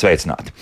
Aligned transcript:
sveicināti! 0.00 0.54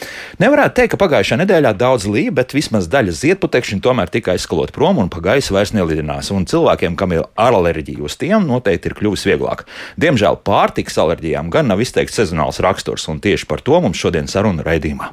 Nevarētu 0.42 0.76
teikt, 0.78 0.92
ka 0.94 1.00
pagājušā 1.00 1.38
nedēļā 1.40 1.72
daudz 1.78 2.06
līja, 2.10 2.32
bet 2.34 2.54
vismaz 2.56 2.88
daļa 2.90 3.14
ziedputekšņu 3.18 3.80
tomēr 3.84 4.10
tika 4.12 4.34
aizskalot 4.34 4.72
prom 4.74 5.00
un 5.02 5.10
pa 5.12 5.22
gaisu 5.24 5.56
vairs 5.56 5.72
nelidinās. 5.76 6.30
Un 6.34 6.46
cilvēkiem, 6.48 6.96
kam 6.98 7.14
ir 7.16 7.24
alerģija 7.38 8.04
uz 8.04 8.18
tiem, 8.20 8.46
noteikti 8.48 8.90
ir 8.90 8.96
kļuvis 8.98 9.26
vieglāk. 9.28 9.64
Diemžēl 10.00 10.40
pārtikas 10.46 10.98
alerģijām 11.02 11.50
gan 11.54 11.70
nav 11.70 11.82
izteikts 11.84 12.18
sezonāls 12.18 12.60
raksturs, 12.64 13.06
un 13.12 13.22
tieši 13.24 13.48
par 13.50 13.62
to 13.64 13.78
mums 13.82 14.00
šodien 14.00 14.28
saruna 14.30 14.66
raidījumā. 14.66 15.10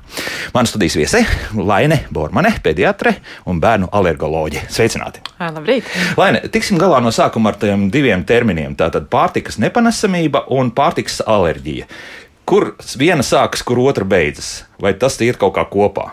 Mana 0.56 0.70
studijas 0.70 0.98
viesē- 1.00 1.24
Laine 1.70 2.02
Bormane, 2.12 2.54
pediatre 2.64 3.18
un 3.46 3.62
bērnu 3.62 3.90
alergoloģe. 3.92 4.68
Sveicināti! 4.70 5.24
Labrīt! 5.40 5.88
Laine, 6.18 6.44
tiksim 6.52 6.80
galā 6.82 7.02
no 7.04 7.14
sākuma 7.16 7.54
ar 7.54 7.60
tiem 7.62 7.90
diviem 7.92 8.26
terminiem- 8.26 8.76
tātad 8.82 9.10
pārtikas 9.10 9.60
nepanesamība 9.62 10.46
un 10.50 10.72
pārtikas 10.72 11.22
alerģija. 11.26 11.86
Kur 12.46 12.76
viena 13.00 13.26
sākas, 13.26 13.64
kur 13.66 13.82
otra 13.82 14.06
beidzas? 14.06 14.66
Vai 14.82 14.94
tas 14.94 15.18
ir 15.26 15.40
kaut 15.42 15.56
kā 15.58 15.66
kopā? 15.70 16.12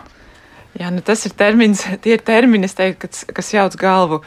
Jā, 0.79 0.89
nu 0.89 1.03
tas 1.05 1.21
ir 1.27 1.35
termins, 1.37 1.83
tie 2.01 2.15
ir 2.17 2.23
termini, 2.25 2.65
teiktu, 2.65 3.05
kas, 3.05 3.25
kas 3.29 3.53
jauc 3.53 3.77
galvu 3.77 4.23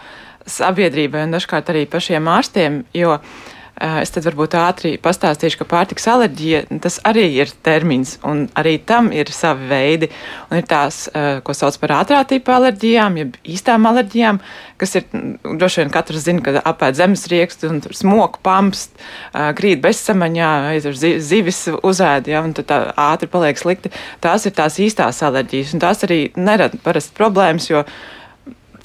sabiedrībai 0.46 1.24
un 1.26 1.34
dažkārt 1.34 1.72
arī 1.72 1.82
pašiem 1.90 2.28
ārstiem, 2.30 2.84
jo 2.94 3.16
uh, 3.16 3.46
es 3.76 4.12
tad 4.14 4.24
varbūt 4.24 4.54
ātri 4.56 4.94
pastāstīšu, 5.02 5.58
ka 5.60 5.66
pārtiks 5.68 6.06
alerģija 6.08 6.62
tas 6.80 6.96
arī 7.04 7.26
ir 7.42 7.50
termins, 7.66 8.14
un 8.24 8.46
arī 8.56 8.76
tam 8.88 9.10
ir 9.12 9.28
savi 9.34 9.68
veidi. 9.68 10.08
Un 10.50 10.60
ir 10.62 10.66
tās, 10.68 11.06
eh, 11.12 11.42
ko 11.44 11.52
sauc 11.52 11.76
par 11.82 11.92
ātrā 11.98 12.22
tipa 12.28 12.56
alerģijām, 12.56 13.18
jeb 13.20 13.36
īstām 13.44 13.84
alerģijām, 13.90 14.40
kas 14.80 14.96
ir 14.96 15.04
mm, 15.12 15.58
droši 15.60 15.82
vien 15.82 15.92
katrs 15.92 16.24
zina, 16.24 16.42
kad 16.46 16.60
apēd 16.64 16.96
zemes 16.96 17.26
riekstu 17.28 17.68
un 17.68 17.80
smoku 17.84 18.40
pamst, 18.42 18.96
eh, 19.34 19.52
krīt 19.52 19.84
bezsamaņā, 19.84 20.52
aizver 20.72 20.96
zivis 21.20 21.66
uzēd, 21.76 22.32
ja, 22.32 22.40
un 22.42 22.56
tad 22.56 22.70
tā 22.72 22.82
ātri 22.96 23.28
paliek 23.28 23.60
slikti. 23.60 23.92
Tās 24.24 24.48
ir 24.48 24.56
tās 24.56 24.80
īstās 24.80 25.20
alerģijas, 25.20 25.74
un 25.76 25.84
tās 25.84 26.04
arī 26.08 26.30
nerada 26.36 26.80
parasti 26.82 27.12
problēmas, 27.18 27.68
jo 27.68 27.84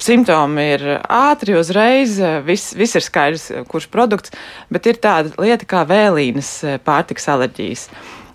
simptomi 0.00 0.64
ir 0.76 0.86
ātri, 1.02 1.56
uzreiz, 1.58 2.16
viss, 2.46 2.72
viss 2.78 2.96
ir 2.96 3.04
skaidrs, 3.04 3.50
kurš 3.68 3.90
produkts, 3.92 4.32
bet 4.72 4.88
ir 4.88 5.00
tāda 5.02 5.34
lieta 5.42 5.68
kā 5.68 5.84
vēlīnas 5.88 6.80
pārtiks 6.86 7.28
alerģijas. 7.32 7.88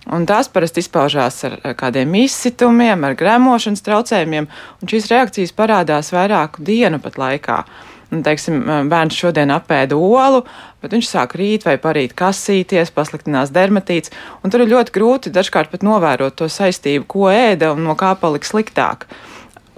Un 0.08 0.24
tās 0.24 0.48
parasti 0.48 0.80
izpaužās 0.80 1.42
ar 1.44 1.58
kādiem 1.76 2.14
izsitumiem, 2.22 3.02
ar 3.04 3.16
gremošanas 3.18 3.84
traucējumiem, 3.84 4.48
un 4.80 4.90
šīs 4.90 5.10
reakcijas 5.10 5.52
parādās 5.56 6.14
vairāku 6.14 6.64
dienu 6.64 7.00
pat 7.04 7.18
laikā. 7.20 7.58
Un, 8.08 8.22
teiksim, 8.24 8.62
bērns 8.88 9.18
šodien 9.20 9.50
apēda 9.52 9.96
olu, 10.00 10.46
bet 10.80 10.94
viņš 10.96 11.10
sāk 11.10 11.34
rīt 11.36 11.66
vai 11.68 11.74
parīt 11.76 12.14
kasīties, 12.16 12.94
pasliktinās 12.96 13.52
dermatīts, 13.52 14.14
un 14.40 14.48
tur 14.48 14.64
ir 14.64 14.72
ļoti 14.72 14.94
grūti 14.94 15.32
dažkārt 15.34 15.74
pat 15.74 15.84
novērot 15.84 16.38
to 16.40 16.48
saistību, 16.48 17.04
ko 17.04 17.28
ēda 17.28 17.74
un 17.74 17.84
no 17.84 17.98
kā 18.00 18.14
palika 18.16 18.48
sliktāk. 18.48 19.04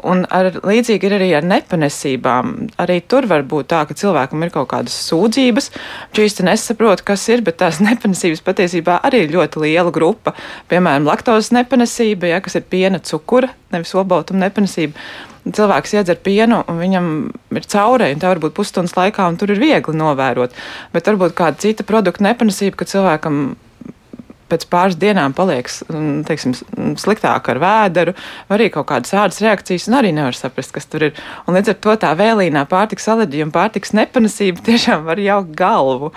Un 0.07 0.23
ar, 0.33 0.51
līdzīgi 0.65 1.09
ir 1.09 1.15
arī 1.19 1.29
ar 1.37 1.47
nepanesībām. 1.47 2.53
Arī 2.81 3.01
tur 3.11 3.27
var 3.31 3.45
būt 3.49 3.71
tā, 3.73 3.83
ka 3.89 3.97
cilvēkam 3.99 4.45
ir 4.47 4.53
kaut 4.55 4.71
kādas 4.73 4.97
sūdzības, 5.09 5.71
viņš 6.11 6.23
īsti 6.25 6.47
nesaprot, 6.49 7.05
kas 7.07 7.27
ir, 7.33 7.45
bet 7.47 7.61
tās 7.61 7.81
nepanesības 7.89 8.45
patiesībā 8.47 9.01
arī 9.07 9.25
ir 9.27 9.35
ļoti 9.37 9.65
liela 9.65 9.93
grupa. 9.95 10.35
Piemēram, 10.73 11.09
laktozes 11.09 11.53
nepanesība, 11.57 12.31
ja, 12.33 12.41
kas 12.45 12.59
ir 12.61 12.69
piena 12.71 13.03
cukura, 13.05 13.53
nevis 13.75 13.95
olbaltuma 13.99 14.47
nepanesība. 14.47 14.97
Cilvēks 15.41 15.95
iedzer 15.97 16.19
pienu, 16.21 16.61
un 16.69 16.77
viņam 16.83 17.07
ir 17.57 17.67
caurē, 17.73 18.11
un 18.13 18.21
tā 18.21 18.29
var 18.29 18.43
būt 18.43 18.55
pusstundas 18.59 18.93
laikā, 18.99 19.25
un 19.25 19.39
tur 19.41 19.55
ir 19.55 19.63
viegli 19.63 19.97
novērot. 19.97 20.53
Bet 20.93 21.09
varbūt 21.09 21.37
kāda 21.39 21.63
cita 21.63 21.87
produkta 21.89 22.27
nepanesība, 22.29 22.83
ka 22.83 22.89
cilvēkam 22.91 23.41
pēc 24.51 24.67
pāris 24.71 24.99
dienām 25.01 25.35
paliek 25.37 25.71
teiksim, 26.29 26.55
sliktāk 27.01 27.51
ar 27.53 27.61
vēderu, 27.63 28.15
arī 28.53 28.71
kaut 28.75 28.89
kādas 28.91 29.15
ādas 29.15 29.41
reakcijas, 29.45 29.89
un 29.91 29.99
arī 30.01 30.13
nevar 30.17 30.37
saprast, 30.37 30.75
kas 30.77 30.89
tur 30.91 31.09
ir. 31.09 31.25
Un 31.47 31.57
līdz 31.59 31.75
ar 31.75 31.81
to 31.87 31.97
tā 32.05 32.13
vēlīnā 32.19 32.67
pārtiks 32.71 33.09
alerģija 33.13 33.49
un 33.49 33.55
pārtiks 33.55 33.95
nepanesība 33.97 34.65
tiešām 34.71 35.07
var 35.09 35.23
jaukt 35.23 35.55
galvu. 35.59 36.13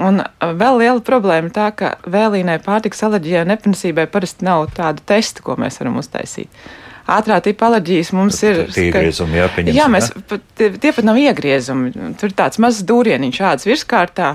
Un 0.00 0.22
vēl 0.40 0.78
liela 0.80 1.00
problēma 1.04 1.50
ir 1.50 1.56
tā, 1.56 1.72
ka 1.76 1.96
vēlīnai 2.08 2.60
pārtiks 2.64 3.02
alerģijai 3.04 3.42
un 3.44 3.50
nepanesībai 3.52 4.06
parasti 4.12 4.46
nav 4.46 4.70
tādu 4.76 5.02
testu, 5.08 5.44
ko 5.44 5.58
mēs 5.60 5.80
varam 5.82 5.98
uztaisīt 6.00 6.62
ātrā 7.10 7.40
tipa 7.44 7.68
alerģijas 7.70 8.12
mums 8.16 8.38
ir. 8.46 8.62
Iegriezumi, 8.68 9.40
jā, 9.40 9.48
jā, 9.74 9.86
mēs, 9.90 10.10
pat, 10.30 10.44
tie, 10.58 10.70
tie 10.80 10.92
pat 10.94 11.06
nav 11.06 11.18
iegriezumi. 11.20 11.92
Tur 12.20 12.30
ir 12.30 12.36
tāds 12.38 12.60
mazs 12.62 12.84
dūrieniņš 12.86 13.40
šāds 13.40 13.68
virskārtā, 13.68 14.34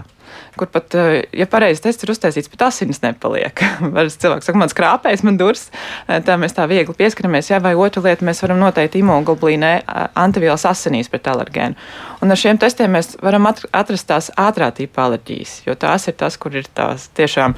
kur 0.55 0.69
pat, 0.71 0.95
eh, 0.95 1.23
ja 1.35 1.47
pareizi 1.49 1.83
tests 1.83 2.05
ir 2.05 2.11
uztaisīts, 2.13 2.49
pat 2.51 2.67
asins 2.69 3.01
nepaliek. 3.03 3.61
Varas 3.95 4.17
cilvēks 4.21 4.49
saka, 4.49 4.61
man 4.61 4.71
skrāpējas, 4.71 5.23
man 5.27 5.39
durs, 5.39 5.67
eh, 6.07 6.21
tā 6.25 6.37
mēs 6.39 6.55
tā 6.55 6.67
viegli 6.71 6.95
pieskaramies, 6.97 7.51
jā, 7.51 7.59
vai 7.63 7.75
otra 7.75 8.03
lieta, 8.05 8.25
mēs 8.27 8.41
varam 8.45 8.61
noteikt 8.63 8.97
imunoglobulīnē 8.99 9.73
eh, 9.81 10.05
antivielas 10.25 10.65
asinīs 10.69 11.11
pret 11.11 11.27
alergēnu. 11.31 11.75
Un 12.23 12.31
ar 12.31 12.39
šiem 12.39 12.57
testiem 12.61 12.95
mēs 12.95 13.15
varam 13.21 13.49
atrast 13.49 14.07
tās 14.09 14.31
ātrā 14.39 14.71
tipa 14.73 15.05
alerģijas, 15.09 15.59
jo 15.67 15.75
tās 15.77 16.07
ir 16.09 16.15
tas, 16.17 16.39
kur 16.41 16.55
ir 16.55 16.65
tās 16.73 17.09
tiešām 17.13 17.53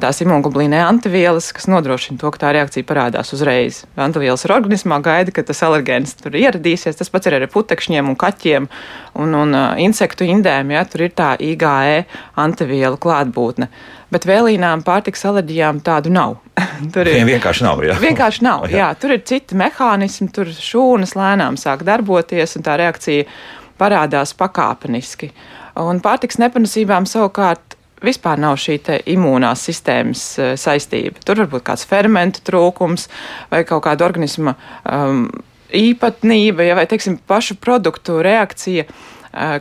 tās 0.00 0.20
imunoglobulīnē 0.22 0.80
antivielas, 0.86 1.50
kas 1.54 1.68
nodrošina 1.70 2.18
to, 2.18 2.30
ka 2.34 2.40
tā 2.46 2.52
reakcija 2.56 2.86
parādās 2.88 3.30
uzreiz. 3.36 3.82
Antivielas 4.00 4.46
ir 4.46 4.54
organismā, 4.56 4.98
gaida, 5.04 5.34
ka 5.34 5.44
tas 5.46 5.62
alergēns 5.66 6.16
tur 6.22 6.34
ieradīsies. 6.38 6.98
Tas 6.98 7.12
pats 7.12 7.28
ir 7.28 7.36
ar 7.36 7.46
putekšņiem 7.50 8.10
un 8.10 8.18
kaķiem 8.18 8.68
un, 9.20 9.36
un 9.38 9.58
insektu 9.82 10.26
indēm, 10.26 10.72
ja 10.74 10.84
tur 10.88 11.06
ir 11.06 11.14
tā 11.14 11.34
IgE 11.42 11.93
antivielu 12.40 12.98
klātbūtne. 13.00 13.68
Bet 14.14 14.26
vēlīnām 14.28 14.84
pārtiks 14.86 15.24
alerģijām 15.28 15.80
tādu 15.84 16.12
nav. 16.14 16.36
tur 16.94 17.08
ir 17.10 17.24
vienkārši 17.28 17.66
nav. 17.66 17.82
Jā. 17.86 17.98
Vienkārši 18.02 18.44
nav. 18.46 18.66
jā. 18.70 18.80
jā, 18.80 18.88
tur 19.00 19.16
ir 19.16 19.22
citi 19.26 19.58
mehānismi, 19.58 20.30
tur 20.34 20.50
šūnas 20.54 21.16
lēnām 21.18 21.58
sāk 21.60 21.86
darboties, 21.86 22.56
un 22.58 22.66
tā 22.66 22.78
reakcija 22.80 23.28
parādās 23.80 24.34
pakāpeniski. 24.38 25.32
Un 25.82 25.98
pārtiks 26.02 26.38
nepanesībām 26.38 27.08
savukārt 27.10 27.74
vispār 28.04 28.38
nav 28.38 28.58
šī 28.60 28.78
imūnās 29.14 29.64
sistēmas 29.66 30.22
uh, 30.38 30.52
saistība. 30.60 31.22
Tur 31.24 31.42
var 31.42 31.50
būt 31.56 31.66
kāds 31.70 31.86
fermentu 31.88 32.44
trūkums 32.46 33.08
vai 33.50 33.64
kaut 33.66 33.86
kāda 33.86 34.06
organisma 34.06 34.54
um, 34.84 35.26
īpatnība, 35.74 36.68
ja, 36.68 36.76
vai 36.78 36.84
teiksim, 36.86 37.16
pašu 37.26 37.56
produktu 37.58 38.20
reakcija 38.22 38.84
Eh, 38.86 39.13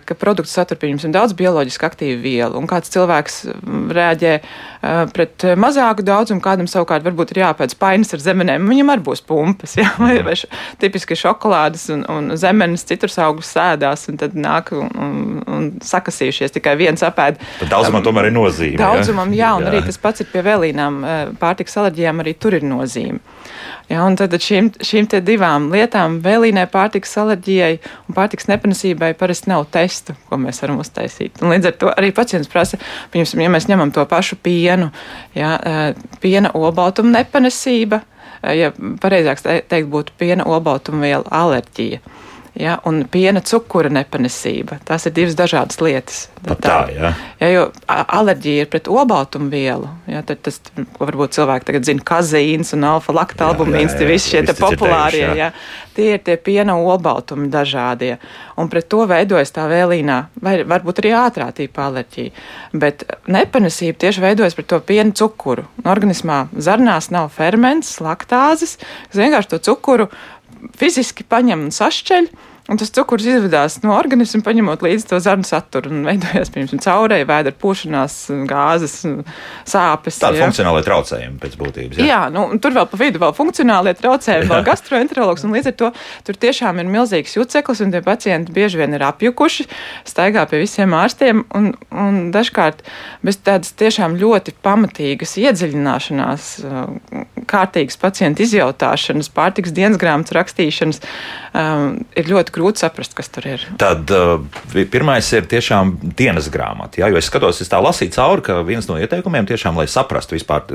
ka 0.06 0.16
produkts 0.20 0.54
satur 0.54 0.78
pieņemsim 0.82 1.14
daudz 1.14 1.34
bioloģiski 1.38 1.88
aktīvu 1.88 2.20
vielu, 2.22 2.58
un 2.60 2.68
kāds 2.70 2.92
cilvēks 2.94 3.40
mm, 3.50 3.94
eh, 4.30 4.52
pret 5.16 5.46
mazāku 5.60 6.06
daudzumu, 6.06 6.44
kādam 6.44 6.70
savukārt 6.70 7.06
varbūt 7.06 7.34
ir 7.34 7.42
jāpēc 7.44 7.76
painas 7.82 8.14
ar 8.14 8.22
zemenēm, 8.24 8.68
viņam 8.70 8.94
arī 8.94 9.06
būs 9.08 9.24
pumpas, 9.26 9.76
jā, 9.82 9.90
vai, 9.98 10.20
vai 10.26 10.36
tipiski 10.82 11.18
šokolādes 11.18 11.88
un, 11.96 12.06
un 12.12 12.36
zemenes 12.40 12.86
citrus 12.90 13.18
augus 13.24 13.54
sēdās, 13.56 14.06
un 14.12 14.22
tad 14.22 14.38
nāk 14.38 14.74
un, 14.78 14.92
un, 14.94 15.18
un 15.48 15.70
sakasījušies 15.84 16.54
tikai 16.60 16.76
viens 16.80 17.06
apēd. 17.06 17.42
Tad 17.64 17.74
daudzumam 17.74 18.06
tomēr 18.06 18.30
ir 18.30 18.38
nozīme. 18.38 18.78
Daudzumam, 18.82 19.34
jā, 19.36 19.56
un 19.58 19.66
jā. 19.66 19.74
arī 19.74 19.84
tas 19.88 20.00
pats 20.02 20.24
ir 20.24 20.30
pie 20.34 20.46
vēlīnām 20.46 21.02
pārtiks 21.42 21.82
alerģijām, 21.82 22.22
arī 22.24 22.38
tur 22.38 22.60
ir 22.60 22.68
nozīme. 22.68 23.22
Ja, 23.90 24.04
un 24.08 24.16
tad 24.18 24.34
šīm, 24.40 24.72
šīm 24.84 25.10
divām 25.26 25.68
lietām, 25.74 26.20
vēlīnai 26.24 26.66
pārtikas 26.72 27.18
alerģijai 27.22 27.74
un 28.08 28.18
pārtikas 28.18 28.48
nepanesībai, 28.50 29.12
parasti 29.20 29.52
nav 29.52 29.68
testu, 29.74 30.16
ko 30.30 30.40
mēs 30.42 30.64
varam 30.64 30.80
uztaisīt. 30.84 31.44
Un 31.44 31.54
līdz 31.54 31.70
ar 31.70 31.78
to 31.82 31.92
arī 31.94 32.14
pacients 32.16 32.52
prasa, 32.52 32.80
piemēram, 33.14 33.44
ja 33.46 33.54
mēs 33.54 33.70
ņemam 33.70 33.94
to 33.94 34.06
pašu 34.10 34.40
pienu, 34.44 34.90
ja, 35.36 35.58
piena 36.24 36.54
olbaltuma 36.58 37.20
nepanesība, 37.20 38.02
ja 38.56 38.72
pareizāk 39.04 39.44
teikt, 39.44 39.90
būtu 39.92 40.16
piena 40.20 40.48
olbaltumvielu 40.50 41.28
alerģija 41.32 42.02
ja, 42.56 42.78
un 42.86 43.04
piena 43.12 43.42
cukura 43.42 43.90
nepanesība. 43.94 44.78
Tās 44.86 45.08
ir 45.10 45.14
divas 45.16 45.36
dažādas 45.38 45.80
lietas. 45.82 46.28
Pat 46.44 46.60
tā, 46.62 46.78
jā. 46.92 47.14
Ja, 47.40 47.50
jo 47.50 47.64
alerģija 47.88 48.66
ir 48.66 48.70
pret 48.72 48.90
olbaltumvielu. 48.92 49.88
Ja, 50.12 50.22
tad 50.28 50.44
tas, 50.46 50.60
ko 50.76 51.08
varbūt 51.08 51.38
cilvēki 51.38 51.70
tagad 51.70 51.88
zina, 51.88 52.04
kazīns 52.06 52.74
un 52.76 52.84
alfa-laktalbumīns, 52.90 53.96
tie 53.98 54.10
visi 54.10 54.34
šie 54.34 54.44
te 54.50 54.56
populārie. 54.58 55.24
Jā. 55.24 55.38
Jā, 55.40 55.48
tie 55.96 56.10
ir 56.18 56.22
tie 56.26 56.36
piena 56.38 56.76
olbaltumi 56.78 57.48
dažādie. 57.54 58.18
Un 58.60 58.70
pret 58.70 58.90
to 58.92 59.08
veidojas 59.10 59.56
tā 59.56 59.66
vēlīnā, 59.72 60.20
vai 60.44 60.58
varbūt 60.68 61.02
arī 61.02 61.16
ātrā 61.24 61.50
tīpa 61.56 61.88
alerģija. 61.88 62.36
Bet 62.84 63.08
nepanesība 63.32 64.04
tieši 64.06 64.26
veidojas 64.28 64.60
pret 64.60 64.70
to 64.74 64.82
piena 64.84 65.16
cukuru. 65.16 65.66
Organismā 65.88 66.44
zarnās 66.54 67.10
nav 67.14 67.32
ferments, 67.34 67.96
laktāzes, 68.04 68.78
kas 69.08 69.24
vienkārši 69.24 69.56
to 69.56 69.64
cukuru 69.72 70.12
fiziski 70.78 71.26
paņem 71.28 71.68
un 71.68 71.74
sašķeļ. 71.76 72.30
Un 72.72 72.80
tas 72.80 72.92
cukurs 72.96 73.26
izvedās 73.28 73.76
no 73.84 73.92
organisma, 73.98 74.40
paņemot 74.46 74.84
līdzi 74.86 75.08
to 75.10 75.18
zarnu 75.24 75.44
saturu 75.48 75.92
un 75.92 76.06
veidojās, 76.08 76.52
piemēram, 76.54 76.80
caurēji, 76.84 77.28
vēdera 77.28 77.58
pūšanās, 77.60 78.16
gāzes, 78.48 78.96
sāpes. 79.68 80.20
Tāda 80.22 80.46
funkcionāla 80.46 80.84
traucējuma 80.86 81.42
pēc 81.44 81.58
būtības. 81.60 82.00
Jā, 82.00 82.08
jā 82.08 82.22
nu, 82.32 82.46
tur 82.64 82.76
vēl 82.78 82.88
pa 82.88 83.00
vidu 83.02 83.20
vēl 83.24 83.36
funkcionālie 83.36 83.96
traucējumi, 84.00 84.48
vēl 84.52 84.64
gastroenterologs, 84.70 85.44
un 85.44 85.58
līdz 85.58 85.74
ar 85.74 85.78
to 85.82 85.92
tur 86.30 86.40
tiešām 86.46 86.80
ir 86.80 86.92
milzīgs 86.94 87.36
juceklis, 87.36 87.84
un 87.84 87.92
tie 87.92 88.04
pacienti 88.06 88.56
bieži 88.56 88.80
vien 88.80 88.96
ir 88.96 89.04
apjukuši, 89.10 89.68
staigā 90.08 90.48
pie 90.48 90.64
visiem 90.64 90.96
ārstiem, 90.96 91.44
un, 91.60 91.74
un 91.92 92.24
dažkārt 92.32 92.86
bez 93.28 93.42
tādas 93.44 93.76
tiešām 93.76 94.16
ļoti 94.24 94.56
pamatīgas 94.64 95.36
iedziļināšanās, 95.44 96.50
kārtīgas 97.50 98.00
pacienta 98.00 98.48
izjautāšanas, 98.48 99.32
pārtiks 99.36 99.76
dienas 99.76 100.00
grāmatas 100.00 100.38
rakstīšanas, 100.40 101.04
um, 101.54 102.00
ir 102.18 102.30
ļoti 102.30 102.54
grūti 102.56 102.84
saprast, 102.84 103.16
kas 103.18 103.30
tur 103.34 103.48
ir. 103.48 103.66
Tad 103.82 104.12
uh, 104.14 104.44
pirmais 104.92 105.30
ir 105.36 105.48
tiešām 105.50 105.96
dienas 106.18 106.50
grāmata. 106.54 107.02
Jā, 107.02 107.10
jo 107.14 107.20
es 107.20 107.30
skatos, 107.30 107.62
es 107.64 107.72
tā 107.72 107.80
lasīju 107.84 108.14
cauri, 108.16 108.46
ka 108.46 108.60
viens 108.68 108.88
no 108.90 108.98
ieteikumiem 109.02 109.48
tiešām, 109.50 109.78
lai 109.80 109.88
saprastu 109.92 110.38
vispār 110.38 110.66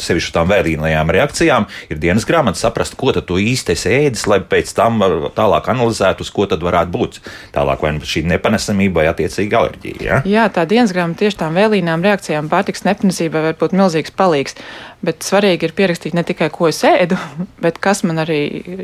sevišķi 0.00 0.34
tām 0.36 0.50
vēdīnajām 0.52 1.12
reakcijām, 1.16 1.68
ir 1.90 2.00
dienas 2.02 2.26
grāmata, 2.28 2.60
saprast, 2.60 2.96
ko 2.98 3.12
tu 3.12 3.38
īsti 3.40 3.76
esi 3.76 3.92
ēdis, 3.92 4.26
lai 4.30 4.40
pēc 4.40 4.72
tam 4.76 5.02
tālāk 5.36 5.68
analizētu, 5.72 6.24
uz 6.24 6.32
ko 6.32 6.46
tad 6.50 6.64
varētu 6.64 6.94
būt 6.94 7.20
tālāk, 7.54 7.82
vai 7.84 7.94
nu 7.98 8.08
šī 8.08 8.24
nepanesamība 8.30 9.02
vai 9.02 9.10
attiecīgi 9.10 9.58
alerģija. 9.58 10.02
Ja? 10.06 10.22
Jā, 10.28 10.48
tā 10.54 10.64
dienas 10.68 10.94
grāmata 10.94 11.24
tieši 11.24 11.40
tām 11.42 11.58
vēlīnām 11.58 12.04
reakcijām 12.06 12.50
pārtiks 12.52 12.86
nepanesībai 12.88 13.44
var 13.48 13.60
būt 13.60 13.76
milzīgs 13.76 14.14
palīgs. 14.16 14.58
Bet 15.02 15.26
svarīgi 15.26 15.66
ir 15.66 15.74
pierakstīt 15.74 16.14
ne 16.14 16.22
tikai, 16.26 16.48
ko 16.54 16.68
es 16.70 16.82
ēdu, 16.86 17.18
bet 17.64 17.80
kas 17.82 18.04
man 18.06 18.22
arī 18.22 18.42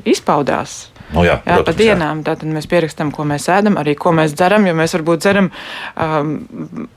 izpaudās. 0.08 0.88
Nu, 1.08 1.22
jā, 1.24 1.38
jā, 1.38 1.56
protams, 1.56 1.66
pa 1.66 1.72
dienām. 1.78 2.20
Jā. 2.20 2.34
Tad 2.34 2.50
mēs 2.52 2.66
pierakstām, 2.68 3.10
ko 3.14 3.24
mēs 3.28 3.46
ēdam, 3.52 3.78
arī 3.80 3.94
ko 3.98 4.12
mēs 4.16 4.34
dzeram. 4.36 4.66
Jo 4.68 4.74
mēs 4.76 4.94
varbūt 4.96 5.22
dzeram, 5.24 5.48
um, 6.04 6.32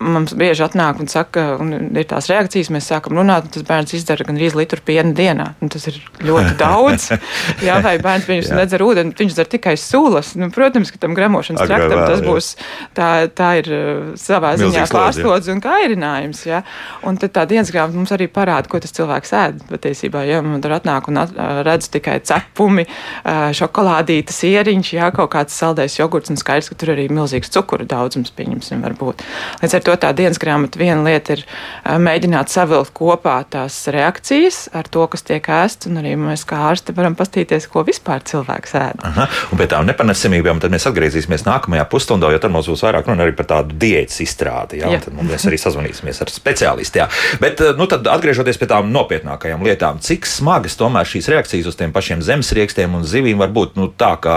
mums 0.03 0.33
bieži 0.37 0.65
atnāk 0.65 0.99
un 0.99 1.07
saka, 1.11 1.45
un 1.61 1.71
ir 1.95 2.07
tās 2.09 2.27
reakcijas, 2.31 2.71
mēs 2.75 2.89
sākam 2.91 3.15
runāt, 3.21 3.47
un 3.47 3.53
tas 3.55 3.65
bērns 3.67 3.95
izdara 3.95 4.27
gan 4.27 4.39
rīz 4.39 4.57
litru 4.57 4.83
piena 4.83 5.15
dienā. 5.15 5.47
Un 5.63 5.71
tas 5.71 5.87
ir 5.87 6.01
ļoti 6.27 6.55
daudz. 6.59 7.07
jā, 7.67 7.77
vai 7.85 7.95
bērns 8.03 8.27
viņus 8.27 8.51
nedzer 8.57 8.83
ūdeni, 8.83 9.15
viņš 9.21 9.37
dzer 9.37 9.51
tikai 9.55 9.77
sulas. 9.79 10.33
Nu, 10.39 10.51
protams, 10.53 10.91
ka 10.91 10.99
tam 11.05 11.15
gremošanas 11.15 11.63
Agravā, 11.63 11.87
traktam 11.87 12.03
tas 12.11 12.19
jā. 12.19 12.27
būs, 12.27 12.51
tā, 12.97 13.09
tā 13.31 13.53
ir 13.61 13.71
uh, 13.71 14.11
savā 14.19 14.57
ziņā 14.59 14.85
pārslodze 14.91 15.55
un 15.55 15.63
kairinājums. 15.63 16.43
Jā. 16.49 16.65
Un 17.07 17.19
tad 17.21 17.35
tā 17.39 17.47
dienas 17.47 17.71
grāmata 17.71 17.99
mums 17.99 18.11
arī 18.11 18.27
parāda, 18.31 18.67
ko 18.67 18.83
tas 18.83 18.91
cilvēks 18.97 19.35
ēd. 19.45 19.65
Patiesībā, 19.71 20.27
ja 20.27 20.43
man 20.43 20.59
tur 20.63 20.75
atnāk 20.75 21.07
un 21.07 21.23
at, 21.23 21.35
redz 21.63 21.87
tikai 21.95 22.19
cepumi, 22.27 22.87
uh, 22.89 23.49
šokolādi 23.55 24.00
stādītas 24.01 24.39
ieriņš, 24.47 24.89
jā, 24.95 25.07
kaut 25.13 25.31
kāds 25.35 25.55
saldējs 25.57 25.99
jogurts, 25.99 26.31
un 26.31 26.37
skaidrs, 26.39 26.69
ka 26.71 26.77
tur 26.79 26.93
arī 26.93 27.07
milzīgs 27.11 27.51
cukuru 27.53 27.85
daudzums, 27.85 28.31
pieņemsim, 28.33 28.81
var 28.81 28.95
būt. 28.97 29.21
Līdz 29.61 29.75
ar 29.77 29.83
to 29.85 29.95
tā 30.01 30.11
dienas 30.17 30.39
grāmata 30.41 30.79
viena 30.79 31.03
lieta 31.05 31.35
ir 31.35 31.43
mēģināt 31.85 32.49
savilkt 32.49 32.93
kopā 32.97 33.37
tās 33.51 33.77
reakcijas 33.91 34.69
ar 34.73 34.89
to, 34.89 35.05
kas 35.11 35.25
tiek 35.27 35.45
ēsts, 35.45 35.89
un 35.89 36.01
arī 36.01 36.15
mēs 36.17 36.45
kā 36.49 36.63
ārsti 36.71 36.95
varam 36.97 37.15
pastīties, 37.19 37.67
ko 37.71 37.83
vispār 37.85 38.23
cilvēks 38.25 38.75
ēd. 38.79 39.05
Aha, 39.11 39.27
un 39.51 39.61
pie 39.61 39.69
tām 39.69 39.85
nepanesamībām 39.89 40.61
tad 40.63 40.73
mēs 40.73 40.87
atgriezīsimies 40.89 41.45
nākamajā 41.45 41.85
pusstundā, 41.91 42.31
jo 42.33 42.41
tad 42.41 42.53
mums 42.53 42.69
būs 42.71 42.85
vairāk 42.87 43.09
runa 43.11 43.27
arī 43.27 43.35
par 43.37 43.49
tādu 43.51 43.77
diētas 43.81 44.21
izstrādi, 44.25 44.81
jā, 44.81 44.95
jā. 44.95 45.03
tad 45.05 45.17
mēs 45.19 45.45
arī 45.49 45.59
sazvanīsimies 45.61 46.23
ar 46.25 46.33
speciālistu, 46.33 47.03
jā. 47.03 47.09
Bet, 47.43 47.61
nu 47.77 47.87
tad 47.91 48.07
atgriežoties 48.09 48.59
pie 48.61 48.69
tām 48.71 48.89
nopietnākajām 48.95 49.65
lietām, 49.67 50.01
cik 50.03 50.29
smagas 50.29 50.77
tomēr 50.79 51.07
šīs 51.07 51.29
reakcijas 51.31 51.69
uz 51.69 51.79
tiem 51.79 51.93
pašiem 51.95 52.23
zemesriekstiem 52.25 52.97
un 52.97 53.05
zivīm 53.07 53.41
var 53.41 53.51
būt, 53.53 53.77
nu, 53.79 53.90
tā, 53.97 54.13
ka 54.21 54.35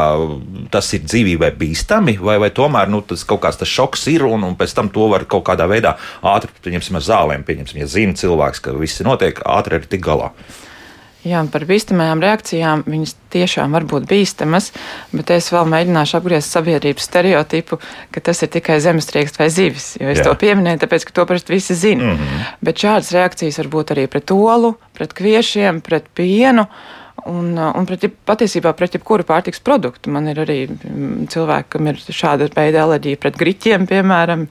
tas 0.75 0.91
ir 0.97 1.05
dzīvībai 1.07 1.53
bīstami, 1.59 2.17
vai, 2.23 2.39
vai 2.43 2.51
tomēr 2.55 2.91
nu, 2.93 3.03
tas 3.07 3.25
kaut 3.29 3.43
kāds 3.45 3.61
tas 3.61 3.71
šoks 3.71 4.07
ir, 4.13 4.27
un, 4.29 4.45
un 4.47 4.59
pēc 4.59 4.75
tam 4.77 4.91
to 4.95 5.09
var 5.13 5.27
kaut 5.31 5.47
kādā 5.49 5.69
veidā 5.71 5.97
ātri, 6.35 6.53
pieņemsim, 6.65 6.99
ar 7.01 7.07
zālēm, 7.07 7.47
pieņemsim, 7.47 7.81
ja 7.83 7.91
zina 7.91 8.19
cilvēks, 8.19 8.63
ka 8.65 8.77
viss 8.79 9.05
notiek, 9.07 9.43
ātri 9.45 9.81
arī 9.81 9.91
tik 9.91 10.05
galā. 10.05 10.33
Jā, 11.25 11.41
par 11.49 11.63
bīstamajām 11.65 12.21
reakcijām 12.21 12.83
viņas 12.85 13.15
tiešām 13.33 13.73
var 13.73 13.87
būt 13.89 14.05
bīstamas, 14.11 14.67
bet 15.09 15.31
es 15.33 15.47
vēl 15.55 15.65
mēģināšu 15.73 16.19
apgriezt 16.19 16.53
sabiedrības 16.53 17.07
stereotipu, 17.09 17.79
ka 18.13 18.21
tas 18.29 18.45
ir 18.45 18.51
tikai 18.53 18.77
zemestrieksts 18.85 19.41
vai 19.41 19.49
zivis. 19.49 19.87
Jo 19.97 20.11
es 20.13 20.21
Jā. 20.21 20.27
to 20.29 20.35
pieminēju, 20.43 20.83
tāpēc, 20.83 21.07
ka 21.09 21.17
to 21.17 21.25
parasti 21.31 21.55
visi 21.55 21.79
zina. 21.81 22.11
Mm 22.11 22.19
-hmm. 22.19 22.51
Bet 22.61 22.85
šādas 22.85 23.15
reakcijas 23.17 23.59
var 23.59 23.69
būt 23.73 23.95
arī 23.97 24.07
pret 24.07 24.31
olu, 24.31 24.75
pret 24.93 25.17
kviešiem, 25.17 25.81
pret 25.81 26.05
pienu. 26.15 26.69
Uh, 26.69 27.04
un 27.31 27.89
pret, 27.89 28.07
patiesībā 28.29 28.75
pret 28.77 28.99
jebkuru 28.99 29.27
pārtiks 29.29 29.63
produktu. 29.65 30.13
Man 30.15 30.29
ir 30.33 30.41
arī 30.45 30.59
mm, 30.69 31.27
cilvēki, 31.33 31.71
kam 31.77 31.91
ir 31.91 32.01
šāda 32.05 32.51
veida 32.55 32.85
alerģija 32.85 33.21
pret 33.23 33.39
griķiem, 33.41 33.89
piemēram. 33.91 34.47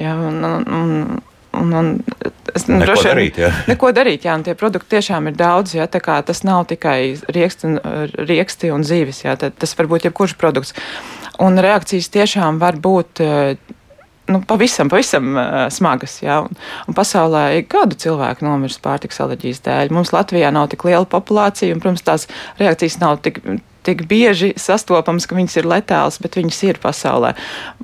Ja, 0.00 0.16
un, 0.18 0.42
un, 0.44 0.66
un, 0.76 1.76
un 1.76 1.92
es, 2.54 2.66
nu, 2.66 2.80
neko 2.80 2.88
droši, 2.88 3.08
darīt, 3.10 3.40
jā. 3.44 3.52
Neko 3.70 3.92
darīt, 3.96 4.26
jā, 4.28 4.34
un 4.38 4.46
tie 4.46 4.56
produkti 4.58 4.96
tiešām 4.96 5.30
ir 5.30 5.38
daudz, 5.38 5.76
jā, 5.78 5.86
tā 5.90 6.02
kā 6.04 6.18
tas 6.26 6.42
nav 6.46 6.66
tikai 6.72 6.98
rieksti 7.36 7.70
un, 7.70 7.78
rieksti 8.18 8.72
un 8.74 8.86
zīves, 8.86 9.22
jā, 9.26 9.36
tas 9.36 9.78
var 9.78 9.90
būt 9.94 10.10
jebkurš 10.10 10.36
produkts. 10.40 10.76
Un 11.42 11.60
reakcijas 11.60 12.08
tiešām 12.14 12.60
var 12.62 12.78
būt 12.80 13.20
nu, 14.32 14.40
pavisam, 14.46 14.90
pavisam 14.92 15.32
uh, 15.36 15.66
smagas. 15.72 16.18
Ja? 16.24 16.40
Un, 16.46 16.58
un 16.88 16.96
pasaulē 16.96 17.46
ir 17.58 17.66
gadu 17.70 17.98
cilvēku 17.98 18.46
nomirst 18.46 18.82
pārtiks 18.84 19.22
alerģijas 19.22 19.62
dēļ. 19.66 19.94
Mums 19.94 20.14
Latvijā 20.16 20.52
nav 20.54 20.70
tik 20.72 20.86
liela 20.88 21.06
populācija, 21.10 21.74
un, 21.74 21.82
protams, 21.82 22.04
tās 22.06 22.28
reakcijas 22.60 23.00
nav 23.02 23.20
tik 23.26 23.42
tik 23.86 24.04
bieži 24.10 24.52
sastopamas, 24.60 25.28
ka 25.28 25.36
viņas 25.38 25.60
ir 25.60 25.68
letālas, 25.70 26.18
bet 26.22 26.38
viņas 26.38 26.58
ir 26.66 26.80
pasaulē. 26.82 27.32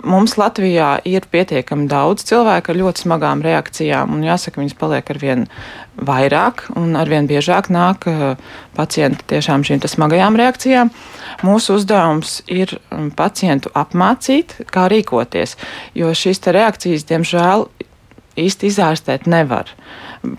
Mums 0.03 0.37
Latvijā 0.41 0.97
ir 1.09 1.27
pietiekami 1.31 1.87
daudz 1.91 2.27
cilvēku 2.29 2.73
ar 2.73 2.81
ļoti 2.81 3.05
smagām 3.07 3.45
reakcijām, 3.45 4.15
un 4.17 4.27
jāsaka, 4.27 4.63
viņas 4.63 4.79
paliek 4.81 5.15
ar 5.15 5.23
vien 5.23 5.47
vairāk 5.97 6.67
un 6.79 6.97
ar 6.99 7.11
vien 7.11 7.29
biežāk 7.29 7.69
nāk 7.73 8.09
uh, 8.11 8.35
pacienti 8.77 9.27
tiešām 9.35 9.65
šīm 9.67 9.83
smagajām 9.87 10.39
reakcijām. 10.41 10.93
Mūsu 11.47 11.79
uzdevums 11.79 12.41
ir 12.51 12.75
um, 12.91 13.11
pacientu 13.15 13.73
apmācīt, 13.79 14.59
kā 14.73 14.89
rīkoties, 14.93 15.57
jo 15.99 16.13
šīs 16.17 16.43
reakcijas, 16.53 17.07
diemžēl, 17.11 17.69
īsti 18.41 18.71
izārstēt 18.71 19.29
nevar. 19.29 19.71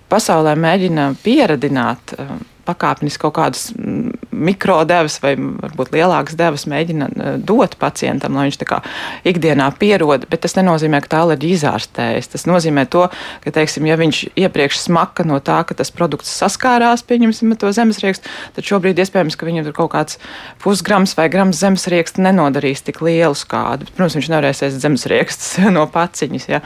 Pasaulē 0.09 0.55
mēģina 0.57 1.11
pieradināt 1.23 2.15
um, 2.17 2.41
pakāpeniski 2.67 3.21
kaut 3.23 3.35
kādas 3.37 3.67
mm, 3.75 4.29
mikrodevas 4.31 5.19
vai 5.23 5.33
varbūt 5.37 5.91
lielākas 5.93 6.37
devas 6.39 6.65
mēģina 6.69 7.09
eh, 7.11 7.35
dot 7.43 7.75
pacientam, 7.81 8.37
lai 8.37 8.47
viņš 8.47 8.59
tā 8.61 8.67
kā 8.69 8.79
ikdienā 9.27 9.69
pierod, 9.79 10.27
bet 10.31 10.43
tas 10.45 10.55
nenozīmē, 10.57 11.01
ka 11.03 11.11
tā 11.13 11.23
alerģija 11.25 11.59
izārstējas. 11.59 12.31
Tas 12.33 12.47
nozīmē 12.49 12.85
to, 12.91 13.05
ka, 13.43 13.53
teiksim, 13.55 13.87
ja 13.89 13.97
viņš 13.99 14.23
iepriekš 14.45 14.81
smaka 14.85 15.25
no 15.27 15.39
tā, 15.43 15.59
ka 15.67 15.77
tas 15.77 15.91
produkts 15.93 16.31
saskārās, 16.41 17.05
pieņemsim 17.07 17.55
to 17.59 17.71
zemesriekstu, 17.75 18.31
tad 18.55 18.67
šobrīd 18.67 19.01
iespējams, 19.03 19.37
ka 19.37 19.47
viņam 19.47 19.67
tur 19.69 19.77
kaut 19.83 19.93
kāds 19.95 20.19
pusgrams 20.63 21.15
vai 21.19 21.29
grams 21.33 21.59
zemesrieksta 21.61 22.23
nenodarīs 22.23 22.85
tik 22.85 23.03
lielu 23.05 23.37
skādu. 23.37 23.89
Protams, 23.91 24.17
viņš 24.19 24.31
nevarēs 24.31 24.63
ēst 24.69 24.81
zemesriekstus 24.83 25.59
no 25.75 25.85
paciņas, 25.91 26.49
ja. 26.51 26.63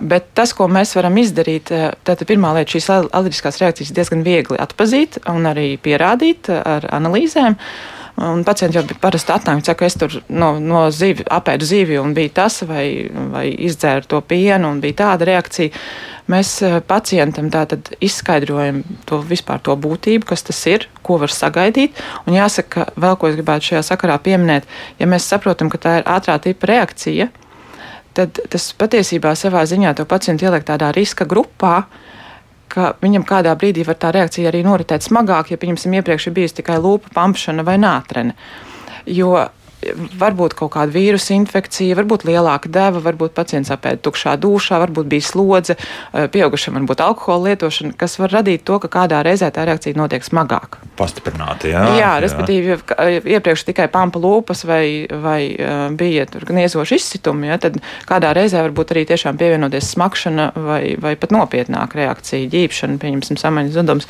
Bet 0.00 0.32
tas, 0.36 0.52
ko 0.56 0.68
mēs 0.72 0.96
varam 0.96 1.16
izdarīt, 1.20 1.72
eh, 1.74 1.92
tad 2.06 2.24
pirmā 2.28 2.52
lieta 2.56 2.76
šīs 2.76 2.90
alerģiskās 2.96 3.60
reakcijas 3.62 3.94
diezgan 3.96 4.24
viegli 4.26 4.58
atpazīt 4.60 5.20
un 5.32 5.46
arī 5.50 5.74
pierādīt 5.82 6.50
ar 6.56 6.88
analīzēm. 6.96 7.58
Un 8.16 8.46
pacienti 8.48 8.78
jau 8.78 8.96
parasti 8.96 9.28
atnāk, 9.34 9.58
saka, 9.66 9.84
es 9.84 9.98
tur 10.00 10.14
no, 10.32 10.54
no 10.56 10.86
zivi, 10.88 11.26
apēdu 11.36 11.66
zivi 11.68 11.98
un 12.00 12.14
bija 12.16 12.32
tas, 12.38 12.62
vai, 12.64 13.10
vai 13.12 13.50
izdzēru 13.66 14.08
to 14.08 14.22
pienu 14.24 14.70
un 14.72 14.80
bija 14.80 15.02
tāda 15.02 15.28
reakcija. 15.28 15.82
Mēs 16.32 16.54
eh, 16.64 16.78
pacientam 16.80 17.50
tātad 17.52 17.90
izskaidrojam 18.00 18.80
to 19.06 19.20
vispār 19.20 19.60
to 19.60 19.76
būtību, 19.76 20.24
kas 20.32 20.46
tas 20.48 20.62
ir, 20.72 20.88
ko 21.04 21.18
var 21.20 21.34
sagaidīt. 21.34 22.00
Un 22.24 22.38
jāsaka, 22.38 22.88
vēl 22.96 23.20
ko 23.20 23.28
es 23.28 23.36
gribētu 23.36 23.68
šajā 23.68 23.84
sakarā 23.92 24.16
pieminēt, 24.24 24.64
ja 24.96 25.10
mēs 25.12 25.28
saprotam, 25.28 25.68
ka 25.68 25.82
tā 25.84 25.98
ir 26.00 26.08
ātrā 26.16 26.40
tipa 26.40 26.72
reakcija, 26.72 27.28
tad 28.16 28.40
tas 28.48 28.72
patiesībā 28.80 29.36
savā 29.36 29.68
ziņā 29.68 29.92
to 29.92 30.08
pacientu 30.08 30.48
ieliek 30.48 30.64
tādā 30.64 30.88
riska 30.96 31.28
grupā, 31.28 31.82
uh, 31.84 32.15
ka 32.76 32.92
viņam 33.00 33.24
kādā 33.26 33.54
brīdī 33.56 33.86
var 33.88 33.96
tā 34.00 34.12
reakcija 34.12 34.50
arī 34.52 34.60
noritēt 34.66 35.06
smagāk, 35.06 35.52
ja, 35.52 35.60
pieņemsim, 35.60 35.96
iepriekš 35.96 36.28
ir 36.28 36.36
bijusi 36.36 36.58
tikai 36.60 36.76
lūpa 36.84 37.12
pampšana 37.16 37.64
vai 37.66 37.78
nātrene. 37.80 38.36
Jo 39.06 39.32
varbūt 39.94 40.56
kaut 40.58 40.72
kāda 40.76 40.94
vīrusu 40.94 41.34
infekcija, 41.36 41.96
varbūt 41.98 42.26
lielāka 42.28 42.70
deva, 42.72 43.02
varbūt 43.04 43.34
pacients 43.36 43.72
apēda 43.74 44.02
tukšā 44.04 44.36
dušā, 44.42 44.80
varbūt 44.82 45.10
bija 45.10 45.26
slodze, 45.26 45.76
eh, 45.76 46.28
pieaugušam 46.32 46.78
varbūt 46.78 47.02
alkohola 47.04 47.52
lietošana, 47.52 47.96
kas 47.96 48.18
var 48.18 48.34
radīt 48.38 48.64
to, 48.64 48.78
ka 48.82 48.88
kādā 48.88 49.22
reizē 49.26 49.50
tā 49.50 49.66
reakcija 49.66 49.96
notiek 49.96 50.24
smagāk. 50.24 50.80
Pastiprināti, 50.96 51.72
jā. 51.74 51.84
Jā, 51.98 52.12
respektīvi, 52.24 52.72
ja 52.72 53.36
iepriekš 53.36 53.66
tikai 53.68 53.88
pampa 53.92 54.20
lūpas 54.22 54.64
vai, 54.68 55.06
vai 55.10 55.40
uh, 55.54 55.88
bija 55.96 56.26
tur 56.30 56.46
gniezoši 56.48 56.98
izsitumi, 57.00 57.50
ja, 57.50 57.58
tad 57.62 57.78
kādā 58.08 58.32
reizē 58.36 58.64
varbūt 58.66 58.94
arī 58.94 59.06
tiešām 59.10 59.38
pievienoties 59.40 59.92
smakšana 59.94 60.50
vai, 60.56 60.82
vai 61.00 61.16
pat 61.20 61.34
nopietnāka 61.34 62.00
reakcija, 62.00 62.48
ģīpšana, 62.52 63.00
pieņemsim, 63.02 63.40
samaņas 63.40 63.76
zudums. 63.76 64.08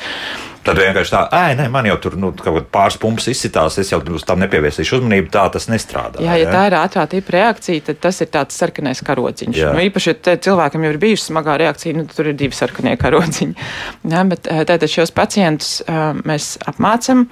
Tad 0.67 0.81
vienkārši 0.81 1.13
tā, 1.13 1.21
ē, 1.31 1.55
nē, 1.59 1.67
man 1.71 1.87
jau 1.87 1.97
tur 2.03 2.17
nu, 2.19 2.31
pāris 2.73 2.97
pumpas 3.01 3.29
izsitās, 3.31 3.77
es 3.81 3.91
jau 3.93 4.01
uz 4.15 4.25
tām 4.27 4.41
nepievērsīšu 4.43 4.99
uzmanību, 4.99 5.29
tā 5.33 5.45
tas 5.53 5.69
nestrādā. 5.71 6.23
Jā, 6.23 6.35
ja 6.41 6.49
tā 6.51 6.65
ir 6.69 6.77
ātrā 6.79 7.05
tipa 7.11 7.35
reakcija, 7.37 7.85
tad 7.89 8.01
tas 8.03 8.19
ir 8.23 8.31
tāds 8.33 8.57
sarkanais 8.59 9.03
karodziņš. 9.07 9.61
Jā. 9.61 9.71
Nu, 9.75 9.83
īpaši, 9.87 10.15
ja 10.27 10.35
cilvēkam 10.47 10.83
jau 10.83 10.91
ir 10.93 10.99
bijusi 11.01 11.29
smagā 11.29 11.55
reakcija, 11.63 11.99
nu, 12.01 12.07
tur 12.11 12.33
ir 12.33 12.35
divi 12.39 12.57
sarkanie 12.57 12.97
karodziņi. 12.99 13.55
Jā, 14.13 14.25
bet 14.27 14.47
tātad 14.47 14.91
šos 14.91 15.13
pacientus 15.15 15.79
mēs 16.27 16.55
apmācam 16.67 17.27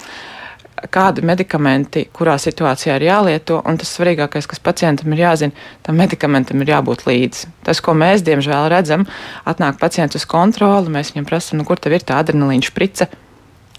kādi 0.92 1.24
medikamenti, 1.26 2.06
kurā 2.14 2.36
situācijā 2.42 2.98
ir 3.00 3.08
jālieto, 3.08 3.62
un 3.66 3.80
tas 3.80 3.92
svarīgākais, 3.96 4.48
kas 4.52 4.62
pacientam 4.62 5.14
ir 5.16 5.24
jāzina, 5.24 5.66
tam 5.86 5.98
medikamentam 6.00 6.62
ir 6.62 6.74
jābūt 6.76 7.06
līdzi. 7.08 7.52
Tas, 7.66 7.82
ko 7.82 7.96
mēs 7.98 8.26
diemžēl 8.28 8.70
redzam, 8.74 9.08
atnāk 9.48 9.80
pacients 9.82 10.20
uz 10.20 10.28
kontroli, 10.30 10.92
mēs 10.94 11.14
viņam 11.14 11.30
prasām, 11.30 11.62
nu, 11.62 11.68
kur 11.68 11.80
tev 11.82 11.96
ir 11.96 12.06
tā 12.06 12.20
adrenalīna 12.22 12.68
šprice 12.68 13.08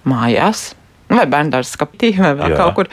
mājās, 0.09 0.69
vai 1.13 1.27
bērndārs 1.31 1.75
skaptī, 1.77 2.13
vai 2.19 2.35
vēl 2.39 2.55
Jā. 2.55 2.61
kaut 2.61 2.79
kur 2.79 2.93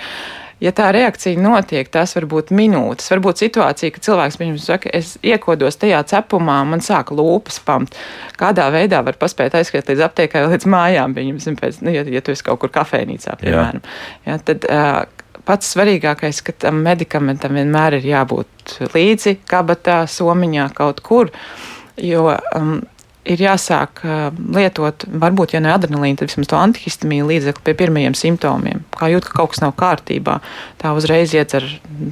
ja 0.64 0.72
tā 0.76 0.90
reakcija 0.96 1.40
notiek, 1.42 1.90
tas 1.92 2.16
var 2.16 2.28
būt 2.32 2.54
minūtes. 2.56 3.10
Varbūt 3.12 3.42
situācija, 3.44 3.94
ka 3.94 4.04
cilvēks 4.06 4.40
viņam 4.40 4.60
saka, 4.64 4.92
es 4.96 5.16
iekodos 5.26 5.80
tajā 5.82 6.00
cepumā, 6.10 6.62
man 6.68 6.84
sāk 6.84 7.12
lūpas 7.16 7.60
pamt. 7.66 7.98
Kādā 8.40 8.70
veidā 8.74 9.02
var 9.06 9.18
paspēt 9.20 9.58
aizskriet 9.60 9.92
līdz 9.92 10.06
aptiekai, 10.08 10.46
līdz 10.54 10.70
mājām, 10.72 11.18
viņam, 11.18 11.60
pēc, 11.60 11.82
nu, 11.84 11.92
ja, 11.96 12.06
ja 12.08 12.24
tu 12.24 12.36
esi 12.36 12.48
kaut 12.48 12.62
kur 12.64 12.72
kafejnīcā, 12.74 13.36
piemēram. 13.42 13.84
Jā. 13.84 14.32
Ja, 14.32 14.40
tad, 14.52 14.70
uh, 14.70 15.44
pats 15.48 15.74
svarīgākais, 15.76 16.40
ka 16.46 16.56
tam 16.66 16.82
medikamentam 16.86 17.60
vienmēr 17.60 18.00
ir 18.00 18.10
jābūt 18.14 18.80
līdzi 18.96 19.38
kabatā, 19.50 20.04
somiņā, 20.10 20.70
kaut 20.78 21.04
kur. 21.06 21.34
Jo 22.00 22.32
um, 22.56 22.80
ir 23.24 23.42
jāsāk 23.44 24.02
lietot, 24.56 25.06
varbūt, 25.08 25.56
ja 25.56 25.62
ne 25.64 25.72
adrenalīnu, 25.74 26.20
tad 26.20 26.30
vismaz 26.30 26.50
to 26.52 26.58
antihistamīnu 26.60 27.30
līdzekli 27.30 27.64
pie 27.66 27.76
pirmajiem 27.80 28.16
simptomiem. 28.18 28.84
Kā 28.96 29.10
jūt, 29.12 29.28
ka 29.30 29.38
kaut 29.40 29.54
kas 29.54 29.64
nav 29.64 29.74
kārtībā, 29.80 30.40
tā 30.82 30.92
uzreiz 30.98 31.34
iedzer 31.36 31.66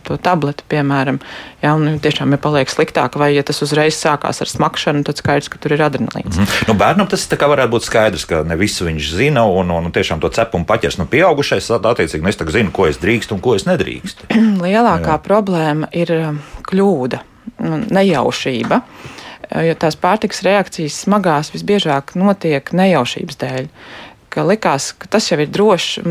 to 0.08 0.18
tableti, 0.22 0.66
piemēram, 0.72 1.20
ja, 1.64 1.74
un 1.76 2.00
tiešām 2.04 2.36
ir 2.36 2.42
paliek 2.44 2.72
sliktāk, 2.72 3.18
vai 3.20 3.34
ja 3.36 3.44
tas 3.48 3.62
uzreiz 3.66 4.00
sākās 4.00 4.42
ar 4.44 4.52
smakšanu, 4.52 5.04
tad 5.08 5.20
skaidrs, 5.20 5.52
ka 5.52 5.60
tur 5.62 5.76
ir 5.76 5.84
adrenalīns. 5.86 6.38
Mm 6.38 6.44
-hmm. 6.44 6.68
nu, 6.72 6.78
bērnam 6.80 7.08
tas 7.12 7.28
varētu 7.28 7.72
būt 7.76 7.88
skaidrs, 7.88 8.26
ka 8.26 8.44
ne 8.48 8.56
visu 8.56 8.86
viņš 8.86 9.14
zina, 9.16 9.46
un, 9.46 9.72
un, 9.72 9.86
un 9.86 9.92
tiešām 9.92 10.20
to 10.20 10.30
cepumu 10.30 10.66
paķers. 10.66 10.98
Nu, 10.98 11.06
pieaugušais, 11.06 11.72
attiecīgi, 11.72 12.24
nu, 12.24 12.30
es 12.30 12.38
zinu, 12.38 12.72
ko 12.72 12.88
es 12.88 12.98
drīkstu 12.98 13.34
un 13.34 13.42
ko 13.42 13.56
es 13.56 13.66
nedrīkstu. 13.66 14.32
Lielākā 14.66 15.18
Jā. 15.18 15.24
problēma 15.24 15.88
ir 15.92 16.40
kļūda, 16.64 17.20
nejaušība 17.90 18.82
jo 19.52 19.76
tās 19.80 19.98
pārtikas 20.00 20.44
reakcijas 20.48 21.02
smagās 21.06 21.52
visbiežāk 21.56 22.16
notiek 22.20 22.72
nejaušības 22.76 23.42
dēļ. 23.44 23.70
Ka 24.32 24.46
likās, 24.48 24.94
ka 24.96 25.10
tas 25.12 25.26
jau 25.28 25.36
ir 25.44 25.50
droši. 25.52 26.06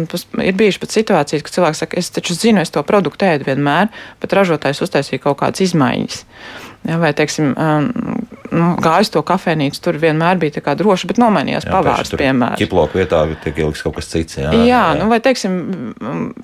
Ir 0.44 0.56
bijušas 0.58 0.80
pat 0.82 0.92
situācijas, 0.92 1.44
kad 1.46 1.54
cilvēks 1.54 1.80
saka, 1.80 1.96
es 1.96 2.12
taču 2.12 2.36
zinu, 2.36 2.60
es 2.60 2.72
to 2.74 2.82
produktu 2.84 3.24
ēdu 3.24 3.48
vienmēr, 3.48 3.88
bet 4.20 4.36
ražotājs 4.36 4.82
uztaisīja 4.84 5.22
kaut 5.24 5.38
kādas 5.40 5.64
izmaiņas. 5.64 6.26
Ja, 6.84 6.96
vai, 7.00 7.14
teiksim, 7.16 7.50
um, 7.60 7.88
nu, 8.52 8.68
gājis 8.80 9.12
to 9.12 9.20
kafejnīcu, 9.24 9.80
tur 9.84 9.96
vienmēr 10.00 10.38
bija 10.40 10.60
tā 10.60 10.76
droši, 10.76 11.08
bet 11.08 11.20
nomainījās 11.20 11.68
pavārs, 11.68 12.12
piemēram. 12.16 12.56
Ķiploku 12.60 13.00
vietā 13.00 13.20
tiek 13.44 13.60
ielikts 13.60 13.84
kaut 13.84 13.98
kas 13.98 14.08
cits. 14.12 14.38
Jā, 14.40 14.52
jā, 14.52 14.64
jā. 14.68 14.86
Nu, 15.00 15.08
vai, 15.12 15.20
teiksim, 15.24 15.58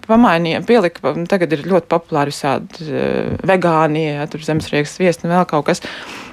pamainīja, 0.09 0.61
pielika, 0.69 1.13
tagad 1.29 1.57
ir 1.57 1.65
ļoti 1.69 1.93
populāri 1.93 2.33
visādi 2.33 2.89
uh, 2.89 3.37
vegānie, 3.49 4.11
ja, 4.19 4.29
tur 4.33 4.45
zemesriekas 4.45 4.97
viesni 5.01 5.33
vēl 5.33 5.49
kaut 5.49 5.69
kas. 5.69 5.85
Uh, 5.85 6.26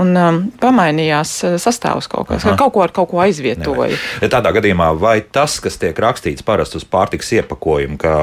un 0.00 0.12
pamainījās 0.60 1.32
sastāvs 1.62 2.08
kaut 2.10 2.30
kas, 2.30 2.44
Aha. 2.46 2.56
kaut 2.60 2.74
ko 2.74 2.84
ar 2.84 2.94
kaut 2.94 3.10
ko 3.12 3.22
aizvietoja. 3.24 3.90
Nevajag. 3.90 4.30
Tādā 4.32 4.52
gadījumā, 4.56 4.90
vai 5.00 5.20
tas, 5.22 5.58
kas 5.62 5.78
tiek 5.80 5.98
rakstīts 6.00 6.44
parasti 6.46 6.80
uz 6.80 6.86
pārtiks 6.88 7.32
iepakojumu, 7.38 7.98
ka 8.00 8.14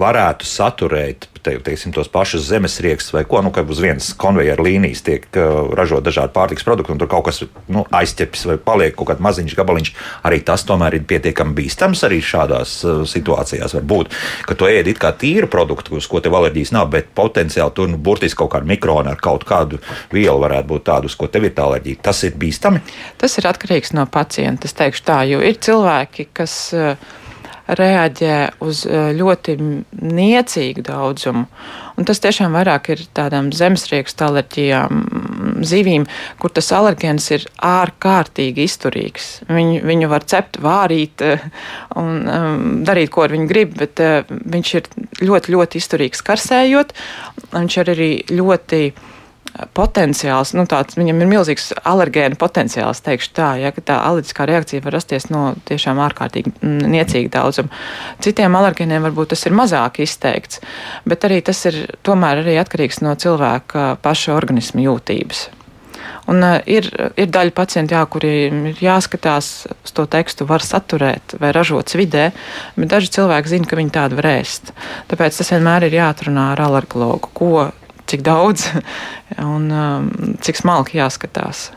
varētu 0.00 0.48
saturēt 0.48 1.29
te, 1.44 1.56
teiksim, 1.64 1.92
tos 1.96 2.10
pašus 2.12 2.46
zemesriekstus 2.48 3.14
vai 3.14 3.24
ko, 3.28 3.40
nu, 3.44 3.52
ka 3.54 3.64
uz 3.64 3.80
vienas 3.82 4.12
konveijera 4.18 4.64
līnijas 4.64 5.02
tiek 5.06 5.26
ražot 5.76 6.04
dažādi 6.06 6.34
pārtiks 6.34 6.66
produkti, 6.66 6.92
un 6.94 7.00
tur 7.00 7.10
kaut 7.10 7.26
kas 7.28 7.42
nu, 7.72 7.84
aizķeps 7.96 8.46
vai 8.50 8.56
paliek 8.62 8.96
kaut 8.96 9.10
kāds 9.10 9.24
maziņš 9.24 9.56
gabaliņš, 9.58 9.92
arī 10.28 10.40
tas 10.46 10.64
tomēr 10.68 10.98
ir 10.98 11.06
pietiekami 11.10 11.56
bīstams 11.56 12.04
arī 12.08 12.20
šādās 12.24 12.76
uh, 12.84 13.02
situācijās. 13.08 13.76
Var 13.78 13.86
būt, 13.92 14.16
ka 14.48 14.56
tu 14.58 14.68
ēdi 14.68 14.94
it 14.94 15.00
kā 15.02 15.12
tīru 15.16 15.50
produktu, 15.50 15.96
uz 15.98 16.08
ko 16.10 16.22
tev 16.24 16.36
alerģijas 16.40 16.74
nav, 16.76 16.90
bet 16.94 17.12
potenciāli 17.16 17.76
tur 17.76 17.90
nu, 17.92 18.00
burtiski 18.00 18.40
kaut 18.42 18.54
kāda 18.54 18.68
mikrona 18.68 19.14
ar 19.14 19.22
kaut 19.22 19.46
kādu 19.48 19.80
vielu 20.12 20.38
varētu 20.42 20.70
būt 20.70 20.86
tādu, 20.90 21.10
uz 21.10 21.16
ko 21.18 21.30
tev 21.30 21.48
ir 21.48 21.56
tā 21.56 21.66
alerģija. 21.68 22.02
Tas 22.10 22.22
ir 22.26 22.36
bīstami? 22.40 22.82
Tas 23.20 23.38
ir 23.40 23.48
atkarīgs 23.50 23.94
no 23.96 24.06
pacienta, 24.10 24.68
es 24.68 24.76
teikšu 24.76 25.06
tā, 25.06 25.22
jo 25.30 25.42
ir 25.44 25.58
cilvēki, 25.62 26.30
kas 26.36 26.58
uh, 26.76 27.10
reaģē 27.78 28.36
uz 28.64 28.84
eh, 28.88 29.10
ļoti 29.16 29.56
niecīgu 29.60 30.84
daudzumu. 30.86 31.46
Un 32.00 32.06
tas 32.08 32.22
tiešām 32.22 32.54
vairāk 32.56 32.88
ir 32.94 33.02
tādām 33.16 33.50
zemesriekstu 33.52 34.24
alerģijām, 34.24 35.02
zivīm, 35.68 36.06
kur 36.40 36.52
tas 36.56 36.70
alergēns 36.72 37.26
ir 37.36 37.44
ārkārtīgi 37.66 38.64
izturīgs. 38.64 39.28
Viņu, 39.50 39.82
viņu 39.90 40.10
var 40.12 40.24
cept, 40.30 40.60
vārīt 40.64 41.24
eh, 41.26 41.44
un 42.00 42.24
um, 42.24 42.66
darīt, 42.88 43.12
ko 43.12 43.26
ar 43.26 43.36
viņu 43.36 43.48
grib, 43.50 43.76
bet 43.80 44.00
uh, 44.02 44.20
viņš 44.28 44.74
ir 44.78 44.90
ļoti, 45.26 45.54
ļoti 45.54 45.80
izturīgs 45.80 46.24
karsējot. 46.24 46.94
Viņš 47.52 47.80
ir 47.82 47.94
arī 47.94 48.10
ļoti 48.32 48.82
potenciāls, 49.76 50.54
nu, 50.56 50.64
tāds, 50.70 50.96
viņam 50.98 51.22
ir 51.22 51.30
milzīgs 51.30 51.70
alergēnu 51.88 52.38
potenciāls, 52.40 53.02
teikšu 53.06 53.32
tā, 53.36 53.50
ja, 53.60 53.72
tā 53.74 53.98
alerģiskā 54.06 54.46
reakcija 54.48 54.84
var 54.84 54.96
rasties 54.96 55.28
no 55.32 55.44
tiešām 55.68 56.00
ārkārtīgi 56.06 56.54
niecīga 56.62 57.34
daudzuma. 57.38 57.72
Citiem 58.22 58.56
alergēniem 58.58 59.08
varbūt 59.08 59.34
tas 59.34 59.46
ir 59.48 59.56
mazāk 59.56 60.02
izteikts, 60.04 60.62
bet 61.08 61.26
arī 61.28 61.40
tas 61.46 61.64
ir 61.70 61.82
tomēr 62.06 62.44
arī 62.44 62.58
atkarīgs 62.62 63.02
no 63.04 63.16
cilvēka 63.18 63.94
paša 64.04 64.36
organisma 64.38 64.86
jūtības. 64.86 65.48
Un, 66.30 66.44
uh, 66.44 66.60
ir, 66.70 66.86
ir 67.18 67.30
daļa 67.32 67.54
pacientu, 67.56 67.96
jā, 67.96 68.04
kuriem 68.10 68.68
ir 68.70 68.80
jāskatās 68.84 69.50
uz 69.72 69.94
to 69.96 70.04
tekstu, 70.10 70.46
var 70.46 70.62
saturēt 70.62 71.34
vai 71.40 71.50
ražots 71.56 71.96
vidē, 71.98 72.28
bet 72.76 72.92
daži 72.92 73.10
cilvēki 73.16 73.54
zina, 73.54 73.68
ka 73.70 73.78
viņi 73.80 73.94
tādu 73.96 74.20
var 74.20 74.30
ēst. 74.36 74.70
Tāpēc 75.10 75.40
tas 75.40 75.52
vienmēr 75.56 75.88
ir 75.88 75.98
jāatrunā 75.98 76.52
ar 76.52 76.62
alergologu, 76.68 77.32
ko 77.34 77.70
cik 78.10 78.24
daudz 78.26 78.68
un 79.56 79.68
um, 79.70 80.08
cik 80.42 80.60
smalki 80.60 81.00
jāskatās. 81.00 81.70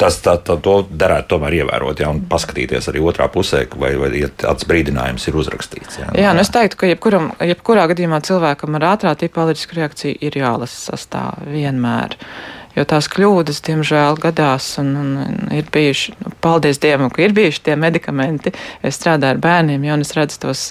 Tas 0.00 0.16
tā, 0.24 0.38
tā, 0.40 0.54
to 0.64 0.78
derētu 0.88 1.34
tomēr 1.34 1.58
ievērot, 1.58 1.98
ja, 2.00 2.08
un 2.08 2.22
paskatīties 2.28 2.86
arī 2.88 3.02
otrā 3.04 3.26
pusē, 3.28 3.66
vai, 3.76 3.90
vai 4.00 4.08
ja 4.16 4.30
tāds 4.32 4.64
brīdinājums 4.64 5.26
ir 5.28 5.36
uzrakstīts. 5.36 5.98
Jā, 6.00 6.06
jā, 6.16 6.30
nu 6.32 6.40
es 6.40 6.48
teiktu, 6.54 6.78
ka 6.80 6.88
jebkuram, 6.88 7.26
jebkurā 7.50 7.84
gadījumā 7.90 8.22
cilvēkam 8.24 8.78
ar 8.78 8.86
ātrā 8.94 9.12
tipa 9.20 9.44
alerģisku 9.44 9.76
reakciju 9.76 10.16
ir 10.24 10.40
jālasa 10.40 10.94
sastāvā 10.94 11.44
vienmēr. 11.52 12.16
Uh, 12.16 12.59
jo 12.76 12.84
tās 12.88 13.08
kļūdas, 13.10 13.60
diemžēl, 13.66 14.18
gadās 14.22 14.72
un, 14.82 14.92
un, 15.00 15.10
ir 15.56 15.68
bijuši, 15.72 16.14
nu, 16.20 16.32
paldies 16.44 16.80
Dievam, 16.82 17.10
ka 17.12 17.24
ir 17.24 17.34
bijuši 17.36 17.64
tie 17.66 17.76
medikamenti. 17.80 18.54
Es 18.86 19.00
strādāju 19.00 19.36
ar 19.36 19.42
bērniem, 19.42 19.86
jau 19.88 19.98
es 20.04 20.14
redzu 20.16 20.40
tos 20.46 20.64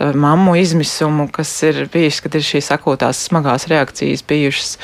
mammu 0.00 0.56
izmisumu, 0.60 1.28
kas 1.34 1.54
ir 1.68 1.84
bijis, 1.92 2.20
kad 2.24 2.36
ir 2.36 2.46
šīs 2.46 2.72
akūtās 2.74 3.26
smagās 3.28 3.68
reakcijas 3.70 4.24
bijušas. 4.28 4.76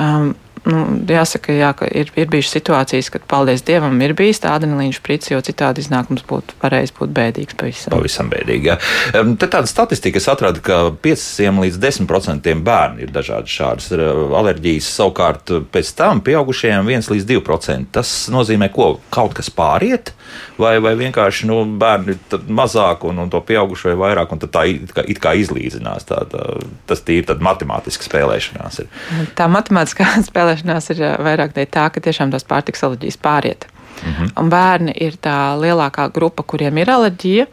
Um, 0.00 0.34
nu, 0.68 0.82
jāsaka, 1.10 1.54
jā, 1.56 1.70
ka 1.76 1.88
ir, 1.90 2.10
ir 2.18 2.28
bijušas 2.30 2.56
situācijas, 2.58 3.10
kad, 3.12 3.24
paldies 3.30 3.64
Dievam, 3.66 3.96
ir 4.04 4.14
bijis 4.18 4.42
tā 4.44 4.52
adrenalīna 4.56 4.94
šprice, 4.96 5.32
jo 5.34 5.40
citādi 5.44 5.82
iznākums 5.82 6.24
būtu 6.28 6.56
pareizi 6.62 6.94
būt 6.98 7.12
bēdīgs 7.16 7.58
pavisam. 7.58 7.94
Pavisam 7.96 8.30
bēdīgi, 8.32 8.70
jā. 8.70 8.78
Te 9.12 9.48
tāda 9.48 9.70
statistika, 9.70 10.20
es 10.22 10.28
atradu, 10.30 10.62
ka 10.64 10.80
5 11.02 11.62
līdz 11.66 11.80
10% 11.82 12.54
bērni 12.62 13.06
ir 13.06 13.14
dažādas 13.14 13.52
šādas 13.52 13.90
alerģijas, 14.38 14.90
savukārt 15.00 15.54
pēc 15.74 15.92
tam 15.98 16.22
pieaugušajiem 16.24 16.90
1 16.94 17.10
līdz 17.16 17.28
2%. 17.34 17.90
Tas 17.98 18.14
nozīmē, 18.32 18.70
ko 18.72 18.94
kaut 19.12 19.34
kas 19.38 19.50
pāriet, 19.52 20.14
vai, 20.60 20.76
vai 20.84 20.94
vienkārši 21.00 21.48
nu, 21.50 21.62
bērni 21.80 22.14
ir 22.14 22.46
mazāk 22.52 23.06
un, 23.08 23.18
un 23.24 23.32
to 23.32 23.42
pieaugušo 23.44 23.92
ir 23.92 24.00
vairāk, 24.00 24.32
un 24.32 24.42
tā 24.42 24.64
it 24.70 24.94
kā, 24.94 25.04
it 25.10 25.20
kā 25.22 25.34
izlīdzinās. 25.42 26.06
Tā, 26.08 26.22
tā, 26.30 26.46
tas 26.88 27.02
ir 27.12 27.34
matemātiski 27.42 28.06
spēlēšanās. 28.06 28.82
Ir. 28.84 29.28
Tā 29.38 29.48
matemātiskā 29.50 30.08
spēlēšanās 30.30 30.51
izolēšanās 30.52 30.90
ir 30.92 31.02
vairāk 31.22 31.54
tā, 31.70 31.88
ka 31.90 32.00
tiešām 32.00 32.32
tās 32.32 32.44
pārtiks 32.44 32.82
alerģijas 32.84 33.16
pāriet. 33.16 33.66
-hmm. 34.02 34.32
Un 34.40 34.50
bērni 34.50 34.92
ir 35.00 35.16
tā 35.16 35.56
lielākā 35.58 36.10
grupa, 36.12 36.42
kuriem 36.42 36.78
ir 36.78 36.90
alerģija, 36.90 37.46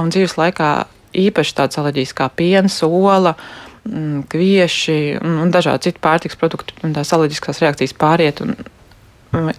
un 0.00 0.10
dzīves 0.10 0.36
laikā 0.36 0.86
īpaši 1.14 1.54
tādas 1.54 1.78
alerģijas 1.78 2.14
kā 2.14 2.28
piens, 2.36 2.82
ola, 2.82 3.34
mm, 3.84 4.22
kvieši 4.28 5.18
un 5.20 5.50
dažādi 5.50 5.82
citi 5.82 6.00
pārtiks 6.00 6.36
produkti, 6.36 6.74
un 6.82 6.92
tās 6.92 7.12
alerģiskās 7.12 7.60
reakcijas 7.60 7.94
pāriet. 7.94 8.40
Un, 8.40 8.56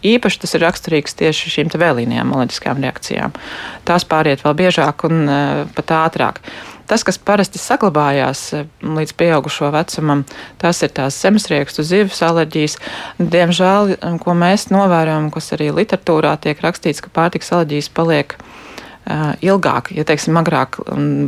Īpaši 0.03 0.39
tas 0.39 0.53
ir 0.53 0.61
raksturīgs 0.61 1.15
tieši 1.17 1.49
šīm 1.49 1.69
vēlīnijām, 1.73 2.33
alerģiskām 2.35 2.77
reakcijām. 2.83 3.31
Tās 3.83 4.05
pāriet 4.05 4.43
vēl 4.45 4.53
biežāk 4.53 5.03
un 5.07 5.23
uh, 5.25 5.63
pat 5.73 5.93
ātrāk. 5.97 6.41
Tas, 6.89 7.03
kas 7.07 7.19
parasti 7.21 7.61
saglabājās 7.61 8.41
eh, 8.57 8.65
līdz 8.83 9.15
pieaugušo 9.19 9.71
vecumam, 9.73 10.25
tas 10.61 10.83
ir 10.83 10.91
tās 10.95 11.17
zemesriekstu 11.23 11.85
zivs 11.87 12.21
alerģijas. 12.25 12.79
Diemžēl, 13.19 13.95
ko 14.23 14.35
mēs 14.37 14.69
novērojam, 14.73 15.31
kas 15.33 15.53
arī 15.55 15.71
literatūrā 15.75 16.35
tiek 16.43 16.59
rakstīts, 16.63 17.03
ka 17.03 17.13
pārtiks 17.13 17.53
alerģijas 17.55 17.89
paliek 17.95 18.35
uh, 18.35 19.33
ilgāk. 19.43 19.91
Ja, 19.95 20.05
teiksim, 20.07 20.37
agrāk 20.39 20.79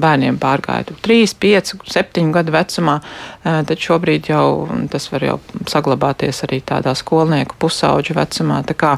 bērniem 0.02 0.40
pārgāja 0.42 0.96
3, 1.06 1.36
5, 1.42 1.74
7 1.92 2.32
gadu 2.36 2.56
vecumā, 2.56 3.00
uh, 3.02 3.60
tad 3.68 3.82
šobrīd 3.82 4.32
jau 4.32 4.48
tas 4.92 5.08
var 5.14 5.28
jau 5.30 5.38
saglabāties 5.72 6.44
arī 6.48 6.62
tādā 6.66 6.96
skolnieku 6.98 7.58
pusauģu 7.62 8.18
vecumā. 8.18 8.62
Tā 8.68 8.78
kā 8.78 8.96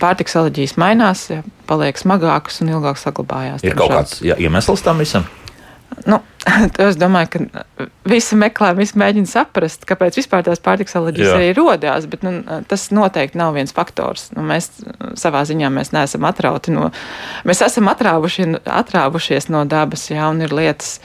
pārtiks 0.00 0.38
alerģijas 0.40 0.78
mainās, 0.80 1.26
paliek 1.68 1.98
smagākas 2.00 2.62
un 2.64 2.76
ilgāk 2.76 3.00
saglabājās. 3.00 3.66
Ir 3.66 3.76
kaut 3.78 3.92
kāds 3.92 4.22
ja, 4.24 4.38
iemesls 4.40 4.84
tam 4.86 5.04
visam? 5.04 5.26
Nu, 6.06 6.18
es 6.86 6.98
domāju, 7.00 7.30
ka 7.32 7.86
visi 8.08 8.36
meklē, 8.38 8.72
visi 8.78 8.98
mēģina 9.00 9.30
saprast, 9.30 9.86
kāpēc 9.88 10.18
vispār 10.20 10.44
tās 10.46 10.62
pārtiks 10.62 10.96
alerģijas 10.98 11.32
Jā. 11.32 11.36
arī 11.38 11.50
rodās, 11.56 12.08
bet 12.10 12.24
nu, 12.26 12.34
tas 12.70 12.88
noteikti 12.94 13.40
nav 13.40 13.56
viens 13.56 13.74
faktors. 13.76 14.28
Nu, 14.36 14.44
mēs 14.46 14.70
savā 15.18 15.42
ziņā 15.48 15.70
mēs 15.72 15.92
neesam 15.96 16.26
atrauti 16.28 16.74
no, 16.74 16.90
mēs 17.48 17.64
esam 17.66 17.90
atrāvuši, 17.92 18.50
atrāvušies 18.64 19.50
no 19.54 19.64
dabas, 19.68 20.08
jā, 20.12 20.30
un 20.30 20.44
ir 20.46 20.54
lietas, 20.54 20.98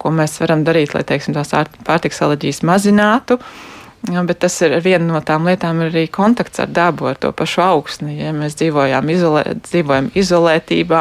ko 0.00 0.14
mēs 0.14 0.38
varam 0.42 0.64
darīt, 0.66 0.96
lai, 0.96 1.04
teiksim, 1.06 1.36
tās 1.36 1.54
pārtiks 1.86 2.22
alerģijas 2.24 2.64
mazinātu. 2.66 3.38
Uh, 3.38 3.77
Ja, 4.06 4.22
bet 4.22 4.38
tas 4.38 4.54
ir 4.62 4.76
viena 4.84 5.08
no 5.10 5.20
tām 5.26 5.48
lietām, 5.48 5.80
arī 5.88 6.04
kontakts 6.14 6.60
ar 6.62 6.68
dabu, 6.70 7.08
ar 7.10 7.18
to 7.18 7.32
pašu 7.34 7.64
augsni. 7.64 8.14
Ja 8.20 8.30
mēs 8.32 8.54
dzīvojam, 8.60 9.08
izolē, 9.10 9.42
dzīvojam 9.66 10.12
izolētībā, 10.16 11.00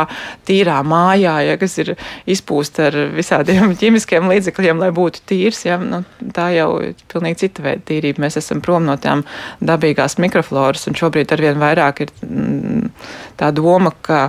tīrā 0.49 0.79
mājā, 0.81 1.35
ja, 1.45 1.59
kas 1.61 1.77
ir 1.83 1.93
izpūsta 2.25 2.87
ar 2.89 2.97
visādiem 3.13 3.75
ķīmiskiem 3.79 4.27
līdzekļiem, 4.33 4.81
lai 4.81 4.89
būtu 4.97 5.21
tīrs, 5.29 5.61
ja, 5.69 5.77
nu, 5.77 6.01
tā 6.33 6.49
jau 6.55 6.71
ir 6.89 6.97
pilnīgi 7.13 7.43
cita 7.45 7.67
veida 7.67 7.85
tīrība. 7.91 8.25
Mēs 8.25 8.39
esam 8.41 8.65
prom 8.65 8.89
no 8.89 8.97
tām 8.99 9.21
dabīgās 9.61 10.17
mikrofloras, 10.23 10.89
un 10.89 10.97
šobrīd 10.97 11.31
arvien 11.37 11.61
vairāk 11.61 12.03
ir 12.07 12.13
mm, 12.25 12.89
tā 13.37 13.53
doma, 13.55 13.93
ka 14.01 14.25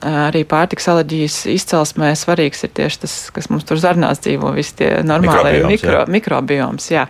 arī 0.00 0.46
pārtiks 0.48 0.88
alerģijas 0.88 1.42
izcelsmē 1.52 2.14
svarīgs 2.16 2.64
ir 2.64 2.72
tieši 2.80 3.04
tas, 3.04 3.20
kas 3.36 3.52
mums 3.52 3.68
tur 3.68 3.76
zarnās 3.78 4.24
dzīvo, 4.24 4.56
visi 4.56 4.78
tie 4.80 4.90
normālie 5.04 5.60
mikro, 5.68 6.06
mikrobioms. 6.08 6.88
Jā 6.96 7.04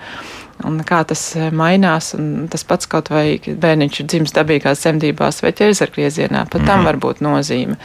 un 0.69 0.81
kā 0.87 1.01
tas 1.09 1.23
eh, 1.39 1.51
mainās. 1.55 2.13
Tas 2.53 2.67
pats 2.69 2.91
kaut 2.91 3.11
vai 3.13 3.41
bērniņš 3.41 4.01
ir 4.01 4.09
dzimis 4.13 4.37
dabīgās 4.37 4.85
dzemdībās 4.85 5.43
vai 5.45 5.55
ķēzargriezienā, 5.57 6.47
pat 6.51 6.63
mm. 6.63 6.69
tam 6.69 6.83
mhm. 6.83 6.89
var 6.91 7.01
būt 7.07 7.25
nozīme. 7.25 7.79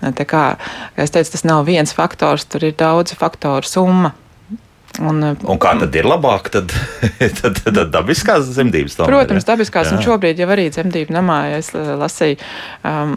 Tā 0.00 0.24
kā, 0.24 0.44
kā 0.96 1.04
es 1.04 1.12
teicu, 1.12 1.34
tas 1.34 1.44
nav 1.44 1.66
viens 1.68 1.92
faktors, 1.92 2.46
tur 2.48 2.64
ir 2.70 2.76
daudz 2.78 3.12
faktoru 3.20 3.68
summa. 3.68 4.14
Un, 4.98 5.22
un 5.22 5.58
kā 5.62 5.72
tad 5.78 5.94
ir 5.96 6.08
labāk? 6.08 6.50
Tad, 6.52 6.72
tad, 6.74 7.36
tad, 7.40 7.60
tad 7.62 7.92
dabiskās 7.94 8.50
dzemdības 8.50 8.98
tomēr. 8.98 9.12
Protams, 9.14 9.46
dabiskās, 9.48 9.88
jā. 9.88 9.96
un 9.96 10.04
šobrīd 10.04 10.42
jau 10.42 10.48
arī 10.50 10.66
dzemdību 10.74 11.14
namā 11.14 11.38
es 11.60 11.70
lasīju 11.74 12.40
um, 12.84 13.14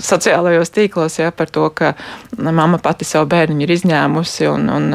sociālajos 0.00 0.72
tīklos 0.74 1.18
ja, 1.20 1.30
par 1.34 1.50
to, 1.52 1.68
ka 1.74 1.92
mamma 2.38 2.80
pati 2.82 3.06
savu 3.08 3.28
bērnu 3.30 3.64
ir 3.64 3.72
izņēmusi. 3.76 4.48
Un, 4.50 4.66
un, 4.74 4.90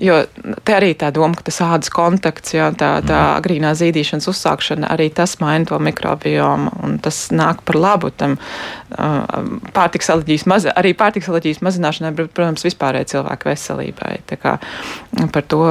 jo 0.00 0.20
te 0.64 0.76
arī 0.76 0.92
tā 0.98 1.10
doma, 1.14 1.36
ka 1.38 1.48
tas 1.50 1.60
ādas 1.66 1.92
kontakts, 1.94 2.54
ja, 2.56 2.70
tā, 2.72 2.96
tā 3.04 3.18
mm. 3.18 3.34
agrīnā 3.42 3.74
zīdīšanas 3.78 4.30
uzsākšana, 4.30 4.90
arī 4.94 5.10
tas 5.14 5.36
maina 5.42 5.68
to 5.68 5.80
mikrobiomu. 5.82 6.72
Un 6.86 6.98
tas 7.04 7.26
nāk 7.34 7.64
par 7.66 7.80
labu 7.80 8.12
tam 8.14 8.38
uh, 8.38 9.26
pārtiks 9.76 10.12
alerģijas, 10.14 10.46
maz, 10.50 10.68
arī 10.70 10.94
pārtiks 10.98 11.30
alerģijas 11.32 11.62
mazināšanai, 11.66 12.14
bet, 12.16 12.32
protams, 12.36 12.66
vispārēji 12.66 13.14
cilvēku 13.16 13.52
veselībai. 13.52 14.14
Tā 14.30 14.40
kā 14.40 14.58
par 15.32 15.44
to 15.48 15.64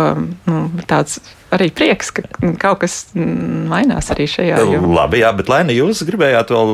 nu, 0.48 0.60
tāds 0.90 1.20
arī 1.54 1.70
prieks, 1.76 2.10
ka 2.16 2.24
kaut 2.62 2.82
kas 2.84 2.96
mainās 3.14 4.10
arī 4.14 4.26
šajā 4.30 4.62
jomā. 4.64 4.94
Labi, 4.98 5.22
jā, 5.22 5.32
bet 5.38 5.52
Lēni, 5.52 5.76
jūs 5.78 6.04
gribējāt 6.08 6.54
vēl, 6.54 6.74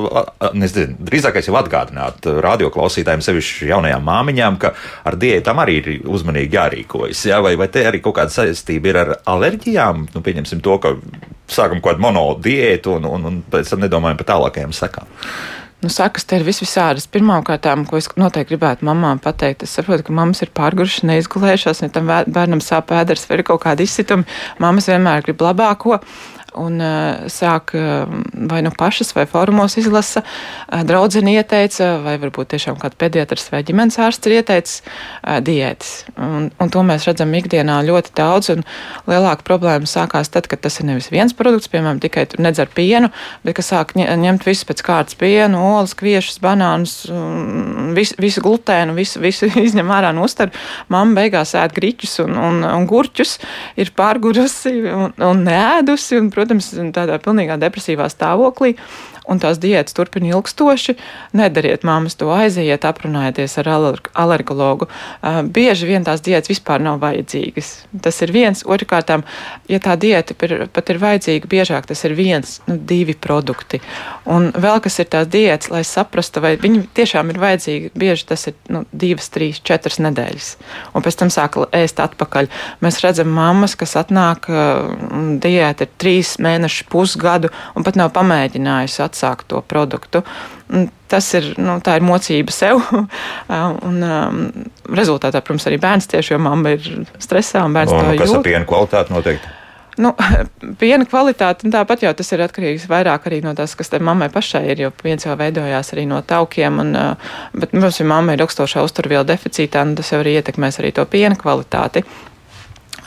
nezinu, 0.60 0.96
drīzākais 1.10 1.50
jau 1.50 1.58
atgādināt 1.60 2.30
radioklausītājiem, 2.46 3.24
sevišķi 3.26 3.70
jaunajām 3.74 4.06
māmiņām, 4.08 4.60
ka 4.62 4.74
ar 5.10 5.20
diētām 5.20 5.64
arī 5.64 5.78
ir 5.82 5.92
uzmanīgi 6.08 6.60
jārīkojas. 6.60 7.26
Jā, 7.32 7.42
vai, 7.46 7.56
vai 7.60 7.70
te 7.74 7.86
arī 7.90 8.02
kaut 8.04 8.20
kāda 8.22 8.34
saistība 8.34 8.94
ir 8.94 9.02
ar 9.04 9.14
alerģijām? 9.36 10.08
Nu, 10.16 10.24
pieņemsim 10.26 10.64
to, 10.66 10.80
ka 10.84 10.96
sākam 11.50 11.82
kaut 11.82 11.96
kādu 11.96 12.06
monodiētu 12.08 13.00
un, 13.00 13.10
un, 13.10 13.32
un 13.32 13.40
pēc 13.52 13.74
tam 13.74 13.84
nedomājam 13.84 14.22
par 14.22 14.32
tālākajām 14.36 14.76
sekām. 14.76 15.10
Nu, 15.80 15.88
sakas, 15.88 16.26
te 16.28 16.36
ir 16.36 16.44
visvisādas. 16.44 17.06
Pirmkārt, 17.08 17.64
ko 17.88 18.00
es 18.00 18.10
noteikti 18.20 18.52
gribētu 18.52 18.84
mamām 18.84 19.22
pateikt, 19.24 19.64
es 19.64 19.78
saprotu, 19.78 20.04
ka 20.10 20.16
mammas 20.16 20.44
ir 20.44 20.52
pārgurušas, 20.52 21.06
neizgulējušās, 21.08 21.86
ja 21.86 21.92
tam 21.96 22.10
bērnam 22.10 22.60
sāp 22.64 22.92
ēders 22.92 23.24
vai 23.30 23.38
ir 23.40 23.46
kaut 23.48 23.64
kādi 23.64 23.88
izsitumi. 23.88 24.28
Mammas 24.60 24.90
vienmēr 24.92 25.24
grib 25.24 25.40
labāko 25.46 26.02
un 26.58 26.80
uh, 26.82 27.28
sāk 27.32 27.74
uh, 27.78 28.10
vai 28.50 28.62
nu 28.66 28.72
pašas, 28.76 29.14
vai 29.18 29.26
formos 29.30 29.78
izlasa. 29.80 30.24
Uh, 30.24 30.84
draudzene 30.88 31.34
ieteica, 31.38 31.98
vai 32.04 32.16
varbūt 32.22 32.54
tiešām 32.54 32.80
kāds 32.82 32.98
pediatrs 33.00 33.50
vai 33.54 33.62
ģimenes 33.68 34.00
ārsts 34.02 34.30
ir 34.30 34.40
ieteicis 34.40 34.82
diētas. 35.46 35.92
Un, 36.20 36.50
un 36.62 36.72
to 36.74 36.84
mēs 36.86 37.06
redzam 37.08 37.34
ikdienā 37.38 37.80
ļoti 37.88 38.14
daudz, 38.18 38.52
un 38.54 38.64
lielāka 39.10 39.46
problēma 39.48 39.90
sākās 39.90 40.32
tad, 40.34 40.50
kad 40.50 40.62
tas 40.64 40.80
ir 40.80 40.90
nevis 40.90 41.10
viens 41.14 41.36
produkts, 41.38 41.70
piemēram, 41.72 42.02
tikai 42.04 42.26
nedzer 42.42 42.70
pienu, 42.74 43.12
bet 43.46 43.58
ka 43.60 43.66
sāk 43.66 43.96
ņemt 43.98 44.46
visu 44.48 44.68
pēc 44.70 44.84
kārtas 44.86 45.18
pienu, 45.20 45.60
olas, 45.74 45.96
kviešus, 46.00 46.40
banānus, 46.44 46.96
visu, 47.98 48.18
visu 48.22 48.44
glutēnu, 48.46 48.96
visu, 48.98 49.22
visu 49.24 49.50
izņem 49.68 49.94
ārā 49.94 50.14
no 50.16 50.26
uztaru. 50.28 50.54
Mamma 50.94 51.22
beigās 51.22 51.56
ēd 51.60 51.76
griķus 51.76 52.20
un, 52.26 52.38
un, 52.40 52.62
un 52.68 52.88
gurķus, 52.90 53.38
ir 53.80 53.94
pārgurusi 53.98 54.76
un, 54.94 55.14
un 55.30 55.44
neēdusi, 55.48 56.20
un, 56.20 56.32
protams, 56.40 56.72
tādā 56.96 57.20
pilnīgā 57.24 57.60
depresīvā 57.62 58.08
stāvoklī 58.12 58.76
un 59.30 59.40
tās 59.42 59.60
diētas 59.62 59.96
turpina 59.98 60.32
ilgstoši, 60.34 60.96
nedariet 61.38 61.86
māmas 61.88 62.18
to 62.20 62.32
aiziet, 62.34 62.86
aprunājieties 62.88 63.58
ar 63.62 63.70
alergologu. 63.70 64.90
Bieži 65.54 65.90
vien 65.90 66.06
tās 66.08 66.24
diētas 66.26 66.52
vispār 66.52 66.82
nav 66.84 67.00
vajadzīgas. 67.04 67.72
Tas 68.04 68.20
ir 68.26 68.34
viens. 68.34 68.64
Otrkārt, 68.66 69.12
ja 69.70 69.80
tā 69.84 69.96
diēta 70.00 70.36
pat 70.74 70.92
ir 70.92 71.02
vajadzīga, 71.02 71.50
biežāk 71.50 71.90
tas 71.90 72.04
ir 72.08 72.16
viens, 72.18 72.58
nu, 72.68 72.78
divi 72.90 73.14
produkti. 73.14 73.82
Un 74.30 74.50
vēl 74.54 74.82
kas 74.84 75.00
ir 75.02 75.10
tās 75.14 75.30
diētas, 75.30 75.72
lai 75.74 75.84
saprastu, 75.88 76.42
vai 76.44 76.56
viņi 76.62 76.88
tiešām 76.98 77.30
ir 77.34 77.42
vajadzīgi, 77.42 77.94
bieži 78.00 78.28
tas 78.30 78.48
ir 78.50 78.58
nu, 78.74 78.84
divas, 78.92 79.30
trīs, 79.34 79.62
četras 79.66 80.00
nedēļas. 80.02 80.52
Un 80.98 81.06
pēc 81.06 81.20
tam 81.22 81.34
sāk 81.34 81.60
ēst 81.76 82.02
atpakaļ. 82.02 82.50
Mēs 82.84 83.02
redzam 83.04 83.32
mammas, 83.34 83.76
kas 83.80 83.96
atnāk, 84.00 84.50
diēta 85.44 85.86
ir 85.86 85.94
trīs 86.02 86.36
mēneši, 86.42 86.88
pusgadu, 86.92 87.52
un 87.78 87.86
pat 87.86 87.98
nav 88.00 88.14
pamēģinājusi 88.16 89.02
atsākt 89.06 89.19
atsākt 89.20 89.50
to 89.52 89.62
produktu. 89.62 90.24
Tas 91.10 91.28
ir, 91.36 91.54
nu, 91.58 91.80
ir 91.84 92.06
mocība 92.06 92.54
sev. 92.54 92.82
un 93.90 94.04
um, 94.06 94.42
rezultātā, 94.96 95.42
protams, 95.44 95.68
arī 95.68 95.80
bērns 95.82 96.10
tieši, 96.10 96.36
jo 96.36 96.44
mamma 96.44 96.78
ir 96.78 97.08
stresā 97.20 97.66
un 97.66 97.76
bērns 97.76 97.94
un, 97.94 98.00
to 98.00 98.14
jūt. 98.14 98.22
Kas 98.24 98.36
ar 98.38 98.46
piena 98.46 98.70
kvalitāti 98.70 99.16
noteikti? 99.16 99.56
Nu, 100.00 100.14
piena 100.82 101.08
kvalitāte, 101.10 101.68
tāpat 101.74 102.06
jau 102.06 102.14
tas 102.16 102.32
ir 102.32 102.46
atkarīgs 102.46 102.88
vairāk 102.88 103.28
arī 103.28 103.42
no 103.44 103.52
tās, 103.58 103.76
kas 103.76 103.92
te 103.92 104.00
mammai 104.00 104.30
pašai 104.32 104.64
ir, 104.72 104.86
jo 104.86 104.94
piens 104.96 105.26
jau 105.28 105.36
veidojās 105.40 105.92
arī 105.96 106.06
no 106.08 106.22
taukiem, 106.24 106.80
un, 106.86 106.96
bet, 107.58 107.74
protams, 107.74 108.00
ja 108.00 108.08
mamma 108.08 108.38
ir 108.38 108.46
ilgstošā 108.46 108.86
uzturvielu 108.86 109.28
deficītā, 109.28 109.84
nu, 109.90 109.98
tas 110.00 110.14
jau 110.14 110.22
arī 110.22 110.38
ietekmēs 110.40 110.80
arī 110.80 110.94
to 110.96 111.06
piena 111.10 111.36
kvalitāti. 111.40 112.06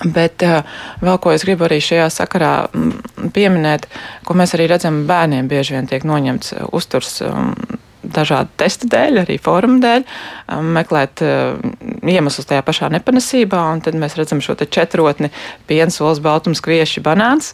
Bet 0.02 0.42
uh, 0.46 0.62
vēl 1.02 1.20
ko 1.22 1.32
es 1.34 1.44
gribu 1.46 1.66
arī 1.68 1.80
šajā 1.84 2.08
sakarā 2.12 2.52
mm, 2.68 3.30
pieminēt, 3.34 3.86
ko 4.26 4.36
mēs 4.38 4.56
arī 4.56 4.68
redzam, 4.72 5.04
bērniem 5.08 5.50
bieži 5.50 5.76
vien 5.76 5.88
tiek 5.90 6.06
noņemts 6.08 6.54
uh, 6.56 6.66
uzturs. 6.74 7.20
Um, 7.26 7.54
dažādu 8.02 8.50
testu 8.58 8.88
dēļ, 8.90 9.20
arī 9.22 9.36
fórumu 9.38 9.78
dēļ, 9.82 10.02
um, 10.56 10.72
meklēt 10.74 11.22
uh, 11.22 11.54
iemeslus 12.02 12.48
tajā 12.50 12.64
pašā 12.66 12.88
nepanesībā, 12.96 13.60
un 13.72 13.82
tad 13.84 13.94
mēs 13.98 14.18
redzam 14.18 14.42
šo 14.42 14.56
te 14.58 14.66
četrotni- 14.66 15.30
piens, 15.70 16.00
olas, 16.02 16.18
baltums, 16.18 16.60
kvieši, 16.64 17.02
banāns, 17.04 17.52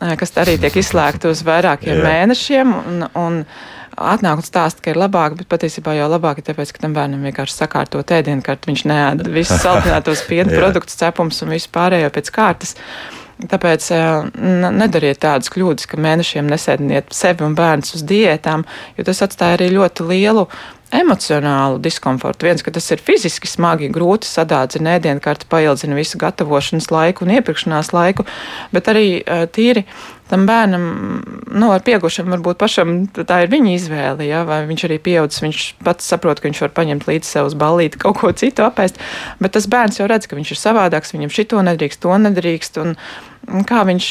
kas 0.00 0.32
arī 0.40 0.56
tiek 0.58 0.80
izslēgti 0.80 1.28
uz 1.28 1.44
vairākiem 1.44 2.00
mēnešiem. 2.02 2.72
Un, 2.72 3.04
un, 3.14 3.44
atnāk 4.04 4.42
un 4.42 4.46
stāsta, 4.46 4.82
ka 4.84 4.92
ir 4.92 5.00
labāk, 5.00 5.36
bet 5.38 5.48
patiesībā 5.50 5.94
jau 5.96 6.10
labāk 6.12 6.40
ir 6.40 6.48
tāpēc, 6.50 6.74
ka 6.74 6.84
tam 6.84 6.96
bērnam 6.96 7.24
vienkārši 7.28 7.56
sakārto 7.56 8.02
ēdienu 8.02 8.44
kārtu, 8.44 8.70
viņš 8.72 8.84
neēd 8.90 9.24
visus 9.32 9.62
saldinātos 9.64 10.24
piena 10.28 10.52
produktus, 10.52 10.98
cepums 11.00 11.42
un 11.44 11.54
visu 11.54 11.72
pārējo 11.74 12.12
pēc 12.14 12.32
kārtas. 12.34 12.76
Tāpēc 13.42 13.88
nedariet 14.76 15.18
tādas 15.22 15.50
kļūdas, 15.50 15.88
ka 15.90 15.98
mēnešiem 15.98 16.46
nesēdiniet 16.52 17.10
sevi 17.16 17.42
un 17.46 17.56
bērnus 17.58 17.96
uz 17.96 18.04
diētām, 18.06 18.62
jo 18.98 19.06
tas 19.08 19.24
atstāja 19.26 19.56
arī 19.56 19.72
ļoti 19.72 20.06
lielu 20.06 20.46
emocionālu 20.92 21.80
diskomfortu. 21.82 22.46
Viens, 22.46 22.62
ka 22.62 22.70
tas 22.74 22.86
ir 22.92 23.02
fiziski 23.02 23.48
smagi, 23.48 23.90
grūti 23.92 24.28
sadādzina 24.28 24.98
ēdienkarti, 24.98 25.48
paildzina 25.50 25.96
visu 25.96 26.20
gatavošanas 26.20 26.90
laiku 26.92 27.24
un 27.24 27.32
iepirkšanās 27.38 27.94
laiku, 27.96 28.26
bet 28.74 28.90
arī 28.92 29.06
tīri 29.56 29.86
tam 30.32 30.46
bērnam, 30.48 30.84
nu, 31.52 31.68
ar 31.74 31.82
pieaugušam 31.84 32.32
varbūt 32.32 32.56
pašam 32.62 32.94
tā 33.12 33.42
ir 33.44 33.50
viņa 33.52 33.74
izvēle, 33.76 34.24
ja, 34.24 34.46
vai 34.48 34.62
viņš 34.70 34.86
arī 34.88 34.96
pieaudzis, 35.04 35.42
viņš 35.44 35.64
pats 35.84 36.08
saprot, 36.08 36.40
ka 36.40 36.48
viņš 36.48 36.62
var 36.64 36.72
paņemt 36.78 37.04
līdzi 37.10 37.28
sev 37.28 37.50
uz 37.50 37.56
ballīti 37.60 38.00
kaut 38.00 38.22
ko 38.22 38.32
citu 38.32 38.64
apēst, 38.64 38.96
bet 39.42 39.52
tas 39.58 39.68
bērns 39.68 40.00
jau 40.00 40.08
redz, 40.08 40.30
ka 40.30 40.38
viņš 40.38 40.54
ir 40.54 40.60
savādāks, 40.62 41.12
viņam 41.12 41.34
šito 41.36 41.60
nedrīkst, 41.68 42.00
to 42.06 42.16
nedrīkst, 42.24 42.80
un 42.80 42.96
kā 43.68 43.82
viņš 43.88 44.08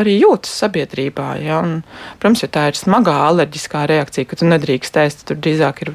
arī 0.00 0.16
jūtas 0.18 0.52
sabiedrībā. 0.62 1.28
Ja? 1.42 1.60
Un, 1.64 1.82
protams, 2.20 2.42
ja 2.44 2.50
tā 2.52 2.66
ir 2.70 2.78
smagā 2.78 3.14
alerģiskā 3.28 3.84
reakcija, 3.90 4.28
ka 4.28 4.38
tu 4.40 4.48
nedrīkst 4.50 4.98
ēst, 5.00 5.26
tad 5.30 5.42
drīzāk 5.44 5.82
ir 5.84 5.92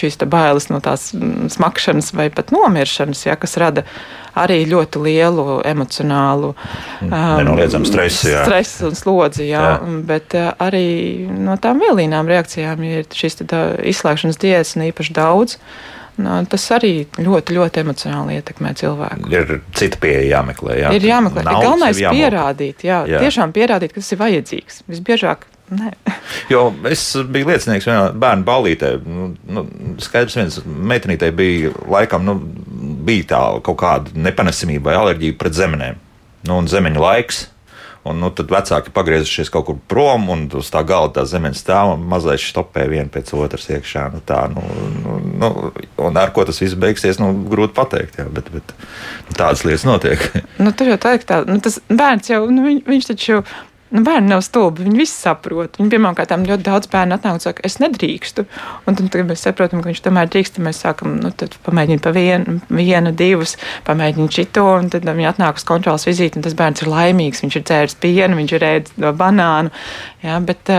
šīs 0.00 0.20
bailes 0.30 0.68
no 0.70 0.80
tās 0.84 1.10
mm, 1.16 1.50
smakšanas 1.56 2.12
vai 2.16 2.28
pat 2.34 2.52
nomiršanas, 2.54 3.24
ja? 3.26 3.36
kas 3.40 3.56
rada 3.60 3.86
arī 4.38 4.62
ļoti 4.70 5.02
lielu 5.02 5.60
emocionālu 5.66 6.52
um, 6.54 7.84
stresu, 7.88 8.30
stresu 8.44 8.90
un 8.90 8.98
slodzi. 8.98 9.48
Jā. 9.50 9.64
Jā. 9.64 9.78
Bet 10.06 10.36
uh, 10.38 10.52
arī 10.62 11.28
no 11.30 11.56
tām 11.60 11.82
vielīnām 11.82 12.30
reakcijām 12.30 12.84
ir 12.86 13.08
šīs 13.16 13.40
izslēgšanas 13.40 14.40
diētas 14.40 14.76
un 14.78 14.90
īpaši 14.90 15.16
daudz. 15.16 15.56
Nu, 15.56 15.98
tas 16.50 16.66
arī 16.76 16.92
ļoti, 17.18 17.56
ļoti 17.56 17.82
emocionāli 17.84 18.40
ietekmē 18.40 18.74
cilvēku. 18.80 19.30
Ir 19.32 19.60
cita 19.76 20.00
pieeja 20.02 20.26
jāmeklē. 20.36 20.76
Jā. 20.84 20.92
Ir 20.96 21.06
jāmeklē. 21.08 21.44
Ir 21.44 21.64
galvenais 21.68 22.02
pierādīt, 22.02 22.84
jā, 22.86 23.04
jā. 23.10 23.22
tiešām 23.24 23.54
pierādīt, 23.56 23.94
ka 23.94 24.02
tas 24.02 24.12
ir 24.14 24.22
vajadzīgs. 24.22 24.84
Visbiežāk 24.90 25.48
Nē. 25.70 25.92
jo 26.50 26.64
es 26.90 27.02
biju 27.30 27.46
liecinieks 27.52 27.86
vienā 27.86 28.08
bērnu 28.18 28.46
ballītē. 28.46 28.90
Nu, 29.06 29.28
nu, 29.54 29.64
skaidrs, 30.02 30.34
viens 30.38 30.58
meitenītei 30.66 31.30
bija 31.36 31.70
laikam, 31.90 32.26
nu, 32.26 32.34
bija 33.06 33.28
tā 33.34 33.42
kaut 33.66 33.78
kāda 33.82 34.14
nepanesamība 34.18 34.90
vai 34.90 34.98
alerģija 34.98 35.38
pret 35.38 35.54
zemenēm. 35.54 36.00
Nu, 36.48 36.56
un 36.58 36.70
zemeņa 36.70 37.04
laiks 37.04 37.44
Un, 38.08 38.16
nu, 38.16 38.30
tad 38.32 38.48
vecāki 38.48 38.92
pagriezušies 38.96 39.50
kaut 39.52 39.66
kur 39.68 39.76
prom, 39.90 40.30
un 40.32 40.46
uz 40.56 40.70
tā 40.72 40.80
galda 40.88 41.18
tā 41.18 41.26
zemes 41.28 41.60
stāv 41.60 41.92
un 41.98 42.06
mazliet 42.08 42.40
stopē 42.40 42.86
viena 42.88 43.12
pēc 43.12 43.34
otras 43.36 43.68
iekšā. 43.68 44.06
Nu, 44.14 44.22
tā, 44.24 44.38
nu, 44.48 44.64
nu, 45.04 45.18
nu, 45.42 45.50
un 46.06 46.16
ar 46.16 46.32
ko 46.32 46.46
tas 46.48 46.62
viss 46.62 46.78
beigsies, 46.80 47.20
nu, 47.20 47.28
grūti 47.52 47.76
pateikt. 47.76 48.16
Jā, 48.22 48.24
bet, 48.32 48.48
bet 48.54 48.72
nu, 48.72 49.36
tādas 49.36 49.66
lietas 49.68 49.84
notiek. 49.84 50.24
nu, 50.64 50.72
tur 50.72 50.94
jau 50.94 50.96
tā 51.02 51.18
ir 51.18 51.28
tā, 51.28 51.42
nu, 51.44 51.58
tas 51.60 51.76
bērns 51.92 52.32
jau, 52.32 52.46
nu, 52.48 52.64
viņ, 52.70 52.80
viņš 52.88 53.10
taču 53.12 53.42
Nu, 53.90 54.04
bērni 54.06 54.30
nav 54.30 54.44
stulbi, 54.46 54.84
viņi 54.86 55.00
visi 55.00 55.16
saprot. 55.16 55.74
Viņi 55.80 55.90
pirmkārt 55.90 56.30
ļoti 56.30 56.62
daudz 56.62 56.86
bērnu 56.92 57.16
atnāk 57.16 57.40
un 57.40 57.42
saka, 57.42 57.64
es 57.66 57.80
nedrīkstu. 57.82 58.44
Un 58.86 58.94
tad, 58.94 59.08
kad 59.10 59.26
mēs 59.26 59.42
saprotam, 59.42 59.82
ka 59.82 59.90
viņš 59.90 60.02
tomēr 60.04 60.30
drīkst, 60.30 60.54
tad 60.54 60.66
mēs 60.68 60.78
sākam, 60.84 61.16
nu, 61.18 61.32
tad 61.34 61.56
pamēģināt 61.66 62.04
pa 62.04 62.12
vienu, 62.14 62.60
vienu 62.70 63.10
divus, 63.18 63.56
pamēģināt 63.88 64.38
šito, 64.38 64.68
un 64.78 64.92
tad 64.94 65.08
viņi 65.08 65.28
atnāk 65.32 65.58
uz 65.58 65.66
kontrolas 65.66 66.06
vizīti, 66.06 66.38
un 66.38 66.46
tas 66.46 66.54
bērns 66.58 66.84
ir 66.84 66.92
laimīgs. 66.92 67.42
Viņš 67.42 67.58
ir 67.58 67.66
dzēris 67.66 67.98
pienu, 68.04 68.38
viņš 68.38 68.56
ir 68.60 68.68
ēdis 68.70 68.96
no 69.02 69.10
banānu. 69.18 69.74
Jā, 70.22 70.38
bet, 70.46 70.70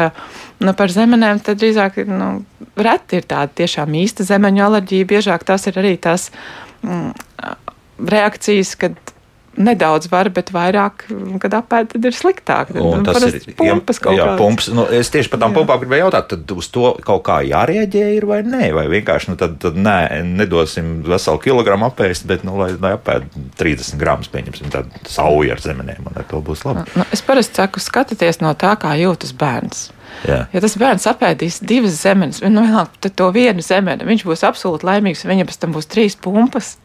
nu, 0.63 0.77
par 0.79 0.95
zemenēm 0.95 1.43
tad 1.43 1.59
drīzāk 1.59 1.99
nu, 2.07 2.33
reti 2.79 3.19
ir 3.19 3.27
tāda 3.27 3.51
tiešām 3.59 3.91
īsta 4.05 4.23
zemeņu 4.23 4.69
alerģija. 4.69 5.11
Biežāk 5.11 5.43
tas 5.51 5.67
ir 5.67 5.83
arī 5.83 5.97
tās 5.99 6.29
mm, 6.79 7.11
reakcijas, 8.07 8.77
kad 8.79 9.10
nedaudz 9.59 10.07
var, 10.11 10.29
bet 10.33 10.51
vairāk, 10.53 11.05
kad 11.43 11.55
apēd, 11.57 11.91
tad 11.93 12.07
ir 12.07 12.15
sliktāk. 12.15 12.71
Un 12.79 13.03
tas 13.07 13.23
ir 13.27 13.55
pumpas 13.57 13.99
kaut 14.03 14.15
jā, 14.15 14.27
pumps. 14.39 14.69
Nu, 14.73 14.85
es 14.95 15.11
tieši 15.11 15.31
par 15.31 15.41
tām 15.43 15.51
jā. 15.51 15.59
pumpām 15.59 15.81
gribēju 15.83 16.05
jautāt, 16.05 16.29
tad 16.31 16.53
uz 16.55 16.69
to 16.71 16.93
kaut 17.05 17.23
kā 17.27 17.41
jārēģē 17.47 18.05
ir 18.15 18.27
vai 18.29 18.41
nē, 18.47 18.71
vai 18.77 18.85
vienkārši, 18.91 19.33
nu 19.33 19.39
tad, 19.39 19.57
tad 19.63 19.79
nē, 19.79 20.23
nedosim 20.27 21.01
veselu 21.07 21.41
kilogramu 21.43 21.89
apēst, 21.89 22.27
bet, 22.29 22.45
nu, 22.47 22.55
lai, 22.61 22.71
lai 22.81 22.93
apēd 22.97 23.27
30 23.59 23.99
gramus, 24.01 24.31
pieņemsim, 24.31 24.71
tādu 24.73 25.03
sauju 25.11 25.55
ar 25.55 25.63
zemenēm, 25.63 26.05
un 26.07 26.21
ar 26.21 26.27
to 26.29 26.43
būs 26.45 26.63
labi. 26.67 26.85
Nu, 26.95 27.07
es 27.11 27.23
parasti 27.25 27.61
saku, 27.61 27.83
skatieties 27.83 28.39
no 28.43 28.53
tā, 28.59 28.75
kā 28.79 28.95
jūtas 28.99 29.35
bērns. 29.37 29.89
Jā. 30.27 30.43
Ja 30.51 30.61
tas 30.63 30.75
bērns 30.79 31.07
apēdīs 31.07 31.61
divas 31.65 31.95
zemes, 32.01 32.41
nu, 32.43 32.63
vienalga, 32.65 32.91
tad 33.03 33.15
to 33.19 33.29
vienu 33.35 33.63
zemeni, 33.65 34.05
viņš 34.07 34.25
būs 34.27 34.43
absolūti 34.47 34.87
laimīgs, 34.87 35.23
viņam 35.27 35.49
pēc 35.49 35.61
tam 35.61 35.75
būs 35.75 35.87
trīs 35.91 36.17
pumpas 36.19 36.75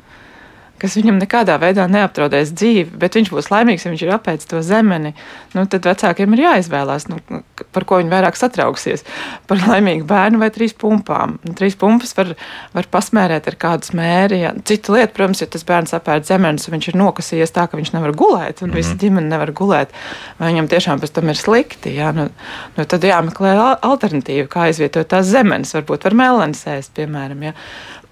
kas 0.80 0.96
viņam 0.98 1.18
nekādā 1.20 1.56
veidā 1.62 1.86
neapdraudēs 1.90 2.52
dzīvi, 2.56 2.90
bet 3.00 3.16
viņš 3.18 3.30
būs 3.32 3.50
laimīgs, 3.52 3.86
ja 3.86 3.92
viņš 3.92 4.04
ir 4.04 4.12
apēdis 4.16 4.48
to 4.50 4.60
zemeni. 4.64 5.14
Nu, 5.56 5.64
tad 5.70 5.86
vecākiem 5.88 6.34
ir 6.36 6.42
jāizvēlās, 6.44 7.08
nu, 7.10 7.20
par 7.72 7.86
ko 7.88 8.00
viņi 8.00 8.12
vairāk 8.12 8.36
satrauksies. 8.38 9.04
Par 9.48 9.62
laimīgu 9.62 10.06
bērnu 10.08 10.40
vai 10.42 10.50
trīs 10.54 10.74
pumpām. 10.76 11.36
Nu, 11.46 11.54
trīs 11.56 11.78
pumpas 11.80 12.12
var, 12.18 12.34
var 12.76 12.88
pasmērēt 12.92 13.48
ar 13.50 13.58
kādu 13.60 13.90
smēri. 13.90 14.42
Ja. 14.44 14.52
Cita 14.68 14.94
lieta, 14.96 15.12
protams, 15.16 15.42
ja 15.44 15.50
tas 15.50 15.64
bērns 15.66 15.96
apēd 15.96 16.28
zemenes, 16.28 16.68
viņš 16.72 16.90
ir 16.92 17.00
nokasījies 17.00 17.54
tā, 17.56 17.66
ka 17.70 17.80
viņš 17.80 17.94
nevar 17.96 18.14
gulēt, 18.16 18.62
un 18.62 18.70
mm 18.70 18.72
-hmm. 18.72 18.76
visa 18.76 18.98
ģimene 19.00 19.32
nevar 19.32 19.52
gulēt, 19.56 19.94
vai 20.38 20.52
viņam 20.52 20.70
tiešām 20.72 21.00
pēc 21.02 21.14
tam 21.16 21.32
ir 21.32 21.40
slikti. 21.40 21.96
Ja. 21.96 22.12
Nu, 22.16 22.28
nu, 22.76 22.84
tad 22.84 23.04
jāmeklē 23.04 23.56
alternatīva, 23.80 24.48
kā 24.48 24.68
izvietot 24.70 25.08
tās 25.08 25.26
zemenes. 25.32 25.74
Varbūt 25.74 26.04
var 26.04 26.14
melnēs 26.14 26.66
ēst, 26.66 26.92
piemēram. 26.96 27.42
Ja. 27.42 27.52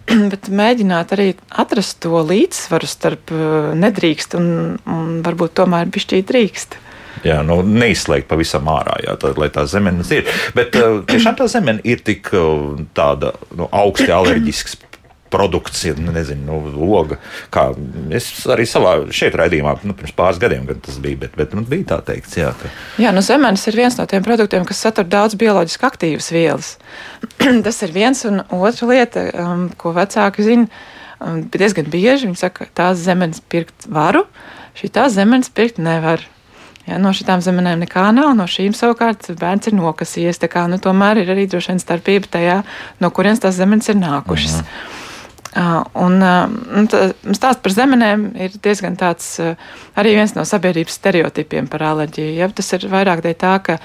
bet 0.33 0.49
mēģināt 0.53 1.15
arī 1.17 1.29
atrast 1.51 2.01
to 2.05 2.23
līdzsvaru 2.23 2.89
starp 2.89 3.35
uh, 3.35 3.73
nedrīkst 3.79 4.37
un, 4.39 4.49
un 4.91 5.21
varbūt 5.25 5.57
tomēr 5.61 5.91
bišķīt 5.95 6.29
drīkst. 6.31 6.81
Jā, 7.25 7.39
nu, 7.47 7.61
neizslēgt 7.65 8.27
pavisam 8.29 8.67
ārā, 8.69 8.99
jā, 9.05 9.15
tā, 9.21 9.31
lai 9.39 9.49
tā 9.55 9.65
zemenes 9.71 10.11
ir. 10.13 10.29
Bet 10.57 10.75
uh, 10.77 10.99
tiešām 11.09 11.39
tā 11.39 11.47
zemene 11.49 11.81
ir 11.87 12.03
tik 12.05 12.29
uh, 12.37 12.75
tāda 12.97 13.33
nu, 13.57 13.69
augsti 13.71 14.11
alerģisks 14.19 14.77
produkts, 15.35 15.85
nezinu, 15.99 16.47
nu, 16.47 16.73
loga. 16.79 17.19
Kā 17.55 17.69
es 18.15 18.31
arī 18.51 18.67
savā 18.69 18.95
šeit 19.15 19.37
raidījumā, 19.39 19.77
nu, 19.85 19.97
pirms 19.99 20.15
pāris 20.17 20.41
gadiem 20.43 20.67
tas 20.85 20.99
bija, 21.03 21.25
bet, 21.27 21.37
bet 21.39 21.55
nu, 21.57 21.65
bija 21.69 21.91
tā 21.95 22.01
teikts. 22.13 22.39
Jā, 22.39 22.53
ka... 22.59 22.71
jā 23.03 23.13
nu, 23.15 23.23
zemenes 23.25 23.67
ir 23.71 23.79
viens 23.79 23.99
no 23.99 24.07
tiem 24.11 24.25
produktiem, 24.27 24.67
kas 24.69 24.83
satur 24.87 25.09
daudz 25.11 25.39
bioloģiski 25.41 25.89
aktīvas 25.91 26.31
vielas. 26.35 26.75
tas 27.67 27.83
ir 27.87 27.95
viens, 27.95 28.25
un 28.29 28.45
otra 28.55 28.91
lieta, 28.91 29.27
um, 29.45 29.67
ko 29.81 29.95
vecāki 29.97 30.47
zina, 30.47 30.85
um, 31.21 31.43
diezgan 31.51 31.91
bieži 31.91 32.31
viņi 32.31 32.41
saka, 32.41 32.69
tās 32.77 33.03
zemenes 33.03 33.43
pirkt 33.53 33.89
varu, 33.91 34.25
šī 34.79 34.93
tās 34.95 35.19
zemenes 35.19 35.53
pirkt 35.55 35.83
nevar. 35.83 36.25
Ja, 36.85 36.99
no 37.01 37.15
šīm 37.17 37.41
zemenēm 37.41 37.81
nekā 37.81 38.11
nav, 38.13 38.35
no 38.37 38.45
šīm 38.51 38.75
savukārt 38.77 39.31
bērns 39.41 39.71
ir 39.71 39.77
nokasījies. 39.79 40.43
Kā, 40.53 40.67
nu, 40.69 40.77
tomēr 40.83 41.23
ir 41.23 41.33
arī 41.33 41.47
droši 41.49 41.73
vien 41.73 41.81
starpība 41.81 42.29
tajā, 42.37 42.59
no 43.01 43.09
kurienes 43.15 43.41
tās 43.41 43.57
zemenes 43.57 43.89
ir 43.89 43.97
nākušas. 44.03 44.61
Mhm. 44.61 45.04
Un, 45.55 46.19
un 46.19 46.89
stāsts 46.91 47.63
par 47.63 47.71
zemenēm 47.71 48.25
ir 48.43 48.57
diezgan 48.59 48.97
tāds 48.99 49.37
arī 49.95 50.17
viens 50.17 50.35
no 50.35 50.43
sabiedrības 50.49 50.97
stereotipiem 50.99 51.69
par 51.71 51.85
alerģiju. 51.93 52.33
Ja? 52.41 52.49
Tas 52.51 52.73
ir 52.75 52.89
vairāk 52.91 53.23
dēļ 53.23 53.37
tā, 53.39 53.53
ka 53.63 53.77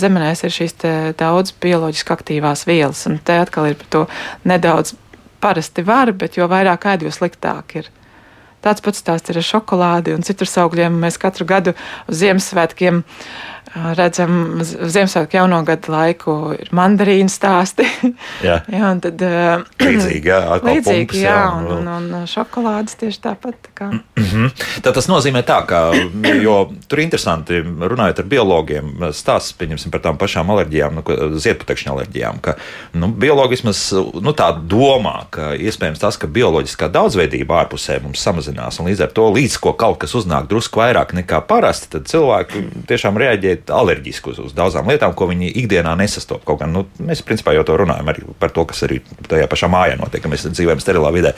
zemenēs 0.00 0.46
ir 0.46 0.54
šīs 0.54 0.78
daudz 1.20 1.52
bioloģiski 1.60 2.16
aktīvās 2.16 2.64
vielas, 2.70 3.04
un 3.10 3.18
te 3.20 3.36
atkal 3.42 3.68
ir 3.68 3.76
par 3.82 3.90
to 3.92 4.06
nedaudz 4.48 4.94
parasti 5.44 5.84
var, 5.84 6.14
bet 6.16 6.38
jo 6.40 6.48
vairāk 6.48 6.88
ēd, 6.94 7.04
jo 7.04 7.12
sliktāk 7.12 7.76
ir. 7.82 7.92
Tāds 8.64 8.80
pats 8.80 9.02
stāsts 9.04 9.28
ir 9.28 9.36
ar 9.36 9.44
šokolādi 9.44 10.14
un 10.16 10.24
citrus 10.24 10.56
augļiem. 10.56 10.94
Mēs 11.02 11.20
katru 11.20 11.44
gadu 11.44 11.74
uz 12.08 12.22
Ziemassvētkiem 12.22 13.02
uh, 13.02 13.53
redzam 13.74 14.60
Ziemassvētku 14.62 15.36
jauno 15.36 15.60
gadu 15.66 15.92
laiku 15.92 16.34
ir 16.54 16.70
mandarīnu 16.74 17.32
stāsti. 17.32 17.86
Jā, 18.44 18.60
jā 18.76 18.90
un 18.90 19.00
tad 19.02 19.22
līdzīgi, 19.82 20.30
jā, 20.30 20.40
līdzīgi, 20.62 21.08
pumps, 21.10 21.22
jā, 21.22 21.38
un, 21.58 21.88
un, 21.88 22.10
un 22.20 22.28
šokolādes 22.30 22.98
tieši 23.00 23.22
tāpat. 23.24 23.70
Tā 23.74 23.90
mm 23.92 24.02
-hmm. 24.16 24.50
Tad 24.82 24.94
tas 24.94 25.08
nozīmē 25.10 25.42
tā, 25.42 25.60
ka, 25.66 25.90
jo 26.42 26.70
tur 26.88 27.00
interesanti 27.00 27.60
runājot 27.62 28.18
ar 28.18 28.24
biologiem, 28.24 28.92
stāsts, 29.12 29.54
pieņemsim, 29.58 29.90
par 29.90 30.00
tām 30.00 30.18
pašām 30.18 30.50
alerģijām, 30.50 30.94
nu, 30.94 31.02
ziedputekšņa 31.38 31.92
alerģijām, 31.92 32.40
ka, 32.40 32.54
nu, 32.92 33.08
biologi 33.08 33.56
vismaz, 33.56 33.92
nu, 34.20 34.32
tā 34.32 34.52
domā, 34.66 35.26
ka 35.30 35.54
iespējams 35.54 35.98
tas, 35.98 36.16
ka 36.16 36.26
bioloģiskā 36.26 36.88
daudzveidība 36.88 37.64
ārpusē 37.64 38.02
mums 38.02 38.22
samazinās, 38.22 38.80
un 38.80 38.86
līdz 38.86 39.02
ar 39.02 39.10
to, 39.10 39.30
līdz 39.32 39.58
ko 39.58 39.72
kaut 39.72 39.98
kas 39.98 40.14
uznāk 40.14 40.46
drusku 40.48 40.80
vairāk 40.80 41.14
nekā 41.14 41.40
parasti, 41.46 41.90
tad 41.90 42.06
cilvēki 42.06 42.64
tiešām 42.86 43.18
reaģē 43.18 43.53
alerģiski 43.70 44.32
uz, 44.32 44.40
uz 44.48 44.56
daudzām 44.56 44.88
lietām, 44.90 45.14
ko 45.16 45.28
viņi 45.30 45.52
ikdienā 45.62 45.94
nesastopas. 46.00 46.46
Kaut 46.48 46.60
gan 46.62 46.74
nu, 46.74 46.84
mēs 47.04 47.24
principā 47.26 47.54
jau 47.56 47.64
to 47.66 47.78
runājam 47.80 48.10
arī 48.12 48.26
par 48.40 48.52
to, 48.54 48.66
kas 48.70 48.84
arī 48.86 49.00
tajā 49.28 49.48
pašā 49.50 49.70
mājā 49.72 49.98
notiek, 50.00 50.24
ka 50.24 50.32
mēs 50.32 50.46
dzīvojam 50.50 50.82
sterilā 50.82 51.12
vidē. 51.14 51.34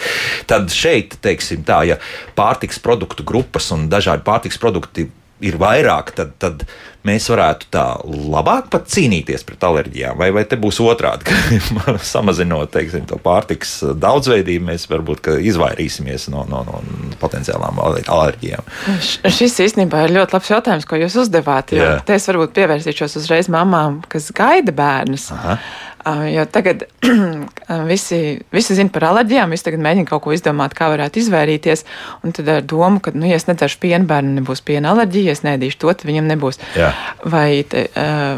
Tad 0.50 0.72
šeit, 0.74 1.18
teiksim, 1.24 1.64
tā, 1.66 1.82
ja 1.88 2.00
pārtiks 2.38 2.80
produktu 2.82 3.26
grupas 3.26 3.70
un 3.76 3.88
dažādi 3.92 4.26
pārtiks 4.26 4.60
produkti 4.62 5.08
ir 5.44 5.56
vairāk, 5.60 6.12
tad, 6.16 6.32
tad 6.40 6.64
mēs 7.06 7.28
varētu 7.30 7.68
tā 7.74 7.84
labāk 8.06 8.70
pat 8.72 8.88
cīnīties 8.90 9.44
pret 9.46 9.64
alerģijām. 9.68 10.16
Vai, 10.18 10.30
vai 10.34 10.44
te 10.48 10.58
būs 10.60 10.80
otrādi, 10.82 11.28
ka 11.28 11.96
samazinot 12.14 12.72
teiksim, 12.74 13.04
to 13.08 13.18
pārtiks 13.22 13.78
daudzveidību, 14.00 14.68
mēs 14.70 14.88
varbūt 14.90 15.30
izvairīsimies 15.50 16.28
no, 16.32 16.46
no, 16.50 16.62
no 16.66 16.80
potenciālām 17.20 17.80
alerģijām? 17.84 18.66
Šis 19.00 19.58
īstenībā 19.68 20.06
ir 20.06 20.16
ļoti 20.18 20.38
labs 20.38 20.52
jautājums, 20.54 20.88
ko 20.88 21.00
jūs 21.00 21.18
uzdevāt. 21.26 21.74
Te 22.06 22.16
es 22.16 22.28
varbūt 22.30 22.56
pievērsīšos 22.56 23.18
uzreiz 23.20 23.50
mamām, 23.52 24.00
kas 24.12 24.32
gaida 24.36 24.74
bērnus. 24.76 25.30
Aha. 25.36 25.58
Jo 26.06 26.44
tagad 26.46 26.84
visi, 27.90 28.18
visi 28.54 28.74
zina 28.78 28.92
par 28.94 29.08
alerģijām, 29.08 29.50
visi 29.50 29.66
tagad 29.66 29.82
mēģina 29.82 30.06
kaut 30.06 30.22
ko 30.22 30.34
izdomāt, 30.36 30.76
kā 30.78 30.86
varētu 30.92 31.18
izvairīties. 31.18 31.82
Un 32.22 32.34
tad 32.36 32.50
ar 32.52 32.62
domu, 32.62 33.00
ka, 33.02 33.10
nu, 33.16 33.26
ja 33.26 33.38
es 33.40 33.48
nedzeršu 33.48 33.80
pienu, 33.82 34.06
bērnam 34.06 34.38
nebūs 34.38 34.62
piena 34.66 34.92
alerģija, 34.94 35.32
ja 35.32 35.34
es 35.34 35.42
nedīšu 35.46 35.80
to, 35.82 35.90
tad 35.90 36.06
viņam 36.06 36.30
nebūs. 36.30 36.60
Jā. 36.78 36.92
Vai, 37.26 37.48
te, 37.66 37.88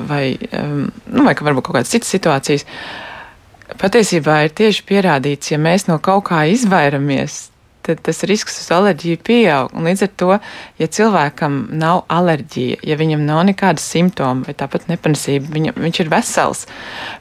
vai, 0.08 0.22
nu, 0.48 1.26
vai 1.26 1.36
varbūt 1.36 1.68
kaut 1.68 1.76
kādas 1.76 1.92
citas 1.92 2.14
situācijas. 2.16 2.64
Patiesībā 3.78 4.40
ir 4.46 4.56
tieši 4.56 4.88
pierādīts, 4.88 5.52
ja 5.52 5.60
mēs 5.60 5.90
no 5.90 5.98
kaut 6.00 6.30
kā 6.30 6.46
izvairamies, 6.48 7.50
tad 7.88 8.02
tas 8.04 8.22
risks 8.28 8.58
uz 8.60 8.68
alerģiju 8.74 9.20
pieaug. 9.24 9.72
Un 9.76 9.88
līdz 9.88 10.04
ar 10.06 10.10
to, 10.20 10.30
ja 10.80 10.88
cilvēkam 10.98 11.58
nav 11.80 12.04
alerģija, 12.12 12.82
ja 12.86 12.98
viņam 13.00 13.24
nav 13.28 13.44
nekāda 13.48 13.82
simptoma 13.82 14.46
vai 14.46 14.54
tāpat 14.58 14.88
nepanesība, 14.90 15.50
viņa, 15.54 15.74
viņš 15.78 16.00
ir 16.04 16.12
vesels, 16.12 16.66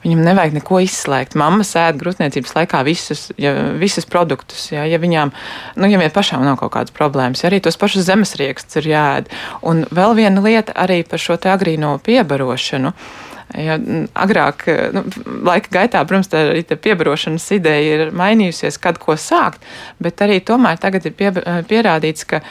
viņam 0.04 0.26
nevajag 0.28 0.58
neko 0.60 0.82
izslēgt. 0.86 1.38
Mamma 1.40 1.66
sēž 1.68 2.00
grūtniecības 2.02 2.56
laikā 2.58 2.84
visus, 2.88 3.28
ja, 3.40 3.54
visus 3.80 4.08
produktus, 4.10 4.68
ja, 4.74 4.84
ja 4.88 5.00
viņām, 5.02 5.32
nu, 5.80 5.92
ja 5.92 6.02
vien 6.02 6.14
pašām 6.14 6.44
nav 6.46 6.60
kaut 6.62 6.76
kādas 6.76 6.96
problēmas, 6.96 7.44
ja 7.44 7.52
arī 7.52 7.62
tos 7.64 7.80
pašus 7.80 8.08
zemesriekstus 8.10 8.82
ir 8.82 8.92
jāēd. 8.92 9.32
Un 9.68 9.86
vēl 9.94 10.18
viena 10.20 10.44
lieta 10.44 10.76
arī 10.76 11.04
par 11.08 11.22
šo 11.24 11.40
te 11.42 11.52
agrīno 11.54 11.96
piebarošanu. 12.04 12.94
Ja, 13.56 13.78
agrāk, 14.20 14.66
nu, 14.92 15.06
laika 15.48 15.72
gaitā, 15.72 16.02
protams, 16.04 16.28
tā 16.28 16.42
arī 16.50 16.66
piebarošanas 16.68 17.46
ideja 17.56 17.94
ir 17.96 18.10
mainījusies, 18.12 18.76
kad 18.84 19.00
ko 19.00 19.16
sākt, 19.16 19.64
bet 20.04 20.20
arī 20.26 20.42
tomēr 20.44 20.82
tagad 20.84 21.08
ir 21.08 21.16
pie, 21.16 21.32
pierādīts, 21.70 22.28
ka 22.28 22.42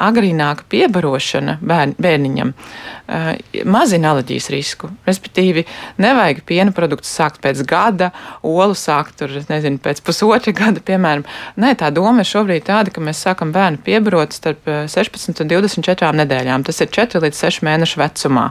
agrīnāka 0.00 0.66
piebarošana 0.70 1.58
bērn, 1.62 1.94
bērniņam 2.02 2.52
uh, 2.54 3.30
mazina 3.68 4.12
alerģijas 4.14 4.50
risku. 4.52 4.90
Respektīvi, 5.06 5.64
nevajag 6.02 6.42
piena 6.48 6.74
produktus 6.74 7.12
sākt 7.14 7.40
pēc 7.44 7.62
gada, 7.68 8.10
olu 8.42 8.76
sākt 8.78 9.18
tur, 9.20 9.32
nezinu, 9.48 9.80
pēc 9.82 10.02
pusotra 10.06 10.54
gada, 10.60 10.82
piemēram. 10.84 11.24
Nē, 11.60 11.74
tā 11.80 11.92
doma 11.94 12.24
ir 12.24 12.30
šobrīd 12.30 12.66
tāda, 12.68 12.94
ka 12.94 13.04
mēs 13.04 13.22
sākam 13.26 13.54
bērnu 13.54 13.82
piebarot 13.86 14.34
starp 14.36 14.66
16 14.66 15.44
un 15.44 15.52
24 15.54 16.12
nedēļām. 16.24 16.66
Tas 16.66 16.82
ir 16.82 16.92
4 16.94 17.22
līdz 17.24 17.42
6 17.46 17.64
mēnešu 17.68 18.02
vecumā. 18.02 18.50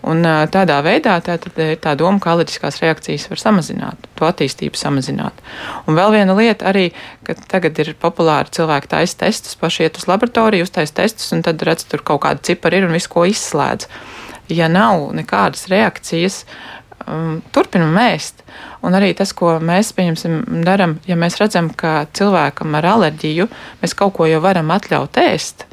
Un 0.00 0.24
uh, 0.24 0.46
tādā 0.48 0.78
veidā 0.84 1.18
tā, 1.20 1.36
ir 1.36 1.76
tā 1.82 1.92
doma, 1.98 2.16
ka 2.22 2.32
alerģiskās 2.32 2.80
reakcijas 2.80 3.26
var 3.28 3.40
samazināt, 3.42 4.06
to 4.16 4.24
attīstību 4.24 4.78
samazināt. 4.80 5.42
Un 5.84 5.98
vēl 5.98 6.14
viena 6.14 6.36
lieta 6.38 6.70
arī, 6.70 6.86
ka 7.26 7.36
tagad 7.50 7.76
ir 7.82 7.92
populāri 8.00 8.52
cilvēki 8.56 8.88
taisa 8.94 9.18
testus, 9.26 9.58
paši 9.60 9.84
iet 9.84 10.00
uz 10.00 10.08
laboratoriju, 10.08 10.69
uztais 10.70 10.94
testus, 10.94 11.32
un 11.34 11.42
tad 11.42 11.62
redz, 11.66 11.84
tur 11.90 12.04
kaut 12.06 12.22
kāda 12.22 12.42
cipara 12.46 12.78
ir 12.78 12.86
un 12.86 12.94
visu 12.94 13.10
ko 13.10 13.26
izslēdz. 13.26 13.90
Ja 14.54 14.70
nav 14.70 15.10
nekādas 15.14 15.66
reakcijas, 15.70 16.44
um, 17.06 17.40
turpinam 17.54 17.98
ēst. 17.98 18.44
Un 18.86 18.96
arī 18.96 19.12
tas, 19.18 19.34
ko 19.36 19.58
mēs 19.62 19.92
darām, 19.96 20.98
ja 21.06 21.18
mēs 21.18 21.38
redzam, 21.42 21.70
ka 21.70 22.06
cilvēkam 22.16 22.78
ar 22.78 22.86
alerģiju 22.94 23.48
mēs 23.82 23.96
kaut 23.98 24.14
ko 24.16 24.30
jau 24.30 24.40
varam 24.42 24.70
atļaut 24.72 25.20
ēst, 25.20 25.66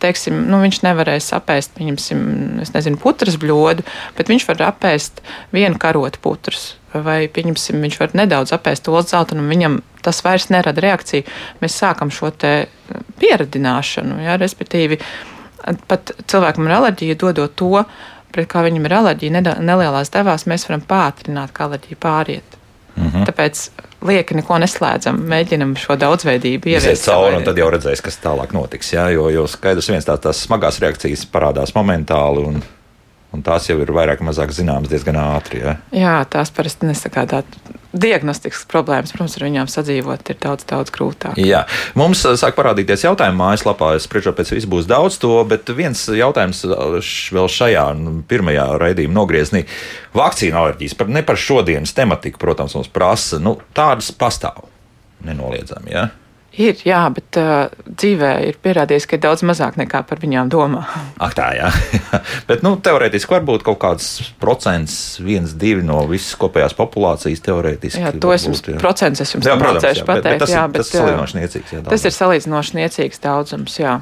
teiksim, 0.00 0.44
nu, 0.48 0.60
viņš 0.62 0.82
nevarēs 0.86 1.32
apēst, 1.36 1.74
pieņemsim, 1.76 2.22
nezinu, 2.62 3.00
putras 3.02 3.36
bļodu, 3.40 3.84
bet 4.16 4.30
viņš 4.32 4.46
var 4.48 4.68
apēst 4.70 5.20
vienu 5.52 5.80
karotu 5.80 6.22
putrus. 6.22 6.72
Vai, 6.92 7.24
pieņemsim, 7.32 7.80
viņš 7.80 7.98
var 8.00 8.16
nedaudz 8.18 8.52
apēst 8.52 8.84
to 8.84 9.00
zelta, 9.00 9.36
un 9.38 9.48
viņam 9.48 9.80
tas 10.04 10.20
vairs 10.24 10.50
nerada 10.52 10.82
reakciju. 10.84 11.24
Mēs 11.62 11.76
sākam 11.80 12.12
šo 12.12 12.32
te 12.36 12.54
pieradināšanu, 13.22 14.18
ja, 14.26 14.36
respektīvi, 14.40 14.98
pat 15.88 16.12
cilvēkam 16.28 16.68
ar 16.68 16.78
alerģiju 16.80 17.18
dodot 17.22 17.54
to, 17.56 17.84
pret 18.32 18.48
kā 18.50 18.64
viņam 18.66 18.88
ir 18.88 18.96
alerģija, 18.98 19.44
nelielās 19.60 20.12
devās, 20.12 20.48
mēs 20.50 20.68
varam 20.68 20.84
pātrināt, 20.88 21.54
kā 21.56 21.68
alerģija 21.70 22.02
pāriet. 22.02 22.58
-hmm. 22.96 23.24
Tāpēc 23.28 23.62
lieki 24.06 24.36
neko 24.40 24.58
neslēdzam, 24.62 25.20
mēģinam 25.30 25.74
šo 25.80 25.96
daudzveidību 26.00 26.72
ieviest. 26.74 27.06
cauri, 27.06 27.38
un 27.38 27.46
tad 27.46 27.58
jau 27.58 27.68
redzēs, 27.72 28.02
kas 28.04 28.18
tālāk 28.22 28.54
notiks. 28.56 28.92
Jā, 28.94 29.08
jo, 29.14 29.28
jo 29.32 29.46
skaidrs 29.50 29.90
viens 29.92 30.08
tās, 30.08 30.22
tās 30.24 30.44
smagās 30.46 30.80
reakcijas 30.82 31.24
parādās 31.32 31.74
momentāli. 31.76 32.46
Un... 32.50 32.62
Un 33.32 33.44
tās 33.44 33.68
jau 33.70 33.78
ir 33.80 33.92
vairāk 33.94 34.20
vai 34.20 34.28
mazāk 34.28 34.52
zināmas 34.52 34.90
diezgan 34.92 35.16
ātri. 35.16 35.62
Ja? 35.62 35.76
Jā, 35.96 36.16
tās 36.28 36.52
parasti 36.52 36.88
nesakādā 36.88 37.40
diagnostikas 37.92 38.64
problēmas, 38.68 39.12
protams, 39.12 39.36
ar 39.38 39.46
viņām 39.46 39.68
sadzīvot 39.72 40.30
ir 40.32 40.38
daudz, 40.40 40.66
daudz 40.68 40.92
grūtāk. 40.92 41.40
Jā, 41.40 41.62
mums 41.98 42.24
uh, 42.28 42.36
sāk 42.40 42.56
parādīties 42.56 43.04
jautājumi 43.06 43.38
mājaslapā. 43.40 43.92
Es 43.96 44.06
spriežu, 44.08 44.34
pēc 44.36 44.52
viss 44.54 44.68
būs 44.68 44.88
daudz 44.90 45.18
to, 45.22 45.32
bet 45.48 45.68
viens 45.76 46.04
jautājums 46.12 46.64
uh, 46.68 46.98
vēl 47.36 47.50
šajā 47.52 47.86
nu, 48.00 48.18
pirmajā 48.28 48.66
raidījuma 48.80 49.16
nogriezienī- 49.20 49.64
vakcīna 50.20 50.60
alerģijas. 50.62 50.96
Par, 51.00 51.12
ne 51.12 51.24
par 51.24 51.40
šodienas 51.40 51.96
tematiku, 51.96 52.40
protams, 52.40 52.76
mums 52.76 52.92
prasa. 52.92 53.40
Nu, 53.40 53.58
tādas 53.76 54.12
pastāv 54.12 54.66
nenoliedzami. 55.24 55.92
Ja? 55.92 56.08
Ir, 56.60 56.76
jā, 56.84 57.00
bet 57.16 57.38
uh, 57.40 57.70
dzīvē 57.88 58.30
ir 58.50 58.58
pierādījies, 58.60 59.06
ka 59.08 59.16
ir 59.16 59.22
daudz 59.24 59.40
mazāk 59.48 59.78
nekā 59.80 60.02
par 60.04 60.20
viņām 60.20 60.50
domā. 60.52 60.82
Ak, 61.24 61.32
tā, 61.38 61.48
jā. 61.56 61.70
bet, 62.48 62.60
nu, 62.66 62.74
teorētiski 62.76 63.32
var 63.32 63.46
būt 63.48 63.64
kaut 63.64 63.80
kāds 63.80 64.08
procents, 64.42 65.16
viens, 65.24 65.54
divi 65.56 65.84
no 65.86 66.02
visas 66.10 66.36
kopējās 66.40 66.76
populācijas 66.76 67.40
teorētiski. 67.48 68.04
Jā, 68.04 68.12
to 68.20 68.34
es 68.36 68.44
jums, 68.48 68.60
būt, 68.60 68.74
jā. 68.74 68.82
procents 68.84 69.24
es 69.24 69.32
jums 69.32 69.48
jā, 69.48 69.56
pateikt. 69.56 70.04
Bet, 70.04 70.24
bet 70.28 70.42
tas, 70.44 70.52
jā, 70.52 70.66
bet, 70.68 70.84
tas 70.84 70.92
ir 70.92 71.00
salīdzinoši 71.00 71.40
niecīgs. 71.40 71.76
Jā, 71.78 71.84
tas 71.88 72.08
ir 72.08 72.16
salīdzinoši 72.18 72.80
niecīgs 72.82 73.24
daudzums, 73.24 73.78
jā. 73.80 74.00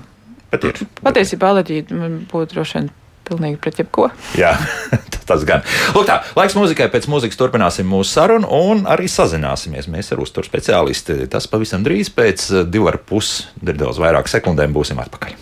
Bet 0.50 0.66
ir. 0.66 0.82
Patiesībā 1.06 1.54
alerģija 1.54 2.00
būtu 2.32 2.56
droši 2.56 2.80
vien 2.80 2.90
pilnīgi 3.30 3.60
pret 3.62 3.80
jebko. 3.82 4.10
Jā, 4.38 4.52
tas 5.30 5.46
gan. 5.48 5.64
Lūk, 5.94 6.06
tā, 6.10 6.20
laiks 6.38 6.58
mūzikai, 6.58 6.90
pēc 6.92 7.08
mūzikas 7.10 7.38
turpināsim 7.40 7.88
mūsu 7.90 8.12
sarunu 8.12 8.50
un 8.50 8.84
arī 8.90 9.08
sazināsimies. 9.10 9.90
Mēs 9.90 10.12
ar 10.14 10.22
uzturu 10.24 10.48
speciālisti. 10.50 11.22
Tas 11.30 11.48
pavisam 11.50 11.86
drīz 11.86 12.12
pēc 12.14 12.48
divu 12.70 12.90
ar 12.90 13.00
pus, 13.06 13.46
nedaudz 13.62 14.02
vairāk 14.02 14.30
sekundēm 14.30 14.74
būsim 14.76 15.00
atpakaļ. 15.02 15.38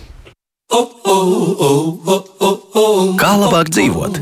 Kā 3.18 3.32
labāk 3.40 3.72
dzīvot? 3.72 4.20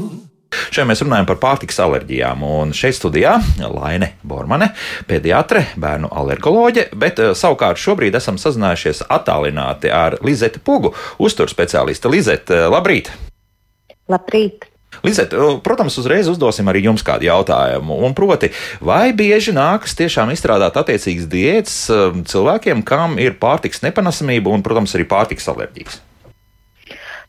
Šeit 0.70 0.87
mēs 0.88 1.02
runājam 1.05 1.26
par 1.29 1.38
pārtikas 1.42 1.79
alerģijām. 1.83 2.42
Un 2.46 2.74
šeit 2.76 2.96
studijā 2.98 3.37
Laine 3.61 4.12
Bormane, 4.26 4.70
pediatre, 5.11 5.66
bērnu 5.81 6.11
alergoloģe, 6.22 6.88
bet 6.96 7.22
eh, 7.22 7.33
savukārt 7.38 7.81
šobrīd 7.83 8.16
esam 8.18 8.40
sazinājušies 8.40 9.07
attālināti 9.11 9.92
ar 9.92 10.18
Lizeti 10.26 10.62
Pugu, 10.62 10.94
uzturspeciālisti. 11.22 12.12
Lizete, 12.12 12.66
labrīt! 12.72 13.12
Labrīt! 14.11 14.69
Lizet, 15.05 15.35
protams, 15.66 15.99
uzreiz 16.01 16.29
uzdosim 16.31 16.69
arī 16.71 16.87
jums 16.87 17.05
kādu 17.05 17.27
jautājumu. 17.29 17.99
Un 18.07 18.14
proti, 18.16 18.49
vai 18.81 19.11
bieži 19.16 19.53
nākas 19.57 19.97
tiešām 19.99 20.33
izstrādāt 20.33 20.79
attiecīgas 20.81 21.29
diētas 21.33 21.79
um, 21.92 22.23
cilvēkiem, 22.25 22.85
kam 22.87 23.19
ir 23.21 23.37
pārtiks 23.40 23.83
nepanesamība 23.85 24.55
un, 24.55 24.64
protams, 24.64 24.97
arī 24.97 25.09
pārtiks 25.11 25.51
alerģijas? 25.53 26.01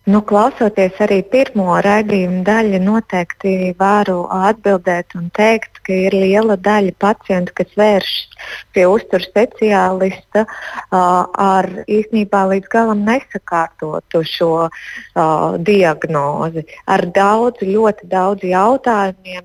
Nu, 0.08 0.22
klausoties 0.24 1.02
arī 1.04 1.17
pirmo 1.28 1.74
raidījumu 1.84 2.38
daļu, 2.48 2.78
noteikti 2.80 3.74
varu 3.76 4.22
atbildēt 4.32 5.17
un 5.20 5.26
teikt, 5.36 5.82
ka 5.84 5.98
ir 6.06 6.15
liela 6.15 6.56
daļa 6.67 6.93
pacientu, 7.04 7.52
kas 7.58 7.74
vēršas 7.76 8.54
pie 8.72 8.86
uzturu 8.88 9.28
speciālista 9.28 10.46
uh, 10.46 11.28
ar 11.48 11.67
īstenībā 11.91 12.46
līdz 12.54 12.72
galam 12.78 13.04
nesakārtotu 13.10 14.24
šo 14.32 14.50
uh, 14.70 15.60
diagnozi, 15.67 16.63
ar 16.88 17.04
daudz, 17.20 17.67
ļoti 17.67 18.08
daudz 18.15 18.48
jautājumiem. 18.48 19.43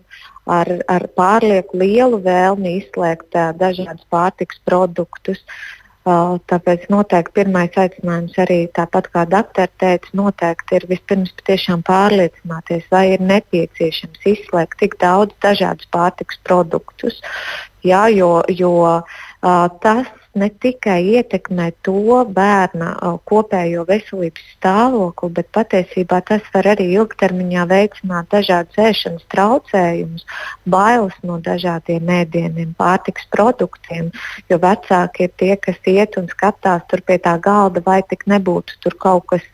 Ar, 0.51 0.66
ar 0.90 1.05
pārlieku 1.14 1.79
lielu 1.79 2.18
vēlmi 2.22 2.79
izslēgt 2.81 3.35
uh, 3.35 3.51
dažādus 3.59 4.07
pārtiks 4.11 4.62
produktus, 4.66 5.42
uh, 5.42 5.82
Tāpēc 6.03 6.88
noteikti 6.91 7.37
pirmais 7.37 7.77
aicinājums 7.79 8.35
arī 8.43 8.67
tāpat 8.75 9.07
kā 9.15 9.23
doktora 9.31 9.71
teica, 9.79 10.09
noteikti 10.19 10.75
ir 10.81 10.87
vispirms 10.91 11.31
patiešām 11.38 11.85
pārliecināties, 11.87 12.88
vai 12.91 13.05
ir 13.12 13.23
nepieciešams 13.23 14.27
izslēgt 14.33 14.81
tik 14.83 14.99
daudz 14.99 15.37
dažādus 15.45 15.87
pārtiks 15.95 16.41
produktus. 16.43 17.21
Jā, 17.87 18.09
jo, 18.11 18.41
jo 18.51 18.73
uh, 18.83 19.69
tas 19.83 20.11
ne 20.35 20.49
tikai 20.49 21.01
ietekmē 21.18 21.68
to 21.85 22.23
bērna 22.33 22.95
kopējo 23.29 23.85
veselības 23.88 24.45
stāvokli, 24.57 25.31
bet 25.37 25.51
patiesībā 25.53 26.23
tas 26.29 26.47
var 26.55 26.71
arī 26.73 26.88
ilgtermiņā 26.97 27.66
veicināt 27.68 28.31
dažādas 28.33 28.81
ēšanas 28.81 29.27
traucējumus, 29.33 30.25
bailes 30.64 31.16
no 31.27 31.37
dažādiem 31.42 32.09
ēdieniem, 32.21 32.73
pārtiks 32.79 33.29
produktiem. 33.35 34.09
Jo 34.49 34.61
vecāki 34.62 35.29
ir 35.29 35.35
tie, 35.37 35.53
kas 35.61 35.77
iet 35.88 36.16
un 36.21 36.31
skatās 36.33 36.87
tur 36.88 37.05
pie 37.05 37.18
tā 37.23 37.37
galda, 37.42 37.83
vai 37.85 38.01
tik 38.09 38.25
nebūtu 38.31 38.92
kaut 39.03 39.27
kas 39.33 39.45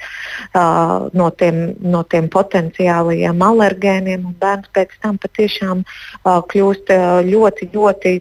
uh, 0.54 1.08
no, 1.16 1.28
tiem, 1.30 1.74
no 1.80 2.02
tiem 2.04 2.28
potenciālajiem 2.32 3.42
alergēniem, 3.44 4.26
bērns 4.40 4.70
pēc 4.76 4.94
tam 5.02 5.18
patiešām 5.22 5.82
uh, 5.82 6.38
kļūst 6.50 6.92
uh, 6.94 7.20
ļoti, 7.26 7.70
ļoti 7.74 8.14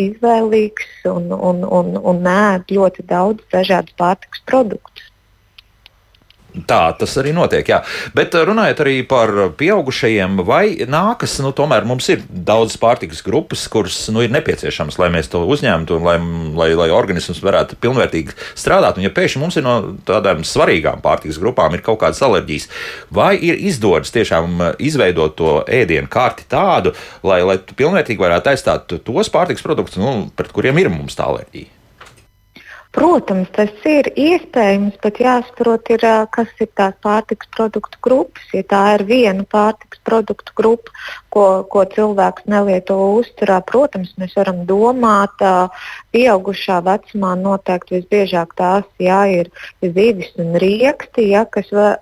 izvēlīgs 0.00 1.08
un, 1.10 1.30
un, 1.34 1.64
un 1.64 1.89
un, 1.90 2.00
un 2.14 2.26
ēd 2.32 2.74
ļoti 2.76 3.06
daudz 3.10 3.46
dažādus 3.54 3.96
pārtikas 4.00 4.44
produktus. 4.46 5.10
Tā 6.66 6.90
tas 6.98 7.12
arī 7.20 7.32
notiek. 7.34 7.66
Jā. 7.68 7.80
Bet 8.16 8.34
eh, 8.34 8.44
runājot 8.46 8.82
arī 8.82 8.96
par 9.08 9.30
pieaugušajiem, 9.58 10.40
vai 10.46 10.64
nākas, 10.90 11.36
nu, 11.44 11.52
tomēr 11.56 11.86
mums 11.88 12.08
ir 12.12 12.24
daudz 12.28 12.76
pārtikas 12.80 13.22
grupas, 13.26 13.66
kuras 13.70 13.98
nu, 14.12 14.24
ir 14.24 14.34
nepieciešamas, 14.34 14.98
lai 15.00 15.10
mēs 15.14 15.30
to 15.30 15.44
uzņemtu 15.46 16.00
un 16.00 16.08
lai, 16.08 16.16
lai, 16.58 16.70
lai 16.82 16.90
organisms 16.94 17.42
varētu 17.44 17.78
pilnvērtīgi 17.82 18.36
strādāt. 18.58 18.98
Un, 18.98 19.06
ja 19.06 19.14
pēkšņi 19.14 19.42
mums 19.42 19.60
ir 19.60 19.66
no 19.66 19.76
tādām 20.08 20.42
svarīgām 20.46 21.02
pārtikas 21.04 21.40
grupām 21.42 21.78
kaut 21.84 22.00
kādas 22.02 22.22
alerģijas, 22.26 22.66
vai 23.14 23.36
ir 23.38 23.60
izdodas 23.70 24.10
tiešām 24.14 24.56
eh, 24.58 24.72
izveidot 24.90 25.38
to 25.38 25.58
ēdienu 25.70 26.10
kārti 26.10 26.48
tādu, 26.50 26.96
lai, 27.26 27.42
lai 27.46 27.60
pilnvērtīgi 27.62 28.26
varētu 28.26 28.54
aizstāt 28.54 28.98
tos 29.06 29.30
pārtikas 29.30 29.64
produktus, 29.64 30.00
nu, 30.02 30.32
pret 30.34 30.50
kuriem 30.54 30.82
ir 30.82 30.90
mums 30.90 31.18
tā 31.18 31.30
alerģija? 31.30 31.79
Protams, 32.90 33.46
tas 33.54 33.70
ir 33.86 34.08
iespējams, 34.18 34.96
bet 34.98 35.20
jāsaprot, 35.22 35.92
ir, 35.94 36.02
kas 36.34 36.50
ir 36.58 36.66
tās 36.74 36.96
pārtiks 37.04 37.46
produktu 37.54 38.00
grupas. 38.02 38.48
Ja 38.50 38.64
tā 38.66 38.80
ir 38.96 39.04
viena 39.06 39.44
pārtiks 39.46 40.00
produktu 40.02 40.56
grupa, 40.58 40.90
ko, 41.30 41.44
ko 41.70 41.84
cilvēks 41.92 42.48
nelieto 42.50 42.96
uzturā, 43.14 43.60
protams, 43.62 44.10
mēs 44.18 44.34
varam 44.34 44.64
domāt, 44.66 45.38
pieaugušā 46.10 46.80
vecumā 46.88 47.36
noteikti 47.38 48.00
visbiežāk 48.00 48.56
tās 48.58 48.88
jā, 48.98 49.20
ir 49.38 49.52
zivis 49.84 50.34
un 50.42 50.58
rieksti, 50.58 51.28
jā, 51.30 51.44
kas 51.46 51.70
va, 51.70 51.92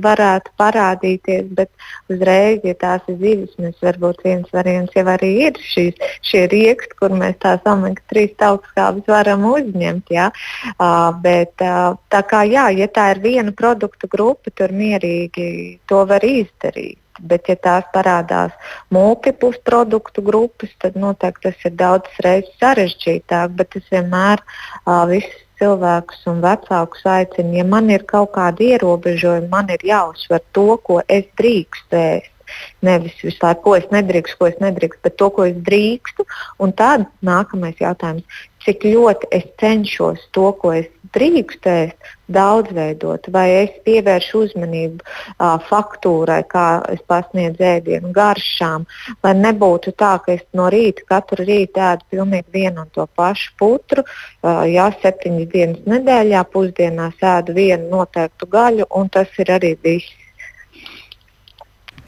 varētu 0.00 0.56
parādīties, 0.56 1.52
bet 1.60 1.68
uzreiz, 2.08 2.64
ja 2.64 2.76
tās 2.80 3.04
ir 3.12 3.20
zivis, 3.20 3.52
mēs 3.60 3.76
varbūt 3.84 4.24
viens 4.24 4.48
variants 4.56 4.96
jau 4.96 5.04
arī 5.12 5.34
ir 5.50 5.60
šīs, 5.60 6.00
šie 6.24 6.46
rieksti, 6.48 6.96
kur 7.04 7.12
mēs 7.12 7.36
tās 7.44 7.68
omega 7.68 8.00
3 8.16 8.48
augstskābes 8.48 9.12
varam 9.12 9.44
uzņemt. 9.52 10.16
Jā. 10.16 10.30
Uh, 10.76 11.10
bet, 11.22 11.54
uh, 11.64 11.98
tā 12.12 12.22
kā 12.28 12.44
jā, 12.48 12.68
ja 12.76 12.88
tā 12.88 13.10
ir 13.14 13.22
viena 13.24 13.52
produktu 13.52 14.08
grupa, 14.10 14.52
tur 14.54 14.74
mierīgi 14.74 15.78
to 15.88 16.04
var 16.08 16.24
izdarīt. 16.24 16.98
Bet, 17.18 17.48
ja 17.50 17.56
tās 17.58 17.86
parādās 17.90 18.52
multiplas 18.94 19.58
produktu 19.66 20.22
grupas, 20.22 20.70
tad 20.78 20.94
noteikti 20.94 21.48
tas 21.48 21.66
ir 21.66 21.74
daudz 21.74 22.20
reizes 22.22 22.54
sarežģītāk. 22.62 23.56
Bet 23.58 23.74
es 23.80 23.90
vienmēr 23.90 24.44
uh, 24.44 25.02
visus 25.10 25.44
cilvēkus 25.58 26.26
un 26.30 26.40
vecākus 26.44 27.04
aicinu, 27.10 27.56
ja 27.58 27.66
man 27.66 27.90
ir 27.90 28.06
kaut 28.06 28.30
kādi 28.36 28.72
ierobežojumi, 28.76 29.50
man 29.50 29.70
ir 29.74 29.82
jāuzsver 29.82 30.44
to, 30.54 30.68
ko 30.86 31.00
es 31.08 31.26
drīkstu 31.40 31.98
ēst. 31.98 32.37
Nevis 32.86 33.16
visu 33.22 33.40
laiku, 33.42 33.64
ko 33.68 33.76
es 33.78 33.88
nedrīkstu, 33.94 34.38
ko 34.40 34.50
es 34.50 34.60
nedrīkstu, 34.62 35.02
bet 35.06 35.18
to, 35.20 35.30
ko 35.34 35.48
es 35.48 35.56
drīkstu. 35.68 36.26
Un 36.62 36.74
tad 36.76 37.08
nākamais 37.24 37.80
jautājums, 37.82 38.40
cik 38.64 38.84
ļoti 38.84 39.30
es 39.38 39.48
cenšos 39.60 40.28
to, 40.36 40.50
ko 40.60 40.74
es 40.76 40.88
drīkstu 41.14 41.70
ēst, 41.72 42.14
daudzveidot, 42.28 43.30
vai 43.32 43.46
es 43.62 43.76
pievēršu 43.86 44.42
uzmanību 44.44 45.00
uh, 45.00 45.54
faktūrai, 45.68 46.42
kā 46.50 46.66
es 46.92 47.00
pasniedzu 47.08 47.64
ēdienu, 47.64 48.12
garšām, 48.12 48.84
lai 49.24 49.32
nebūtu 49.38 49.94
tā, 49.96 50.12
ka 50.24 50.34
es 50.36 50.44
no 50.58 50.68
rīta 50.72 51.06
katru 51.08 51.46
rītu 51.48 51.80
ēdu 51.80 52.04
pilnīgi 52.12 52.58
vienu 52.58 52.84
un 52.84 52.92
to 52.92 53.08
pašu 53.16 53.54
putru, 53.60 54.04
uh, 54.04 54.64
jā, 54.68 54.90
septiņas 55.02 55.52
dienas 55.54 55.88
nedēļā, 55.88 56.44
pusdienās 56.52 57.28
ēdu 57.34 57.56
vienu 57.56 57.88
noteiktu 57.96 58.50
gaļu, 58.52 58.90
un 59.00 59.12
tas 59.12 59.32
ir 59.40 59.56
arī 59.56 59.76
viss. 59.84 60.27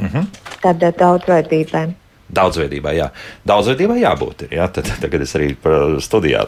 Mm 0.01 0.13
-hmm. 0.13 0.27
Tad 0.61 0.85
daudzveidībai. 0.99 1.89
Daudzveidībai, 2.31 2.95
jā. 2.95 3.09
Daudzveidībai 3.49 4.01
jābūt. 4.05 4.47
Ir, 4.47 4.59
jā. 4.61 4.69
Tad, 4.73 4.91
tagad 5.03 5.25
es 5.25 5.35
arī 5.35 5.51
par 5.59 5.99
studijā 6.03 6.45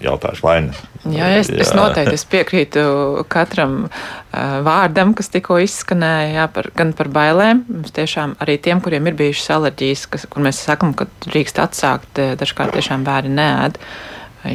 jautāšu, 0.00 0.44
vai 0.44 0.56
ne? 0.66 0.72
Jā, 1.12 1.28
es, 1.40 1.50
jā. 1.50 1.60
es 1.64 1.72
noteikti 1.76 2.16
es 2.16 2.24
piekrītu 2.28 2.82
katram 3.32 3.76
uh, 3.86 4.58
vārdam, 4.66 5.14
kas 5.16 5.30
tikko 5.32 5.58
izskanēja, 5.64 6.32
jā, 6.40 6.48
par, 6.52 6.70
gan 6.76 6.92
par 6.96 7.10
bailēm. 7.12 7.64
Mums 7.68 7.94
tiešām 7.96 8.36
arī 8.44 8.58
tiem, 8.62 8.82
kuriem 8.84 9.08
ir 9.10 9.16
bijušas 9.18 9.54
alerģijas, 9.58 10.06
kas, 10.12 10.26
kur 10.32 10.44
mēs 10.46 10.60
sakam, 10.68 10.96
ka 10.96 11.08
drīkst 11.28 11.60
atsākt, 11.62 12.20
dažkārt 12.40 12.76
tiešām 12.76 13.06
bērni 13.06 13.36
neēd. 13.36 13.80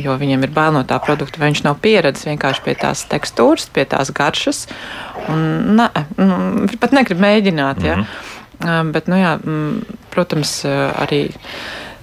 Jo 0.02 0.14
viņiem 0.16 0.46
ir 0.46 0.52
bail 0.56 0.72
no 0.72 0.86
tā 0.88 1.02
produkta, 1.04 1.42
vai 1.42 1.50
viņš 1.50 1.66
nav 1.66 1.82
pieredzējis 1.84 2.30
vienkārši 2.30 2.62
pie 2.64 2.76
tās 2.80 3.02
tekstūras, 3.12 3.66
pie 3.76 3.84
tās 3.92 4.14
garšas. 4.16 4.62
Un, 5.30 5.42
ne, 5.76 5.90
pat 6.80 6.94
negrib 6.96 7.20
mēģināt. 7.20 7.84
Ja? 7.84 7.98
Mm 8.00 8.06
-hmm. 8.06 8.40
Bet, 8.62 9.08
nu, 9.10 9.18
jā, 9.18 9.38
protams, 10.14 10.62
arī 10.68 11.24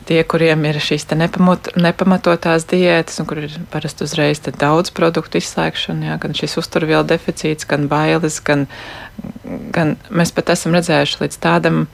tie, 0.08 0.22
kuriem 0.24 0.64
ir 0.68 0.78
šīs 0.82 1.04
nepamot, 1.12 1.70
nepamatotās 1.76 2.64
diētas, 2.70 3.20
un 3.20 3.28
kur 3.28 3.42
ir 3.44 3.58
parasti 3.72 4.06
uzreiz 4.06 4.40
daudz 4.48 4.92
produktu 4.96 5.40
izslēgšana, 5.40 6.12
jā, 6.12 6.16
gan 6.22 6.36
šis 6.38 6.56
uzturvielu 6.62 7.04
deficīts, 7.08 7.68
gan 7.68 7.86
bailes, 7.92 8.40
gan, 8.44 8.66
gan 9.74 9.96
mēs 10.08 10.32
pat 10.34 10.54
esam 10.56 10.76
redzējuši 10.78 11.22
līdz 11.24 11.38
tādam 11.44 11.84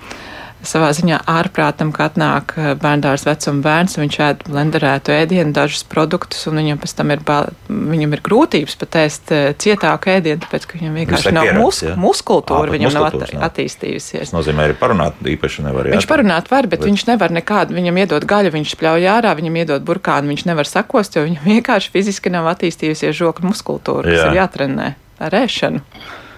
savā 0.68 0.90
ziņā 0.96 1.20
ārprātam, 1.31 1.90
ka 1.94 2.09
atnāk 2.09 2.55
eh, 2.57 2.70
bērndārs 2.81 3.27
vecuma 3.29 3.62
bērns, 3.64 3.96
viņš 4.00 4.18
ēd 4.27 4.44
blenderētu 4.48 5.14
ēdienu, 5.14 5.55
dažus 5.57 5.85
produktus, 5.88 6.46
un 6.50 6.61
viņam 6.61 6.81
pēc 6.83 6.94
tam 6.98 7.12
ir, 7.14 7.22
viņam 7.68 8.16
ir 8.16 8.22
grūtības 8.24 8.79
pat 8.81 8.98
ēst 9.05 9.33
eh, 9.35 9.44
cietāku 9.61 10.12
ēdienu, 10.14 10.42
tāpēc, 10.44 10.66
ka 10.70 10.81
viņam 10.81 10.98
vienkārši 11.00 11.35
nav 11.37 11.50
mus, 11.59 11.83
ja? 11.87 11.94
muskultūra, 12.00 12.68
Ā, 12.68 12.74
viņam 12.74 12.96
nav 12.96 13.09
at, 13.11 13.37
attīstījusies. 13.50 14.27
Tas 14.27 14.35
nozīmē, 14.37 14.68
arī 14.68 14.79
parunāt 14.81 15.20
īpaši 15.35 15.66
nevar. 15.68 15.90
Jā, 15.90 15.98
viņš 15.98 16.11
parunāt 16.11 16.50
var, 16.53 16.68
bet, 16.68 16.81
bet 16.81 16.90
viņš 16.90 17.07
nevar 17.12 17.35
nekādu, 17.35 17.77
viņam 17.79 18.03
iedod 18.05 18.29
gaļu, 18.29 18.55
viņš 18.57 18.74
spļauj 18.77 19.09
ārā, 19.14 19.37
viņam 19.38 19.61
iedod 19.62 19.87
burkānu, 19.87 20.33
viņš 20.35 20.46
nevar 20.50 20.70
sakost, 20.70 21.18
jo 21.18 21.27
viņam 21.29 21.48
vienkārši 21.55 21.94
fiziski 21.94 22.35
nav 22.35 22.50
attīstījusies 22.55 23.16
žokļu 23.20 23.53
muskultūra, 23.53 24.09
kas 24.11 24.20
jā. 24.20 24.29
ir 24.33 24.42
jātrenē 24.42 24.92
ar 25.24 25.42
ēšanu. 25.44 25.85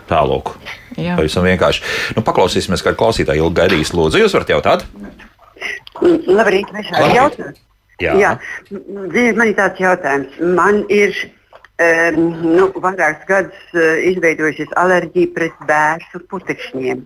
Tālāk. 0.06 0.52
Pavisam 0.96 1.46
vienkārši. 1.46 1.85
Nu, 2.16 2.24
paklausīsimies, 2.26 2.85
kā 2.85 2.94
klausītāji 2.96 3.42
ilgi 3.44 3.61
gaidīs. 3.61 3.92
Lūdzu, 3.96 4.22
jūs 4.22 4.37
varat 4.37 4.52
jautāt? 4.54 4.87
Labrīt, 6.02 6.72
mēs 6.74 6.92
varam 6.92 7.16
jautāt. 7.16 7.62
Jā. 8.02 8.12
Jā. 8.20 8.32
Man 8.70 9.48
ir 9.48 9.56
tāds 9.56 9.80
jautājums. 9.80 10.38
Man 10.56 10.82
ir 10.92 11.14
um, 11.80 12.22
nu, 12.44 12.68
vairākus 12.85 13.28
gadus 13.28 13.76
uh, 13.76 14.00
izveidojusies 14.11 14.72
alerģija 14.80 15.32
pret 15.37 15.62
bērnu 15.68 16.22
putekšņiem. 16.32 17.04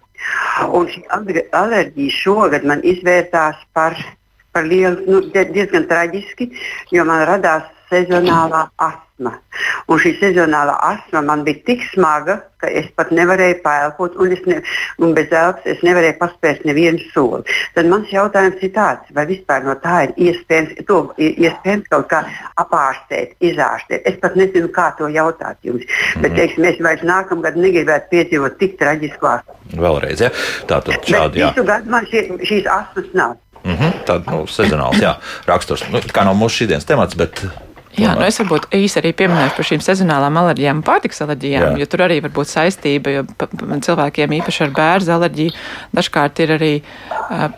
Un 0.77 0.89
šī 0.91 1.05
alerģija 1.57 2.17
šogad 2.19 2.67
man 2.69 2.83
izvērtās 2.87 3.61
par, 3.77 3.99
par 4.55 4.67
lielu, 4.67 5.03
nu, 5.07 5.23
diezgan 5.31 5.87
traģiski, 5.91 6.51
jo 6.95 7.07
man 7.09 7.23
radās 7.29 7.71
sezonālā 7.91 8.67
asma. 8.81 9.35
Un 9.91 9.99
šī 10.01 10.15
sezonālā 10.21 10.77
asma 10.87 11.21
man 11.27 11.43
bija 11.45 11.61
tik 11.67 11.83
smaga, 11.91 12.39
ka 12.61 12.69
es 12.81 12.87
pat 12.97 13.11
nevarēju 13.15 13.59
pelpot, 13.65 14.17
un, 14.21 14.35
ne, 14.49 14.61
un 15.03 15.15
bez 15.17 15.33
elpas 15.35 15.67
es 15.69 15.83
nevarēju 15.87 16.17
paspērt 16.21 16.65
nevienu 16.69 17.03
soli. 17.15 17.59
Tad 17.75 17.91
mans 17.91 18.13
jautājums 18.13 18.63
ir 18.65 18.73
tāds, 18.77 19.13
vai 19.17 19.27
vispār 19.31 19.67
no 19.67 19.77
tā 19.83 20.05
ir 20.07 20.15
iespējams, 20.29 20.81
to, 20.89 21.01
iespējams 21.19 21.91
kaut 21.93 22.09
kā 22.13 22.23
apārstēt, 22.63 23.37
izārstēt. 23.51 24.07
Es 24.09 24.19
pat 24.23 24.39
nezinu, 24.41 24.71
kā 24.75 24.91
to 24.99 25.11
jautāt 25.13 25.61
jums. 25.67 25.85
Mm. 25.85 26.25
Bet, 26.25 26.37
teiksim, 26.39 26.71
es 26.71 26.81
vairs 26.85 27.05
nākamgad 27.07 27.59
negribētu 27.61 28.13
piedzīvot 28.15 28.59
tik 28.63 28.79
traģisku 28.81 29.33
asmu. 29.35 29.61
Vēlreiz, 29.81 30.27
ja? 30.27 30.33
tā 30.71 30.81
tad 30.87 31.07
šādi. 31.07 31.41
Bet 31.45 31.55
visu 31.55 31.67
gadu 31.69 31.95
man 31.95 32.11
šie, 32.11 32.27
šīs 32.47 32.69
asmas 32.71 33.15
nav. 33.15 33.39
Mm 33.65 33.77
-hmm, 33.77 34.05
Tāda 34.09 34.33
nu, 34.33 34.47
sezonāls 34.49 35.03
jā, 35.03 35.15
raksturs. 35.47 35.85
Nu, 35.93 36.01
kā 36.01 36.25
nav 36.25 36.37
mūsu 36.37 36.63
šīdienas 36.63 36.87
temats, 36.89 37.15
bet 37.15 37.45
Jā, 37.99 38.13
nu 38.15 38.23
es 38.23 38.39
varbūt 38.39 38.69
īsi 38.77 39.01
arī 39.01 39.11
pieminēšu 39.19 39.57
par 39.57 39.67
šīm 39.67 39.81
sezonālām 39.83 40.37
alerģijām 40.39 40.79
un 40.79 40.85
pārtiks 40.87 41.23
alerģijām, 41.25 41.65
Jā. 41.75 41.81
jo 41.83 41.87
tur 41.91 42.05
arī 42.07 42.21
var 42.23 42.31
būt 42.37 42.51
saistība, 42.53 43.15
jo 43.17 43.25
cilvēkiem 43.87 44.35
īpaši 44.39 44.63
ar 44.67 44.75
bērnu 44.77 45.15
alerģiju 45.17 45.55
dažkārt 45.99 46.43
ir 46.45 46.55
arī 46.55 46.71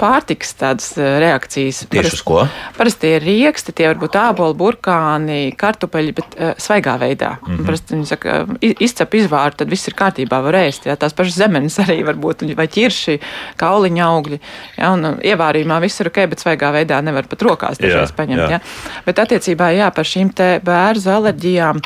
pārtiks 0.01 0.55
tādas 0.61 0.91
reakcijas. 0.97 1.83
Tieši 1.85 1.93
parasti, 1.93 2.19
uz 2.19 2.25
ko? 2.29 2.41
Parasti 2.77 3.13
ir 3.17 3.25
rieksti, 3.25 3.75
tie 3.77 3.89
var 3.91 4.01
būt 4.01 4.19
āboli, 4.21 4.57
burkāni, 4.59 5.39
kartupeļi, 5.59 6.15
bet 6.17 6.37
uh, 6.37 6.53
svaigā 6.61 6.97
veidā. 7.01 7.35
Mm 7.41 7.55
-hmm. 7.55 7.69
Parasti 7.69 7.97
viņi 7.97 8.09
saka, 8.11 8.37
izcep 8.61 9.15
izvāru, 9.21 9.57
tad 9.57 9.73
viss 9.73 9.89
ir 9.89 9.97
kārtībā, 9.97 10.43
var 10.45 10.61
ēst. 10.61 10.89
Jā, 10.89 10.97
tās 10.97 11.17
pašas 11.17 11.39
zemenes 11.41 11.79
arī 11.79 12.03
var 12.05 12.17
būt, 12.21 12.45
vai 12.57 12.69
ķirši, 12.69 13.19
kauliņa 13.57 14.05
augļi. 14.09 14.41
Jā, 14.79 14.93
un 14.93 15.17
ievārījumā 15.21 15.81
viss 15.81 16.01
ir 16.01 16.13
ok, 16.13 16.27
bet 16.29 16.45
svaigā 16.45 16.73
veidā 16.73 17.01
nevar 17.03 17.25
pat 17.29 17.43
rokās 17.43 17.81
dažreiz 17.81 18.13
paņemt. 18.13 18.43
Jā. 18.43 18.51
Jā. 18.51 18.61
Bet 19.07 19.19
attiecībā 19.19 19.73
jā, 19.73 19.91
par 19.95 20.05
šīm 20.05 20.22
šīm 20.23 20.63
bērnu 20.65 21.13
alerģijām. 21.17 21.81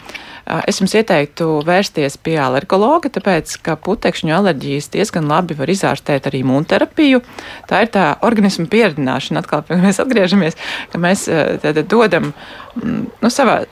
Es 0.66 0.79
jums 0.79 0.94
ieteiktu 0.94 1.62
vērsties 1.66 2.18
pie 2.22 2.37
alergologa, 2.38 3.11
tāpēc, 3.11 3.57
ka 3.66 3.75
putekšņu 3.83 4.35
alerģijas 4.37 4.92
diezgan 4.94 5.27
labi 5.27 5.57
var 5.59 5.70
izārstēt 5.72 6.29
ar 6.29 6.37
imūnterapiju. 6.38 7.22
Tā 7.66 7.83
ir 7.83 7.90
tā 7.90 8.05
organisma 8.22 8.68
pieredzināšana, 8.70 9.42
atkal 9.42 9.64
pie 9.66 9.81
mēs 9.87 9.99
atgriežamies, 10.03 10.59
ka 10.92 11.01
mēs 11.03 11.27
tad 11.64 11.81
dodam, 11.90 12.31
nu, 12.79 13.33
savā 13.33 13.64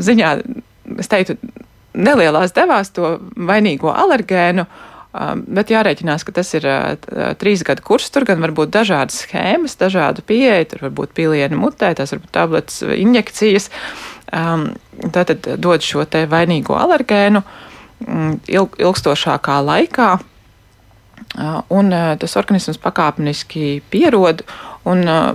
ziņā, 0.00 0.38
es 1.02 1.12
teiktu, 1.12 1.36
nelielās 1.92 2.56
devās 2.56 2.94
to 2.96 3.18
vainīgo 3.36 3.92
alergēnu. 3.92 4.64
Bet 5.52 5.68
jārēķinās, 5.68 6.22
ka 6.24 6.32
tas 6.32 6.54
ir 6.56 6.64
trīs 7.36 7.60
gadu 7.68 7.84
kurs. 7.84 8.06
Tur 8.08 8.24
gan 8.24 8.40
var 8.40 8.54
būt 8.56 8.70
dažādas 8.72 9.18
schēmas, 9.26 9.76
dažādu 9.76 10.24
pieeja. 10.24 10.64
Tur 10.70 10.86
var 10.86 10.94
būt 11.02 11.12
pilieni 11.12 11.58
mutē, 11.60 11.90
tās 11.98 12.14
var 12.14 12.22
būt 12.22 12.32
tabletes, 12.32 12.78
injekcijas. 12.80 13.68
Uh, 13.68 14.11
tātad 14.32 15.48
dod 15.60 15.84
šo 15.84 16.06
te 16.08 16.24
vainīgo 16.30 16.76
alergēnu 16.78 17.42
um, 17.42 18.36
ilg, 18.48 18.76
ilgstošākā 18.80 19.58
laikā. 19.66 20.10
Uh, 21.32 21.62
un 21.72 21.92
uh, 21.92 22.12
tas 22.20 22.36
organisms 22.40 22.80
pakāpeniski 22.82 23.80
pierod, 23.92 24.42
Un, 24.82 25.06
uh, 25.06 25.34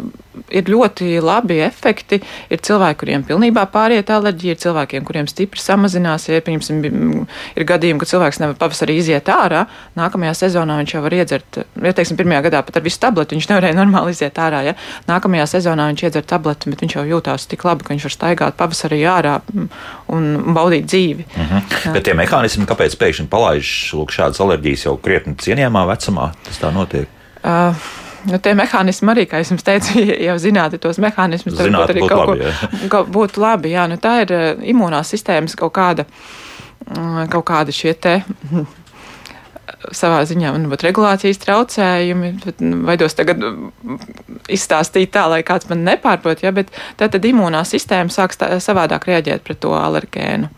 ir 0.50 0.70
ļoti 0.70 1.18
labi 1.24 1.60
efekti. 1.66 2.20
Ir 2.54 2.62
cilvēki, 2.64 3.00
kuriem 3.02 3.26
pilnībā 3.28 3.66
pāriet 3.74 4.10
alerģija, 4.14 4.56
ir 4.56 4.62
cilvēkiem, 4.62 5.06
kuriem 5.08 5.28
stipri 5.30 5.62
samazinās. 5.62 6.28
Ja, 6.30 6.42
piemēram, 6.46 7.26
ir 7.58 7.68
gadījumi, 7.68 8.02
ka 8.02 8.10
cilvēks 8.10 8.42
nevar 8.44 8.58
pavasarī 8.60 8.98
iziet 9.02 9.30
ārā, 9.32 9.66
nākamajā 9.98 10.34
sezonā 10.44 10.80
viņš 10.82 10.96
jau 10.96 11.04
var 11.06 11.18
iedzert, 11.18 11.60
ja 11.84 11.94
teiksim, 11.98 12.20
pirmajā 12.20 12.46
gadā 12.48 12.64
pat 12.68 12.80
ar 12.80 12.86
visu 12.86 13.02
tableti 13.04 13.38
viņš 13.38 13.50
nevarēja 13.52 13.78
normāli 13.78 14.16
iziet 14.16 14.40
ārā. 14.42 14.64
Ja. 14.70 14.76
Nākamajā 15.10 15.48
sezonā 15.58 15.90
viņš 15.92 16.06
iedzer 16.08 16.28
tableti, 16.28 16.72
bet 16.74 16.84
viņš 16.86 16.98
jau 17.00 17.06
jūtās 17.12 17.48
tik 17.52 17.66
labi, 17.68 17.88
ka 17.88 17.96
viņš 17.96 18.08
var 18.10 18.16
staigāt 18.16 18.58
pavasarī 18.60 19.02
ārā 19.10 19.38
un 20.14 20.28
baudīt 20.58 20.90
dzīvi. 20.90 21.28
Uh 21.28 21.44
mhm. 21.44 21.58
-huh. 21.58 21.94
Bet 21.94 22.08
tie 22.08 22.18
mehānismi, 22.18 22.68
kāpēc 22.70 22.98
pēkšņi 23.00 23.30
palaiž 23.32 23.76
šādas 24.18 24.42
alerģijas 24.44 24.88
jau 24.88 24.98
krietni 24.98 25.36
cienījamā 25.36 25.86
vecumā, 25.94 26.32
tas 26.46 26.60
tā 26.62 26.74
notiek? 26.74 27.08
Uh, 27.44 27.76
Nu, 28.26 28.40
tie 28.42 28.54
mehānismi 28.58 29.12
arī, 29.14 29.28
kā 29.30 29.42
jau 29.44 29.58
teicu, 29.62 30.02
jau 30.28 30.38
zinātu 30.42 30.80
tos 30.82 31.00
mehānismus, 31.04 31.58
tad 31.58 31.70
būtu 31.74 31.94
arī 31.94 32.08
kaut 32.10 32.32
labi, 32.32 32.50
ko 32.90 33.04
jā. 33.04 33.06
būtu 33.20 33.44
labi. 33.44 33.76
Jā, 33.76 33.86
nu, 33.92 34.00
tā 34.02 34.18
ir 34.26 34.34
uh, 34.34 34.50
imunās 34.66 35.14
sistēmas 35.14 35.56
kaut 35.60 35.76
kāda, 35.78 36.08
uh, 36.90 37.24
kaut 37.32 37.48
kāda 37.52 37.76
šie 37.76 37.94
te. 37.94 38.20
Savā 39.94 40.22
ziņā 40.26 40.50
man 40.56 40.66
būtu 40.72 40.88
regulācijas 40.88 41.38
traucējumi, 41.44 42.30
nu, 42.64 42.78
veidos 42.88 43.14
tagad 43.16 43.44
izstāstīt 44.52 45.12
tā, 45.14 45.28
lai 45.30 45.44
kāds 45.46 45.68
man 45.70 45.84
nepārprot, 45.86 46.42
ja, 46.44 46.54
bet 46.56 46.72
tad, 46.98 47.12
tad 47.14 47.28
imūnā 47.28 47.62
sistēma 47.68 48.12
sāks 48.12 48.40
tā, 48.42 48.50
savādāk 48.64 49.06
reaģēt 49.12 49.44
pret 49.46 49.62
to 49.64 49.76
alergēnu. 49.78 50.50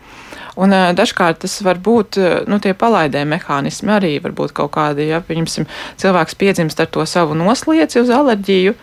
Un 0.58 0.74
dažkārt 0.98 1.42
tas 1.44 1.56
var 1.62 1.78
būt 1.78 2.18
nu, 2.50 2.58
tie 2.62 2.74
palaidē 2.74 3.22
mehānismi 3.28 3.92
arī 3.94 4.12
var 4.22 4.34
būt 4.34 4.54
kaut 4.56 4.72
kādi. 4.74 5.06
Ja, 5.12 5.22
pieņemsim, 5.22 5.68
cilvēks 6.00 6.38
piedzimst 6.40 6.82
ar 6.82 6.90
to 6.90 7.06
savu 7.06 7.38
noslieci 7.38 8.02
uz 8.02 8.10
alerģiju, 8.14 8.74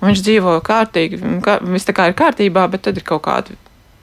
un 0.00 0.10
viņš 0.10 0.24
dzīvo 0.26 0.58
kārtīgi, 0.66 1.20
kā, 1.44 1.60
viss 1.64 1.88
tā 1.88 1.96
kā 1.96 2.10
ir 2.10 2.18
kārtībā, 2.18 2.66
bet 2.68 2.84
tad 2.88 3.00
ir 3.00 3.06
kaut 3.08 3.24
kādi 3.24 3.56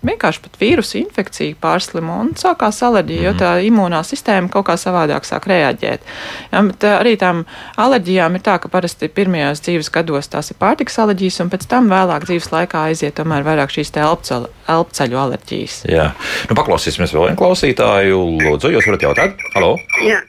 vienkārši 0.06 0.42
pat 0.46 0.58
vīrusu 0.62 0.98
infekcija 1.02 1.58
pārslimo 1.62 2.18
un 2.24 2.32
sākās 2.40 2.82
alerģija, 2.86 3.24
jo 3.28 3.34
tā 3.38 3.52
imūnā 3.68 4.02
sistēma 4.08 4.50
kaut 4.54 4.68
kā 4.70 4.78
savādāk 4.80 5.28
sāk 5.28 5.48
reaģēt. 5.52 6.08
Ja, 6.52 6.64
bet 6.68 6.88
arī 6.90 7.16
tām 7.22 7.44
alerģijām 7.82 8.38
ir 8.38 8.46
tā, 8.46 8.58
ka 8.62 8.72
parasti 8.72 9.12
pirmajās 9.12 9.64
dzīves 9.66 9.92
gados 9.94 10.32
tās 10.32 10.52
ir 10.54 10.60
pārtiks 10.62 10.98
alerģijas, 11.04 11.42
un 11.46 11.54
pēc 11.54 11.68
tam 11.72 11.92
vēlāk 11.92 12.26
dzīves 12.30 12.52
laikā 12.54 12.88
aiziet 12.92 13.18
tomēr 13.20 13.46
vairāk 13.48 13.74
šīs 13.74 13.94
elpceļu 14.02 15.22
alerģijas. 15.26 15.82
Jā, 15.92 16.12
nu 16.50 16.58
paklausīsimies 16.58 17.14
vēl 17.16 17.30
vienu 17.30 17.42
klausītāju. 17.42 18.22
Lūdzu, 18.42 18.74
jūs 18.74 18.90
varat 18.90 19.10
jautāt? 19.10 19.50
Halo! 19.56 19.76
Jā. 20.06 20.22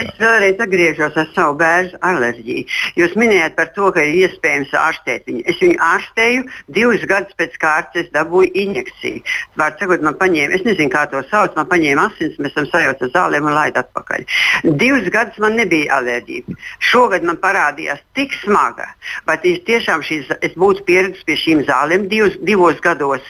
Es 0.00 0.08
vēlreiz 0.18 0.60
atgriežos 0.62 1.16
ar 1.20 1.28
savu 1.34 1.54
bērnu 1.60 1.98
alerģiju. 2.08 2.64
Jūs 2.98 3.14
minējāt 3.18 3.54
par 3.58 3.68
to, 3.76 3.90
ka 3.94 4.02
ir 4.02 4.16
iespējams 4.24 4.72
ārstēt 4.78 5.26
viņu. 5.28 5.42
Es 5.50 5.58
viņu 5.62 5.76
ārstēju, 5.84 6.44
divus 6.78 7.04
gadus 7.10 7.36
pēc 7.38 7.58
kārtas 7.62 8.08
dabūju 8.14 8.50
injekciju. 8.64 9.22
Vārds 9.60 9.82
sakot, 9.82 10.04
man 10.06 10.16
paņēma, 10.20 10.56
es 10.56 10.64
nezinu, 10.66 10.90
kā 10.94 11.04
to 11.12 11.22
sauc, 11.30 11.54
man 11.58 11.68
paņēma 11.70 12.06
asins, 12.10 12.38
mēs 12.42 12.54
esam 12.54 12.68
sajauca 12.70 13.10
zālēm 13.14 13.50
un 13.50 13.56
laid 13.58 13.78
atpakaļ. 13.82 14.24
Divus 14.80 15.10
gadus 15.14 15.38
man 15.44 15.58
nebija 15.60 15.98
alerģija. 16.00 16.56
Šogad 16.92 17.26
man 17.28 17.38
parādījās 17.42 18.00
tik 18.18 18.34
smaga, 18.40 18.88
bet 19.28 19.46
es 19.48 19.60
tiešām 19.68 20.02
šīs, 20.06 20.32
es 20.40 20.56
būtu 20.58 20.86
pieradusi 20.88 21.28
pie 21.28 21.38
šīm 21.44 21.66
zālēm 21.68 22.08
divus, 22.10 22.38
divos 22.48 22.80
gados, 22.82 23.22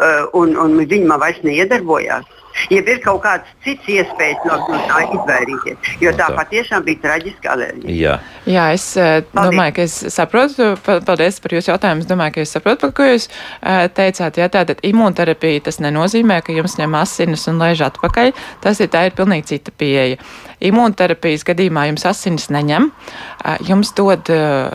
uh, 0.00 0.26
un, 0.36 0.58
un 0.58 0.76
viņi 0.82 1.06
man 1.08 1.22
vairs 1.22 1.40
neiedarbojās 1.46 2.37
ja 2.70 2.80
ir 2.80 3.00
kaut 3.04 3.22
kāds 3.24 3.50
cits 3.64 3.88
iespējas 3.92 4.44
no, 4.48 4.58
no 4.70 4.80
tā 4.88 5.02
izvairīties. 5.06 5.92
Jo 6.02 6.12
tā 6.18 6.28
patiešām 6.36 6.84
bija 6.86 7.02
traģiska 7.04 7.52
alerģija. 7.54 7.94
Jā, 7.98 8.16
Jā 8.48 8.66
es 8.76 8.86
uh, 8.98 9.20
domāju, 9.36 9.76
ka 9.78 9.86
es 9.86 9.96
saprotu, 10.14 10.70
paldies 10.84 11.40
par 11.44 11.56
jūsu 11.56 11.72
jautājumu. 11.72 12.04
Es 12.04 12.10
domāju, 12.10 12.36
ka 12.36 12.44
es 12.44 12.54
saprotu, 12.56 12.82
par 12.86 12.94
ko 12.98 13.08
jūs 13.08 13.28
uh, 13.30 13.86
teicāt. 13.94 14.40
Jā, 14.40 14.50
tātad 14.52 14.82
imūnterapija 14.86 15.64
tas 15.68 15.80
nenozīmē, 15.84 16.40
ka 16.44 16.56
jums 16.56 16.78
ņem 16.80 16.98
asinis 17.00 17.48
un 17.50 17.62
lēž 17.62 17.86
atpakaļ. 17.88 18.34
Tas 18.64 18.82
ir 18.84 18.92
tā 18.92 19.06
ir 19.08 19.16
pilnīgi 19.18 19.54
cita 19.54 19.74
pieeja. 19.78 20.20
Imūnterapijas 20.68 21.46
gadījumā 21.46 21.86
jums 21.92 22.06
asinis 22.08 22.48
neņem, 22.54 22.90
uh, 22.90 23.58
jums 23.68 23.94
dod 23.98 24.30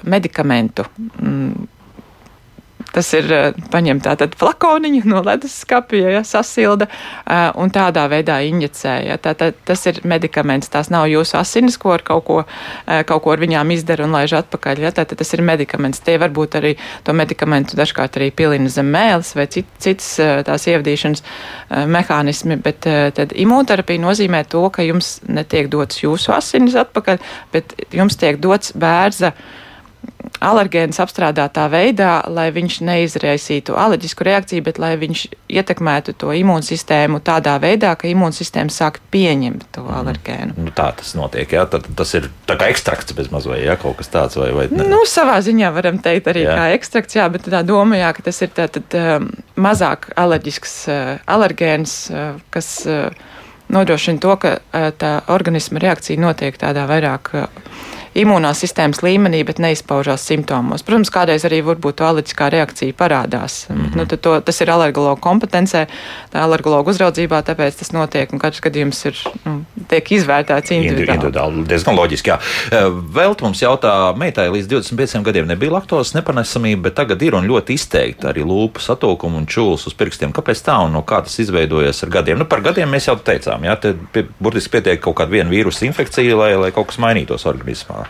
medikamentu. 0.07 0.87
Tas 2.93 3.09
ir 3.17 3.29
eh, 3.33 3.55
paņemt 3.73 4.03
tātad 4.05 4.35
flakoniņu 4.37 5.01
no 5.09 5.23
leduskapja, 5.25 6.11
ja, 6.13 6.21
sasilda 6.27 6.85
eh, 6.85 7.47
un 7.57 7.71
tādā 7.73 8.03
veidā 8.11 8.37
injicē. 8.45 8.93
Ja. 9.07 9.17
Tātad 9.21 9.57
tas 9.65 9.85
ir 9.89 10.03
medikaments, 10.07 10.69
tās 10.73 10.91
nav 10.93 11.07
jūsu 11.09 11.39
asinis, 11.39 11.79
ko 11.81 11.95
ar 11.95 12.03
kaut 12.05 12.25
ko, 12.27 12.37
eh, 12.85 13.01
kaut 13.09 13.23
ko 13.25 13.33
ar 13.33 13.41
viņām 13.41 13.73
izdara 13.73 14.05
un 14.05 14.13
laiž 14.13 14.35
atpakaļ. 14.43 14.83
Ja. 14.85 14.93
Tātad 14.93 15.23
tas 15.23 15.33
ir 15.33 15.41
medikaments. 15.45 16.03
Tie 16.05 16.19
varbūt 16.21 16.59
arī 16.61 16.75
to 17.07 17.17
medikamentu 17.17 17.79
dažkārt 17.79 18.19
arī 18.21 18.29
pilina 18.35 18.69
zem 18.69 18.93
mēles 18.93 19.33
vai 19.37 19.47
cit, 19.49 19.69
citas 19.81 20.13
tās 20.45 20.67
ievadīšanas 20.69 21.23
mehānismi, 21.89 22.59
bet 22.61 22.85
tad 23.17 23.33
imūnterapija 23.33 24.01
nozīmē 24.03 24.43
to, 24.51 24.67
ka 24.73 24.85
jums 24.85 25.15
netiek 25.25 25.69
dots 25.71 26.03
jūsu 26.03 26.33
asinis 26.35 26.77
atpakaļ, 26.77 27.21
bet 27.53 27.73
jums 27.95 28.19
tiek 28.21 28.37
dots 28.43 28.75
bērza 28.77 29.33
alergēns 30.43 30.99
apstrādātā 31.03 31.65
veidā, 31.71 32.23
lai 32.31 32.47
viņš 32.55 32.79
neizraisītu 32.85 33.75
alerģisku 33.79 34.25
reakciju, 34.27 34.63
bet 34.65 34.79
lai 34.81 34.93
viņš 35.01 35.25
ietekmētu 35.53 36.15
to 36.19 36.33
imūnsistēmu 36.35 37.21
tādā 37.25 37.55
veidā, 37.63 37.93
ka 37.99 38.09
imūnsistēma 38.11 38.73
sāk 38.73 38.99
pieņemt 39.13 39.67
to 39.75 39.83
mm. 39.83 39.93
alergēnu. 39.99 40.57
Nu, 40.67 40.73
tā 40.75 40.89
tas 40.99 41.13
notiek, 41.17 41.55
jā, 41.57 41.65
tad 41.69 41.87
tas 41.97 42.15
ir 42.17 42.29
tā 42.49 42.57
kā 42.59 42.69
ekstrakts 42.73 43.15
bez 43.17 43.29
mazliet, 43.33 43.65
jā, 43.67 43.77
kaut 43.81 43.99
kas 44.01 44.11
tāds 44.13 44.39
vai, 44.39 44.49
vai 44.55 44.67
ne? 44.71 44.87
Nu, 44.89 45.03
savā 45.09 45.37
ziņā 45.45 45.73
varam 45.75 45.99
teikt 46.03 46.31
arī 46.33 46.47
jā. 46.47 46.57
kā 46.57 46.69
ekstrakts, 46.77 47.19
jā, 47.19 47.27
bet 47.33 47.47
tā 47.51 47.63
doma, 47.67 47.99
jā, 47.99 48.13
ka 48.15 48.25
tas 48.29 48.41
ir 48.45 48.53
tātad 48.55 48.97
um, 48.99 49.29
mazāk 49.59 50.09
alerģisks 50.19 50.75
uh, 50.89 51.13
alergēns, 51.37 51.97
uh, 52.11 52.35
kas 52.53 52.75
uh, 52.89 53.09
nodrošina 53.73 54.21
to, 54.23 54.37
ka 54.41 54.57
uh, 54.59 54.89
tā 54.97 55.15
organisma 55.33 55.81
reakcija 55.83 56.21
notiek 56.21 56.57
tādā 56.59 56.87
vairāk. 56.89 57.35
Imūnās 58.13 58.59
sistēmas 58.61 59.01
līmenī, 59.01 59.41
bet 59.47 59.57
neizpaužās 59.63 60.21
simptomos. 60.27 60.83
Protams, 60.85 61.09
kādreiz 61.13 61.45
arī 61.47 61.63
varbūt 61.65 62.03
alerģiskā 62.05 62.49
reakcija 62.53 62.93
parādās. 62.97 63.65
Mm 63.69 63.81
-hmm. 63.81 63.95
nu, 63.97 64.17
to, 64.17 64.39
tas 64.41 64.61
ir 64.61 64.69
alergologa 64.69 65.21
kompetencē, 65.21 65.87
tā 66.33 66.43
alergologa 66.45 66.91
uzraudzībā, 66.91 67.41
tāpēc 67.41 67.79
tas 67.79 67.91
notiek 67.91 68.33
un 68.33 68.39
katrs 68.39 68.61
gadījums 68.61 69.05
ir, 69.05 69.17
nu, 69.45 69.65
tiek 69.89 70.11
izvērtēts 70.11 70.71
individuāli. 70.71 71.15
individuāli 71.15 71.65
diezgan 71.67 71.95
loģiski, 71.95 72.29
jā. 72.29 72.37
Vēl 73.13 73.35
mums 73.41 73.61
jautā, 73.61 74.13
meitai 74.17 74.49
līdz 74.49 74.67
25 74.67 75.23
gadiem 75.23 75.47
nebija 75.47 75.71
laktozes 75.71 76.13
nepanesamība, 76.13 76.81
bet 76.81 76.95
tagad 76.95 77.21
ir 77.21 77.35
un 77.35 77.47
ļoti 77.47 77.73
izteikti 77.73 78.27
arī 78.27 78.45
lūpu 78.45 78.79
satūkumu 78.79 79.37
un 79.37 79.47
čūlas 79.47 79.87
uz 79.87 79.93
pirkstiem. 79.93 80.33
Kāpēc 80.33 80.61
tā 80.65 80.77
un 80.85 80.93
no 80.93 81.01
kā 81.01 81.23
tas 81.23 81.39
izveidojas 81.39 82.03
ar 82.03 82.09
gadiem? 82.09 82.37
Nu, 82.37 82.45
par 82.45 82.61
gadiem 82.61 82.89
mēs 82.89 83.07
jau 83.07 83.17
teicām, 83.17 83.65
jā, 83.65 83.75
te 83.75 83.95
burtiski 84.39 84.77
pietiek 84.77 85.01
kaut 85.01 85.17
kāda 85.17 85.31
viena 85.31 85.49
vīrusa 85.49 85.85
infekcija, 85.85 86.37
lai, 86.37 86.53
lai 86.55 86.71
kaut 86.71 86.87
kas 86.91 87.01
mainītos 87.01 87.47
organismā. 87.49 88.02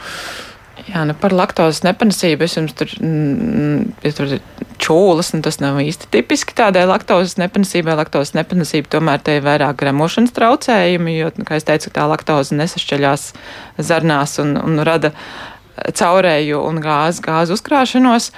Jā, 0.83 1.05
nu 1.07 1.13
par 1.15 1.31
laktozes 1.31 1.83
nepanesību 1.85 2.43
es 2.43 2.57
jums 2.57 2.73
tur, 2.75 2.89
mm, 2.99 3.93
ja 4.03 4.11
tur 4.17 4.33
čūlas, 4.83 5.29
un 5.37 5.43
tas 5.45 5.61
nav 5.63 5.77
īsti 5.79 6.09
tipiski 6.11 6.55
tādai 6.57 6.83
laktozes 6.89 7.37
nepanesībai. 7.39 7.95
Laktozes 8.01 8.33
nepanesība 8.35 8.91
tomēr 8.97 9.21
te 9.23 9.37
ir 9.37 9.45
vairāk 9.45 9.77
gremošanas 9.79 10.35
traucējumi, 10.35 11.15
jo, 11.21 11.31
nu, 11.39 11.47
kā 11.47 11.59
es 11.61 11.67
teicu, 11.69 11.93
tā 11.93 12.07
laktoze 12.11 12.57
nesašķeļās 12.59 13.29
zarnās 13.79 14.35
un, 14.43 14.57
un 14.59 14.83
rada 14.83 15.13
caurēju 15.77 16.59
un 16.67 16.83
gāzi, 16.83 17.23
gāzi 17.23 17.55
uzkrāšanos. 17.55 18.31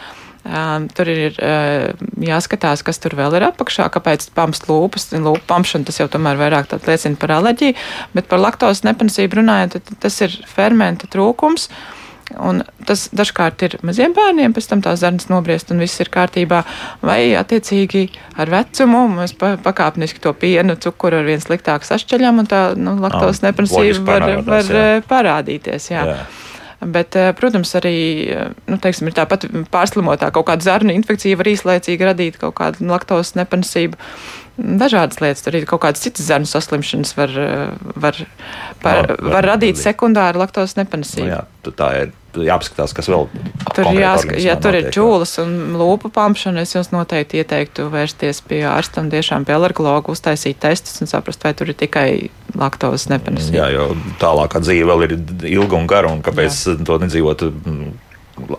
Um, 0.45 0.85
tur 0.93 1.09
ir 1.09 1.39
uh, 1.41 1.87
jāskatās, 2.21 2.83
kas 2.85 2.99
tur 3.01 3.15
vēl 3.17 3.33
ir 3.39 3.47
apakšā, 3.47 3.87
kāpēc 3.89 4.27
pamst 4.37 4.67
lūpas. 4.69 5.07
Lūpa 5.17 5.41
pamšana 5.49 5.87
tas 5.87 5.97
jau 5.97 6.05
tomēr 6.11 6.37
vairāk 6.37 6.69
liecina 6.85 7.17
par 7.17 7.33
alerģiju, 7.39 7.73
bet 8.13 8.29
par 8.29 8.43
laktozes 8.43 8.85
nepanesību 8.85 9.39
runājot, 9.41 9.79
tas 10.05 10.21
ir 10.21 10.37
fermenta 10.45 11.09
trūkums. 11.09 11.65
Un 12.41 12.61
tas 12.85 13.07
dažkārt 13.13 13.65
ir 13.65 13.75
maziem 13.85 14.13
bērniem, 14.13 14.53
pēc 14.53 14.69
tam 14.69 14.85
tās 14.85 15.01
zarnas 15.01 15.27
nobriest 15.29 15.73
un 15.73 15.81
viss 15.81 16.01
ir 16.01 16.13
kārtībā. 16.13 16.61
Vai 17.05 17.19
attiecīgi 17.37 18.07
ar 18.37 18.53
vecumu 18.53 19.05
mēs 19.17 19.33
pakāpeniski 19.37 20.21
to 20.21 20.33
pienu, 20.37 20.77
cukuru 20.77 21.23
ar 21.23 21.29
vien 21.29 21.41
sliktāk 21.41 21.85
sašķeļam 21.85 22.45
un 22.45 22.49
tā 22.49 22.65
nu, 22.77 22.97
laktozes 23.01 23.41
nepanesība 23.45 24.05
var, 24.09 24.31
var 24.45 24.73
jā. 24.77 24.89
parādīties. 25.09 25.93
Jā. 25.93 26.09
Jā. 26.13 26.25
Bet, 26.81 27.15
eh, 27.15 27.31
protams, 27.37 27.71
arī 27.79 27.97
eh, 28.29 28.49
nu, 28.67 28.77
teiksim, 28.81 29.07
ir 29.07 29.15
tāpat 29.15 29.47
pārslimotā 29.71 30.31
kaut 30.35 30.49
kāda 30.49 30.65
zarnu 30.65 30.93
infekcija 30.95 31.39
var 31.39 31.47
īslaicīgi 31.47 32.09
radīt 32.09 32.39
kaut 32.41 32.57
kādu 32.59 32.89
laktozes 32.89 33.37
nepanesību. 33.39 33.99
Dažādas 34.55 35.19
lietas, 35.19 35.43
arī 35.49 35.65
kaut 35.67 35.81
kādas 35.83 36.03
citas 36.05 36.29
zarnu 36.29 36.47
saslimšanas 36.47 37.15
var, 37.17 37.31
eh, 37.35 37.89
var, 37.95 38.19
par, 38.83 39.01
no, 39.09 39.17
var, 39.19 39.33
var 39.37 39.49
radīt 39.51 39.79
sekundāru 39.81 40.39
laktozes 40.39 40.77
nepanesību. 40.79 41.27
No 41.27 41.41
nu 41.41 41.71
jā, 41.71 41.73
tā 41.75 41.89
ir 42.03 42.13
jāapskatās, 42.43 42.93
kas 42.95 43.09
vēl 43.11 43.27
tur 43.75 43.89
jāsaka. 43.95 44.37
Ja 44.41 44.55
tur 44.59 44.75
notiek, 44.75 44.89
ir 44.89 44.95
čūlas 44.95 45.35
un 45.43 45.75
lūpu 45.79 46.11
pampšana, 46.15 46.63
es 46.65 46.75
jums 46.75 46.91
noteikti 46.93 47.41
ieteiktu 47.41 47.89
vērsties 47.93 48.41
pie 48.47 48.61
ārsta 48.69 49.03
un 49.03 49.11
tiešām 49.13 49.47
pie 49.47 49.55
alergologa, 49.57 50.13
uztaisīt 50.13 50.59
testus 50.63 51.03
un 51.03 51.11
saprast, 51.11 51.43
vai 51.43 51.53
tur 51.57 51.71
ir 51.71 51.79
tikai 51.79 52.07
laktozes 52.55 53.09
nepanesība. 53.11 53.59
Jā, 53.59 53.69
jo 53.75 53.89
tālākā 54.23 54.63
dzīve 54.63 54.87
vēl 54.91 55.07
ir 55.07 55.17
ilga 55.57 55.79
un 55.79 55.87
gara, 55.91 56.11
un 56.11 56.23
kāpēc 56.25 56.61
Jā. 56.63 56.77
to 56.87 56.99
nedzīvot 57.03 57.47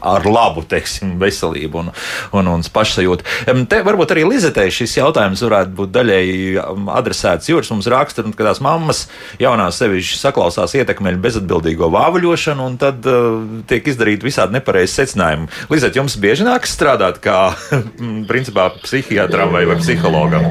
ar 0.01 0.25
labu 0.29 0.65
teiksim, 0.69 1.17
veselību 1.21 1.81
un, 1.83 1.91
un, 2.37 2.49
un 2.55 2.65
pašsajūtu. 2.73 3.27
Te 3.71 3.81
varbūt 3.87 4.15
arī 4.15 4.25
Lizetei 4.29 4.73
šis 4.73 4.97
jautājums 4.99 5.43
varētu 5.45 5.75
būt 5.77 5.93
daļēji 5.95 6.57
adresēts. 6.97 7.51
Jūras 7.51 7.71
mums 7.73 7.89
raksta, 7.93 8.25
ka 8.37 8.49
tās 8.49 8.63
mammas 8.65 9.05
jaunās 9.43 9.81
sevišķi 9.83 10.21
saklausās 10.21 10.77
ietekmeļu 10.81 11.23
bezatbildīgo 11.23 11.91
vāvuļošanu, 11.95 12.71
un 12.71 12.81
tad 12.81 13.07
uh, 13.11 13.39
tiek 13.69 13.93
izdarīti 13.93 14.29
visādi 14.29 14.57
nepareizi 14.57 15.03
secinājumi. 15.03 15.51
Lizet, 15.73 15.99
jums 15.99 16.19
bieži 16.21 16.49
nākas 16.49 16.75
strādāt 16.77 17.21
kā 17.25 17.53
principā 18.31 18.71
psihiatram 18.83 19.55
vai, 19.57 19.67
vai 19.69 19.79
psihologam? 19.83 20.51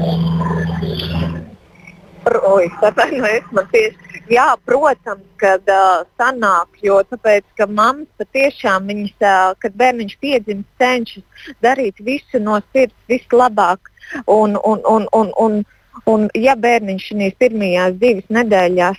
Oi, 2.26 2.66
atvainojiet, 2.88 3.50
man 3.54 3.70
tieši 3.74 4.05
Jā, 4.26 4.46
protams, 4.66 5.26
kad 5.38 5.68
uh, 5.70 6.02
sanāk, 6.18 6.80
jo 6.82 6.98
tāpēc, 7.06 7.44
ka 7.58 7.68
mammas 7.70 8.08
patiešām, 8.18 8.88
viņas, 8.90 9.14
uh, 9.22 9.52
kad 9.62 9.76
bērniņš 9.78 10.16
piedzimst, 10.22 10.66
cenšas 10.82 11.52
darīt 11.62 12.02
visu 12.02 12.40
no 12.42 12.58
sirds, 12.72 12.96
vislabāk. 13.10 13.92
Un, 14.30 14.54
un, 14.58 14.82
un, 14.86 15.06
un, 15.14 15.30
un, 15.42 15.62
Un, 16.04 16.26
ja 16.36 16.52
bērniņš 16.60 17.04
šīs 17.08 17.36
pirmajās 17.40 17.96
divas 18.00 18.26
nedēļās, 18.36 18.98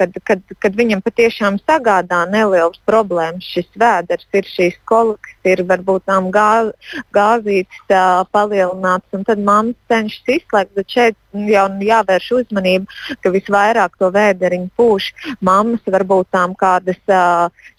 kad, 0.00 0.16
kad, 0.24 0.42
kad 0.64 0.78
viņam 0.78 1.02
patiešām 1.04 1.58
sagādā 1.60 2.22
nelielas 2.32 2.80
problēmas, 2.88 3.46
šis 3.52 3.68
vēders, 3.78 4.26
ir 4.32 4.48
šīs 4.48 4.78
kolikas, 4.88 5.36
ir 5.44 5.62
varbūt 5.68 6.06
tām 6.08 6.30
gā, 6.34 6.70
gāzītes 7.14 7.94
palielināts, 8.32 9.08
un 9.12 9.24
tad 9.28 9.42
mamma 9.44 9.76
cenšas 9.92 10.34
izslēgt, 10.38 10.74
bet 10.78 10.96
šeit 10.96 11.18
jau 11.48 11.66
jāvērš 11.84 12.30
uzmanība, 12.40 12.98
ka 13.22 13.32
visvairāk 13.34 13.98
to 14.00 14.10
vēderiņu 14.14 14.70
pūš 14.78 15.12
mammas, 15.44 15.84
varbūt 15.86 16.32
tām 16.32 16.56
kādas 16.58 17.00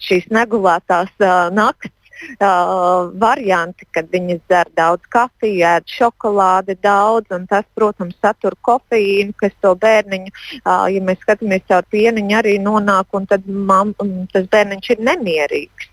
šīs 0.06 0.30
negulētās 0.30 1.10
naktas 1.56 1.96
uh, 2.40 3.10
varianti, 3.20 3.86
kad 3.94 4.08
viņas 4.12 4.40
dzer 4.48 4.70
daudz 4.76 5.06
kafiju, 5.12 5.62
ēd 5.66 5.88
šokolādi 5.90 6.76
daudz, 6.82 7.30
un 7.34 7.46
tas, 7.50 7.66
protams, 7.74 8.16
satur 8.22 8.56
kofeīnu, 8.66 9.34
kas 9.40 9.54
to 9.62 9.74
bērniņu, 9.80 10.32
uh, 10.62 10.86
ja 10.92 11.04
mēs 11.04 11.20
skatāmies 11.24 11.66
caur 11.70 11.86
pieniņu, 11.92 12.36
arī 12.40 12.56
nonāk, 12.62 13.10
un 13.16 13.28
tad 13.30 13.46
mam, 13.46 13.94
tas 14.32 14.48
bērniņš 14.52 14.90
ir 14.94 15.04
nemierīgs. 15.10 15.90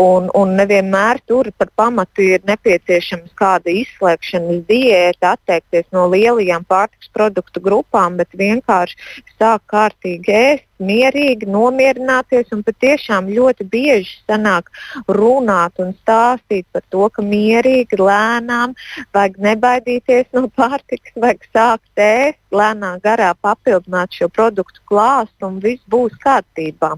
Un, 0.00 0.30
un 0.36 0.56
nevienmēr 0.58 1.22
tur 1.28 1.50
par 1.56 1.70
pamatu 1.76 2.24
ir 2.24 2.44
nepieciešams 2.48 3.34
kāda 3.38 3.72
izslēgšanas 3.82 4.64
diēta, 4.68 5.36
atteikties 5.36 5.88
no 5.96 6.06
lielajām 6.12 6.66
pārtiks 6.68 7.12
produktu 7.14 7.62
grupām, 7.64 8.18
bet 8.20 8.34
vienkārši 8.36 8.98
sāk 9.38 9.64
kārtīgi 9.70 10.36
ēst 10.36 10.69
mierīgi, 10.84 11.48
nomierināties 11.50 12.52
un 12.54 12.62
patiešām 12.66 13.30
ļoti 13.30 13.66
bieži 13.70 14.18
sanāk 14.28 14.70
runāt 15.08 15.80
un 15.82 15.92
stāstīt 16.02 16.66
par 16.72 16.84
to, 16.90 17.08
ka 17.14 17.24
mierīgi, 17.24 17.98
lēnām, 18.00 18.74
vajag 19.14 19.38
nebaidīties 19.46 20.30
no 20.36 20.48
pārtikas, 20.56 21.14
vajag 21.16 21.46
sākt 21.52 22.04
ēst, 22.04 22.40
lēnā 22.50 22.96
garā 23.04 23.32
papildināt 23.40 24.16
šo 24.16 24.30
produktu 24.32 24.82
klāstu 24.90 25.48
un 25.48 25.60
viss 25.62 25.84
būs 25.90 26.16
kārtībā. 26.24 26.96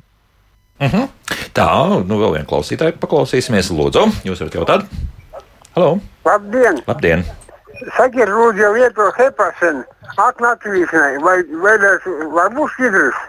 Uh 0.82 0.86
mhm. 0.86 0.96
-huh. 0.96 1.08
Tā, 1.52 1.68
nu 2.08 2.16
vēl 2.16 2.32
viena 2.32 2.48
klausītāja 2.48 2.96
paklausīsimies. 3.00 3.70
Lūdzu, 3.76 4.06
jūs 4.24 4.40
varat 4.40 4.54
jautāt? 4.54 4.86
Halo! 5.76 5.98
Labdien! 6.24 6.80
Labdien. 6.86 7.24
Sakiet, 7.96 8.28
lūdzu, 8.28 8.62
jau 8.62 8.72
vieto 8.76 9.08
hepasenu, 9.18 9.84
aknatīšanai, 10.16 11.18
vai, 11.24 11.36
vai, 11.64 11.74
vai 12.36 12.46
būs 12.56 12.74
šķidrs? 12.76 13.20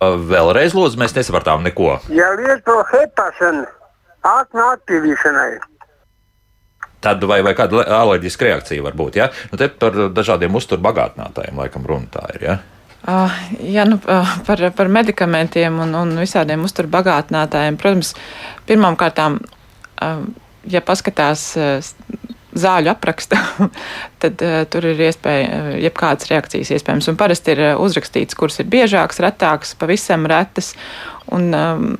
Vēlreiz, 0.00 0.72
lūdzu, 0.72 0.96
mēs 1.00 1.12
nesapratām 1.12 1.64
neko. 1.66 1.98
Ja 2.08 2.30
lieto 2.38 2.78
hepasenu 2.88 3.66
aknu 4.24 4.62
aktīvīšanai. 4.72 5.50
Tad 7.04 7.24
vai, 7.28 7.40
vai 7.44 7.52
kāda 7.56 7.84
alerģiska 8.00 8.48
reakcija 8.48 8.84
var 8.84 8.96
būt? 8.96 9.16
Ja? 9.20 9.30
Nu, 9.52 9.60
te 9.60 9.68
par 9.72 9.96
dažādiem 10.16 10.56
uzturbagātinātājiem 10.56 11.60
laikam 11.60 11.84
runa 11.88 12.08
tā 12.12 12.24
ir. 12.36 12.46
Ja? 12.48 12.56
Uh, 13.00 13.36
jā, 13.64 13.86
nu, 13.88 13.96
uh, 14.04 14.34
par, 14.44 14.60
par 14.76 14.90
medikamentiem 14.92 15.78
un, 15.84 15.94
un 15.96 16.16
visādiem 16.20 16.64
uzturbagātinātājiem. 16.68 17.76
Protams, 17.80 18.12
pirmām 18.68 18.96
kārtām, 19.00 19.38
uh, 20.00 20.24
ja 20.68 20.84
paskatās 20.84 21.46
uh, 21.60 21.92
zāļu 22.56 22.90
apraksta, 22.92 23.38
tad 24.22 24.42
uh, 24.44 24.62
tur 24.70 24.90
ir 24.90 25.02
iespēja, 25.08 25.48
uh, 25.48 25.74
jebkādas 25.82 26.30
reakcijas 26.30 26.72
iespējams. 26.76 27.10
Un 27.12 27.18
parasti 27.20 27.54
ir 27.54 27.64
uh, 27.64 27.82
uzrakstīts, 27.82 28.38
kuras 28.38 28.60
ir 28.62 28.70
biežākas, 28.72 29.22
retākas, 29.24 29.76
pavisam 29.78 30.26
retas. 30.30 30.74
Un, 31.30 31.52
um, 31.54 31.92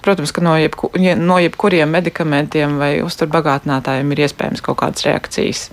Protams, 0.00 0.30
ka 0.32 0.40
no, 0.40 0.54
jebku, 0.56 0.88
no 1.20 1.34
jebkuriem 1.44 1.90
medikamentiem 1.92 2.78
vai 2.80 3.02
uzturbagātinātājiem 3.04 4.14
ir 4.14 4.22
iespējams 4.24 4.62
kaut 4.64 4.78
kādas 4.80 5.04
reakcijas. 5.04 5.66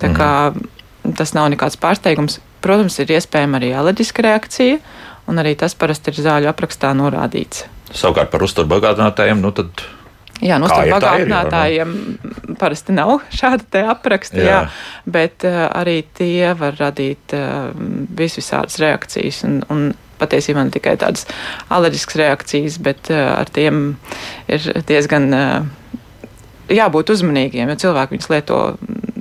Tā 0.00 0.08
kā 0.16 0.30
mm. 0.48 1.12
tas 1.18 1.34
nav 1.36 1.50
nekāds 1.52 1.76
pārsteigums. 1.76 2.38
Protams, 2.64 2.96
ir 3.02 3.12
iespējama 3.12 3.60
arī 3.60 3.74
alerģiska 3.76 4.24
reakcija, 4.24 4.78
un 5.28 5.42
arī 5.42 5.52
tas 5.60 5.76
parasti 5.76 6.14
ir 6.14 6.22
zāļu 6.24 6.48
aprakstā 6.48 6.94
norādīts. 6.96 7.66
Savukārt 7.92 8.32
par 8.32 8.46
uzturbagātinātājiem, 8.46 9.44
nu 9.44 9.52
tad 9.52 9.84
Jā, 10.42 10.58
nu, 10.58 10.66
starp 10.70 10.90
bagātinātājiem 10.96 11.92
parasti 12.58 12.94
nav 12.96 13.20
šāda 13.38 13.84
apraksta, 13.94 14.40
jā. 14.40 14.46
jā, 14.46 14.62
bet 15.06 15.46
uh, 15.48 15.66
arī 15.70 16.00
tie 16.18 16.52
var 16.58 16.78
radīt 16.80 17.34
uh, 17.38 17.70
visvisādas 18.18 18.80
reakcijas 18.82 19.42
un, 19.48 19.60
un 19.72 19.84
patiesībā 20.22 20.64
ne 20.66 20.74
tikai 20.74 20.96
tādas 21.00 21.26
alerģiskas 21.72 22.18
reakcijas, 22.20 22.80
bet 22.82 23.10
uh, 23.14 23.36
ar 23.38 23.50
tiem 23.54 23.94
ir 24.50 24.66
diezgan 24.88 25.30
uh, 25.36 25.70
jābūt 26.72 27.14
uzmanīgiem, 27.14 27.70
jo 27.72 27.80
cilvēki 27.86 28.16
viņus 28.16 28.30
lieto 28.32 28.60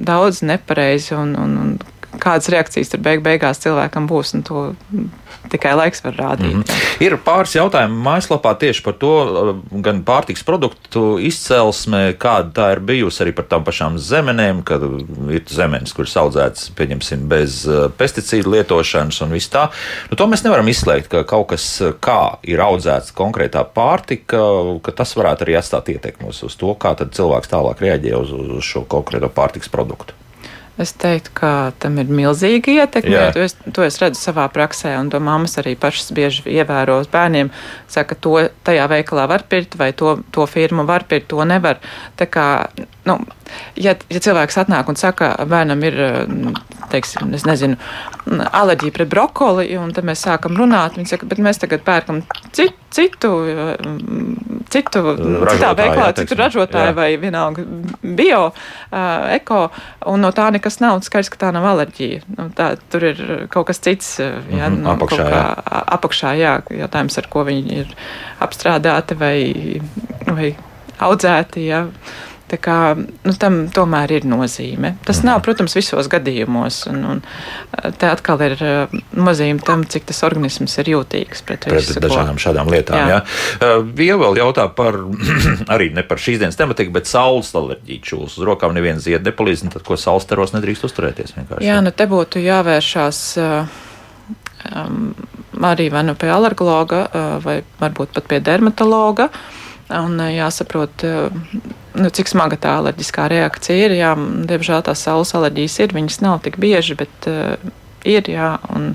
daudz 0.01 0.41
nepareizi 0.45 1.15
un, 1.17 1.35
un, 1.37 1.57
un 1.61 1.73
kādas 2.19 2.49
reakcijas 2.51 2.91
tur 2.91 3.01
beig 3.03 3.23
beigās 3.23 3.61
cilvēkam 3.63 4.07
būs, 4.09 4.33
to 4.47 4.67
tikai 5.51 5.73
laiks 5.77 6.03
var 6.03 6.15
rādīt. 6.17 6.53
Mm 6.53 6.63
-hmm. 6.63 7.03
Ir 7.05 7.17
pāris 7.25 7.55
jautājumu 7.55 7.97
mājaslapā 8.05 8.53
tieši 8.59 8.83
par 8.83 8.93
to, 8.93 9.13
gan 9.71 10.03
pārtiks 10.03 10.43
produktu 10.45 11.19
izcelsme, 11.19 12.13
kāda 12.19 12.51
tā 12.51 12.71
ir 12.71 12.79
bijusi 12.79 13.23
arī 13.23 13.31
par 13.31 13.45
tām 13.45 13.63
pašām 13.63 13.97
zemenēm, 13.97 14.63
kad 14.63 14.81
ir 15.29 15.43
zemenes, 15.47 15.93
kuras 15.93 16.15
audzētas, 16.17 16.69
pieņemsim, 16.75 17.27
bez 17.27 17.65
uh, 17.67 17.89
pesticīdu 17.97 18.51
lietošanas 18.51 19.21
un 19.21 19.31
viss 19.31 19.49
tā. 19.49 19.69
Nu, 20.09 20.15
to 20.15 20.27
mēs 20.27 20.43
nevaram 20.43 20.67
izslēgt, 20.67 21.07
ka 21.07 21.23
kaut 21.23 21.47
kas, 21.47 21.81
uh, 21.81 21.93
kā 21.99 22.37
ir 22.43 22.59
audzēts 22.59 23.13
konkrētā 23.13 23.65
pārtika, 23.73 24.37
ka 24.81 24.91
tas 24.91 25.15
varētu 25.17 25.43
arī 25.43 25.57
atstāt 25.57 25.89
ietekmi 25.89 26.27
uz 26.29 26.55
to, 26.55 26.73
kā 26.73 26.95
cilvēks 26.95 27.49
tālāk 27.49 27.81
reaģē 27.81 28.15
uz, 28.15 28.31
uz 28.31 28.63
šo 28.63 28.85
konkrēto 28.87 29.29
pārtiks 29.29 29.69
produktu. 29.69 30.20
Es 30.81 30.93
teiktu, 30.97 31.33
ka 31.37 31.51
tam 31.81 31.99
ir 32.01 32.09
milzīga 32.09 32.73
ietekme. 32.81 33.27
To 33.35 33.43
es, 33.45 33.53
to 33.75 33.85
es 33.85 33.99
redzu 34.01 34.17
savā 34.17 34.47
praksē, 34.53 34.95
un 34.97 35.11
to 35.13 35.19
mammas 35.21 35.59
arī 35.61 35.75
pašas 35.79 36.09
bieži 36.17 36.45
ievēro 36.57 36.97
uz 37.03 37.09
bērniem. 37.11 37.51
Saka, 37.91 38.17
to 38.17 38.37
tajā 38.65 38.87
veikalā 38.89 39.27
var 39.29 39.45
pirkt, 39.51 39.77
vai 39.77 39.91
to, 39.97 40.17
to 40.33 40.47
firmu 40.49 40.87
var 40.89 41.05
pirkt, 41.09 41.29
to 41.33 41.45
nevar. 41.45 41.81
Tā 42.17 42.25
kā, 42.31 42.47
nu, 43.07 43.17
ja, 43.79 43.95
ja 44.09 44.21
cilvēks 44.21 44.59
atnāk 44.61 44.89
un 44.91 44.99
saka, 44.99 45.33
bērnam 45.49 45.81
ir, 45.87 45.97
teiksim, 46.91 47.31
es 47.37 47.45
nezinu, 47.47 47.77
alerģija 48.27 48.95
pret 48.95 49.09
brokoli, 49.09 49.69
un 49.79 49.93
tad 49.95 50.05
mēs 50.07 50.21
sākam 50.27 50.57
runāt, 50.59 50.99
viņi 50.99 51.13
saka, 51.15 51.29
bet 51.31 51.41
mēs 51.41 51.61
tagad 51.61 51.85
pērkam 51.87 52.21
citu, 52.53 52.77
citu, 52.91 53.31
citu 54.71 55.01
citā 55.47 55.71
veiklā, 55.77 56.11
citu 56.17 56.37
ražotāju 56.39 56.91
jā. 56.91 56.95
vai 56.97 57.09
vienalga 57.21 57.65
bio, 58.03 58.41
uh, 58.51 59.27
eko, 59.37 59.61
un 60.11 60.25
no 60.25 60.33
tā 60.35 60.49
nekas 60.53 60.81
nav, 60.83 61.01
skaidrs, 61.05 61.31
ka 61.31 61.45
tā 61.45 61.51
nav 61.55 61.67
alerģija. 61.71 62.23
Nu, 62.37 62.49
tā, 62.55 62.73
tur 62.91 63.07
ir 63.11 63.21
kaut 63.53 63.69
kas 63.71 63.79
cits, 63.81 64.17
jā, 64.19 64.33
mm 64.35 64.59
-hmm, 64.59 64.81
nu, 64.83 64.91
apakšā, 64.95 65.23
kā, 65.23 65.45
jā. 65.45 65.83
apakšā, 65.97 66.33
jā, 66.37 66.57
jautājums, 66.83 67.17
ar 67.17 67.27
ko 67.29 67.45
viņi 67.47 67.79
ir 67.85 67.95
apstrādāti 68.39 69.17
vai, 69.17 69.81
vai 70.27 70.55
audzēti, 70.99 71.65
jā. 71.65 71.87
Tā 72.51 72.57
kā, 72.59 72.77
nu, 72.99 73.31
tam 73.39 73.61
tomēr 73.71 74.11
ir 74.17 74.25
nozīme. 74.27 74.95
Tas 75.07 75.21
mm. 75.21 75.27
nav, 75.29 75.37
protams, 75.45 75.75
visos 75.77 76.09
gadījumos. 76.11 76.81
Un, 76.91 77.03
un 77.07 77.21
te 77.95 78.09
atkal 78.09 78.41
ir 78.43 78.55
uh, 78.59 78.95
nozīme 79.15 79.63
tam, 79.63 79.85
cik 79.87 80.09
tas 80.09 80.19
organisms 80.27 80.75
ir 80.81 80.91
jūtīgs 80.91 81.45
pret, 81.47 81.63
pret 81.63 81.79
visu, 81.79 81.95
dažādām 82.03 82.35
ko... 82.35 82.43
šādām 82.43 82.71
lietām. 82.73 82.99
Jā. 82.99 83.21
Jā. 83.21 83.79
Uh, 83.79 84.19
Vēl 84.21 84.41
jautā 84.41 84.67
par, 84.75 84.99
arī 85.73 85.89
ne 85.95 86.03
par 86.07 86.19
šīs 86.19 86.41
dienas 86.41 86.59
tematiku, 86.59 86.91
bet 86.97 87.07
saules 87.07 87.53
alerģiju 87.55 88.03
čūlas. 88.09 88.35
Uz 88.35 88.47
rokām 88.51 88.75
neviens 88.75 89.05
zied 89.05 89.23
nepalīdz, 89.25 89.69
tad 89.71 89.87
ko 89.87 89.95
saules 89.99 90.27
teros 90.27 90.51
nedrīkst 90.57 90.89
uzturēties 90.89 91.37
vienkārši. 91.37 91.69
Jā, 91.69 91.79
nu 91.85 91.95
te 91.95 92.09
būtu 92.11 92.43
jāvēršās. 92.43 93.23
Uh, 93.39 93.81
um, 94.75 95.13
arī 95.71 95.87
vai 95.93 96.03
nu 96.09 96.19
pie 96.19 96.35
alergologa, 96.35 97.05
uh, 97.07 97.35
vai 97.43 97.61
varbūt 97.79 98.17
pat 98.19 98.27
pie 98.27 98.43
dermatologa. 98.43 99.31
Un 99.91 100.19
jāsaprot, 100.23 101.03
nu, 101.97 102.09
cik 102.09 102.31
smaga 102.31 102.57
tā 102.61 102.77
alerģiskā 102.79 103.27
reakcija 103.31 103.85
ir. 103.87 103.95
Jā, 103.99 104.15
diemžēl 104.49 104.83
tās 104.87 105.03
saules 105.07 105.33
alerģijas 105.37 105.79
ir, 105.83 105.95
viņas 105.97 106.21
nav 106.25 106.41
tik 106.45 106.59
bieži, 106.61 106.97
bet 106.99 107.29
uh, 107.31 107.55
ir. 108.07 108.29
Jā, 108.31 108.55
un, 108.75 108.93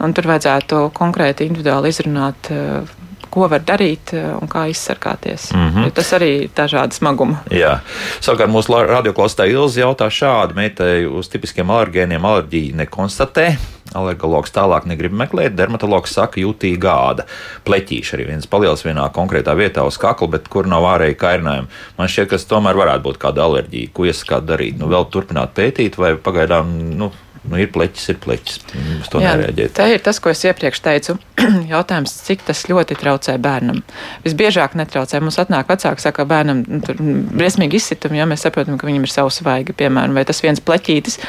un 0.00 0.16
tur 0.16 0.30
vajadzētu 0.32 0.88
konkrēti 0.96 1.48
individuāli 1.48 1.92
izrunāt, 1.94 2.52
uh, 2.54 3.00
ko 3.34 3.48
var 3.50 3.64
darīt 3.66 4.12
un 4.14 4.46
kā 4.50 4.68
izsargāties. 4.70 5.48
Mm 5.54 5.70
-hmm. 5.70 5.90
Tas 5.90 6.12
arī 6.14 6.30
ir 6.44 6.50
dažādi 6.56 6.94
smagumi. 6.94 7.36
Jā, 7.50 7.80
savukārt 8.20 8.50
mūsu 8.50 8.78
radioklāstā 8.86 9.48
Ilzi 9.50 9.80
jautā 9.80 10.06
šādi: 10.06 10.54
meitai 10.54 11.06
uz 11.06 11.28
tipiskiem 11.28 11.70
alergēniem 11.70 12.24
alerģiju 12.24 12.76
nekonstatē. 12.76 13.56
Alergologs 13.94 14.52
tālāk 14.54 14.88
negrib 14.90 15.14
meklēt, 15.16 15.56
dermatologs 15.58 16.14
saka, 16.16 16.40
jūtīga 16.42 16.80
gāda. 16.84 17.26
Pleķīša 17.66 18.16
arī 18.18 18.28
viens 18.32 18.48
paliels 18.50 18.84
vienā 18.86 19.06
konkrētā 19.14 19.54
vietā 19.58 19.84
uz 19.86 19.98
kakla, 20.00 20.32
bet 20.36 20.48
kur 20.52 20.68
nav 20.70 20.86
ārēji 20.94 21.18
kairinājumi. 21.20 21.70
Man 21.98 22.10
šķiet, 22.10 22.30
ka 22.30 22.38
tas 22.38 22.48
tomēr 22.50 22.80
varētu 22.80 23.06
būt 23.06 23.20
kāda 23.22 23.46
alerģija. 23.46 23.92
Ko 23.94 24.08
es 24.10 24.24
kā 24.26 24.40
darīt? 24.42 24.80
Nu, 24.80 24.90
vēl 24.92 25.06
turpināt 25.14 25.54
pētīt, 25.56 25.98
vai 26.00 26.14
pagaidām 26.20 26.74
nu, 26.98 27.12
nu, 27.48 27.58
ir 27.60 27.70
pleķis, 27.74 28.06
ir 28.12 28.18
pleķis. 28.24 28.60
Uz 29.02 29.10
to 29.12 29.20
nereaģēt. 29.22 29.74
Tā 29.76 29.86
ir 29.92 30.02
tas, 30.04 30.20
ko 30.22 30.32
es 30.32 30.42
iepriekš 30.46 30.80
teicu. 30.84 31.16
Jautājums, 31.72 32.14
cik 32.26 32.44
tas 32.48 32.64
ļoti 32.70 32.96
traucē 33.00 33.36
bērnam. 33.42 33.82
Visbiežāk 34.24 34.76
netraucē. 34.80 35.20
Mums 35.24 35.38
atnāk 35.42 35.70
vecāki, 35.70 36.04
saka, 36.04 36.26
bērnam 36.28 36.64
nu, 36.66 36.80
tur 36.84 36.98
briesmīgi 36.98 37.80
izsitumi, 37.80 38.20
ja 38.20 38.28
mēs 38.30 38.46
saprotam, 38.46 38.78
ka 38.80 38.88
viņam 38.88 39.06
ir 39.06 39.12
savs 39.12 39.42
vaiga, 39.44 39.76
piemēram, 39.76 40.16
vai 40.16 40.26
tas 40.28 40.42
viens 40.44 40.62
pleķītis. 40.64 41.20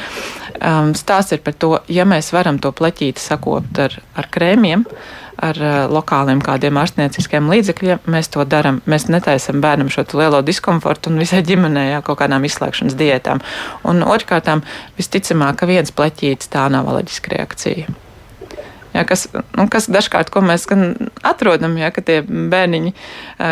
Um, 0.66 0.94
stāsts 0.98 1.36
ir 1.36 1.44
par 1.46 1.54
to, 1.54 1.76
ja 1.86 2.02
mēs 2.08 2.32
varam 2.34 2.56
to 2.58 2.72
pleķīti 2.74 3.22
sakopt 3.22 3.78
ar, 3.84 3.92
ar 4.18 4.26
krēmiem 4.34 4.82
ar 5.36 5.58
uh, 5.62 5.74
lokāliem 5.92 6.40
kādiem 6.42 6.80
ārstnieciskiem 6.80 7.46
līdzekļiem. 7.52 8.00
Mēs 8.10 8.32
to 8.34 8.42
darām. 8.48 8.80
Mēs 8.88 9.06
netaisam 9.12 9.60
bērnam 9.62 9.92
šo 9.92 10.02
lielo 10.18 10.40
diskomfortu 10.42 11.12
un 11.12 11.20
visai 11.22 11.44
ģimenei 11.46 11.92
jā, 11.92 12.00
kaut 12.02 12.18
kādām 12.22 12.48
izslēgšanas 12.48 12.96
diētām. 12.98 13.44
Un 13.86 14.02
otrkārt, 14.02 14.50
visticamāk, 14.98 15.60
ka 15.60 15.70
viens 15.70 15.94
pleķītis 15.94 16.50
tā 16.50 16.66
nav 16.72 16.90
alerģiska 16.90 17.36
reakcija. 17.36 17.94
Jā, 18.96 19.04
kas, 19.04 19.26
nu, 19.54 19.68
kas 19.70 19.90
dažkārt, 19.92 20.32
ko 20.32 20.40
mēs 20.40 20.64
atrodam, 21.26 21.76
ja 21.78 21.92
tie 21.92 22.22
bērniņi 22.24 22.94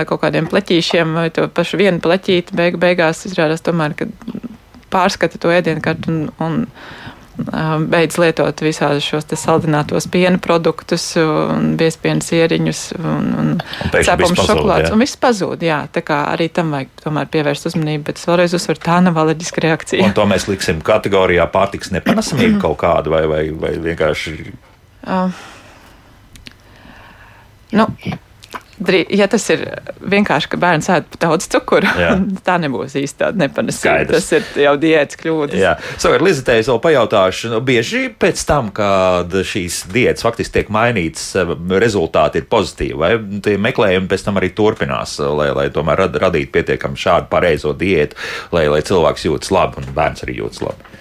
kaut 0.08 0.22
kādiem 0.22 0.48
pleķīšiem 0.48 1.14
vai 1.18 1.28
to 1.34 1.46
pašu 1.52 1.78
vienu 1.78 2.00
pleķīti 2.02 2.56
beig, 2.56 2.78
beigās 2.80 3.26
izrādās 3.28 3.62
tomēr, 3.62 3.92
ka 3.98 4.08
pārskata 4.94 5.40
to 5.42 5.52
ēdienu 5.52 5.82
kartu 5.84 6.12
un, 6.12 6.22
un 6.40 6.62
beidz 7.35 8.18
lietot 8.20 8.61
visādus 8.62 9.07
šos 9.07 9.26
saldinātos 9.39 10.07
piena 10.11 10.39
produktus, 10.43 11.07
biezpienu 11.78 12.22
sieriņus 12.22 12.82
un, 12.99 13.30
un, 13.41 13.49
un 13.59 13.95
cepumu 13.95 14.39
šokolādus. 14.39 14.93
Un 14.95 15.03
viss 15.03 15.18
pazūd, 15.20 15.64
jā. 15.66 15.80
Tā 15.95 16.05
kā 16.07 16.20
arī 16.30 16.49
tam 16.55 16.70
vajag 16.74 16.93
tomēr 17.03 17.30
pievērst 17.32 17.70
uzmanību, 17.72 18.05
bet 18.09 18.20
es 18.20 18.28
vēlreiz 18.30 18.55
uzsveru, 18.59 18.82
tā 18.85 19.01
nav 19.05 19.18
alerģiska 19.24 19.64
reakcija. 19.66 20.07
Un 20.07 20.14
to 20.16 20.26
mēs 20.30 20.47
liksim 20.51 20.82
kategorijā 20.85 21.47
pārtiks 21.55 21.91
nepanesamība 21.95 22.62
kaut 22.68 22.78
kāda 22.85 23.16
vai, 23.16 23.24
vai, 23.30 23.43
vai 23.51 23.74
vienkārši. 23.82 24.37
Uh, 25.05 25.43
nu, 27.74 27.89
Ja 29.14 29.29
tas 29.31 29.45
ir 29.55 29.61
vienkārši, 30.03 30.49
ka 30.51 30.59
bērns 30.59 30.89
ēd 30.91 31.18
daudz 31.22 31.47
cukuru, 31.53 31.87
tā 32.47 32.57
nebūs 32.62 32.97
īsti 32.99 33.20
tāda 33.20 33.45
nepanesīga. 33.45 34.09
Tas 34.11 34.27
ir 34.35 34.49
jau 34.64 34.75
diētas 34.83 35.20
kļūdas. 35.20 35.59
Jā, 35.61 35.77
savukārt, 35.95 36.25
Lizetē, 36.27 36.57
es 36.59 36.70
vēl 36.72 36.81
pajautāšu, 36.83 37.53
nu, 37.53 37.61
bieži 37.64 38.09
pēc 38.11 38.43
tam, 38.49 38.72
kad 38.75 39.31
šīs 39.47 39.85
diētas 39.95 40.27
faktiski 40.27 40.59
tiek 40.59 40.75
mainītas, 40.75 41.29
rezultāti 41.85 42.43
ir 42.43 42.49
pozitīvi, 42.51 42.99
vai 42.99 43.12
tie 43.47 43.57
meklējumi 43.62 44.11
pēc 44.11 44.27
tam 44.27 44.43
arī 44.43 44.51
turpinās, 44.59 45.20
lai, 45.22 45.53
lai 45.55 45.68
tomēr 45.75 46.05
rad, 46.05 46.18
radītu 46.27 46.51
pietiekami 46.59 46.99
šādu 46.99 47.31
pareizo 47.31 47.77
diētu, 47.79 48.18
lai, 48.57 48.66
lai 48.72 48.83
cilvēks 48.87 49.31
jūtas 49.31 49.55
labi 49.55 49.83
un 49.85 49.95
bērns 49.95 50.27
arī 50.27 50.41
jūtas 50.43 50.66
labi. 50.66 50.95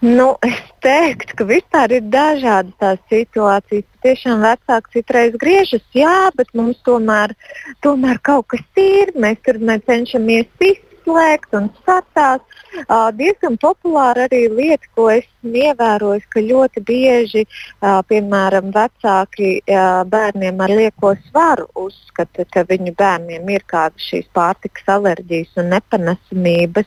Nu, 0.00 0.36
es 0.46 0.58
teiktu, 0.78 1.34
ka 1.34 1.44
vispār 1.48 1.90
ir 1.96 2.04
dažādas 2.06 2.74
tās 2.78 3.00
situācijas. 3.10 3.86
Tiešām 4.06 4.44
vecāki 4.46 4.92
citreiz 4.94 5.32
griežas, 5.42 5.82
jā, 5.90 6.28
bet 6.38 6.52
mums 6.54 6.78
tomēr, 6.86 7.34
tomēr 7.82 8.20
kaut 8.22 8.46
kas 8.54 8.62
ir. 8.78 9.10
Mēs 9.18 9.40
tur 9.42 9.58
mēs 9.58 9.82
cenšamies 9.90 10.46
izslēgt 10.62 11.56
un 11.58 11.66
skatās. 11.80 12.44
Uh, 12.84 13.08
diezgan 13.16 13.56
populāra 13.58 14.28
arī 14.28 14.44
lieta, 14.52 14.86
ko 14.94 15.08
esmu 15.10 15.56
ievērojis, 15.64 16.28
ka 16.30 16.44
ļoti 16.46 16.82
bieži, 16.86 17.42
uh, 17.48 17.98
piemēram, 18.06 18.70
vecāki 18.76 19.56
uh, 19.64 20.04
bērniem 20.06 20.62
ar 20.62 20.76
lieko 20.78 21.16
svaru 21.26 21.66
uzskata, 21.74 22.46
ka 22.54 22.62
viņu 22.70 22.94
bērniem 22.94 23.50
ir 23.50 23.66
kādas 23.66 24.06
šīs 24.12 24.30
pārtikas 24.36 24.94
alerģijas 24.94 25.58
un 25.58 25.72
nepanesamības 25.74 26.86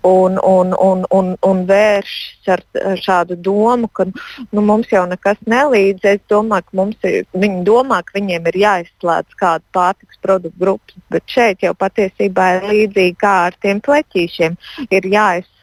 un, 0.00 0.40
un, 0.40 0.72
un, 0.72 1.04
un, 1.10 1.34
un 1.44 1.64
vēršas 1.68 2.35
ar, 2.52 2.62
ar 2.82 3.00
šādu 3.02 3.36
domu, 3.48 3.88
ka 3.88 4.06
nu, 4.08 4.60
mums 4.60 4.90
jau 4.92 5.04
nekas 5.08 5.40
nelīdz. 5.46 6.04
Es 6.16 6.22
domāju, 6.30 6.68
ka 6.68 6.78
mums 6.80 7.08
ir, 7.08 7.26
viņi 7.34 7.64
domā, 7.66 8.02
ka 8.06 8.18
viņiem 8.18 8.48
ir 8.52 8.60
jāizslēdz 8.62 9.38
kāda 9.40 9.64
pārtikas 9.76 10.22
produktu 10.22 10.62
grupas, 10.62 11.02
bet 11.12 11.26
šeit 11.30 11.66
jau 11.66 11.74
patiesībā 11.78 12.48
ir 12.56 12.70
līdzīgi 12.70 13.18
kā 13.20 13.34
ar 13.50 13.58
tiem 13.62 13.82
pleķīšiem. 13.84 14.58
Ir 14.90 15.12
jāizslēdz 15.16 15.55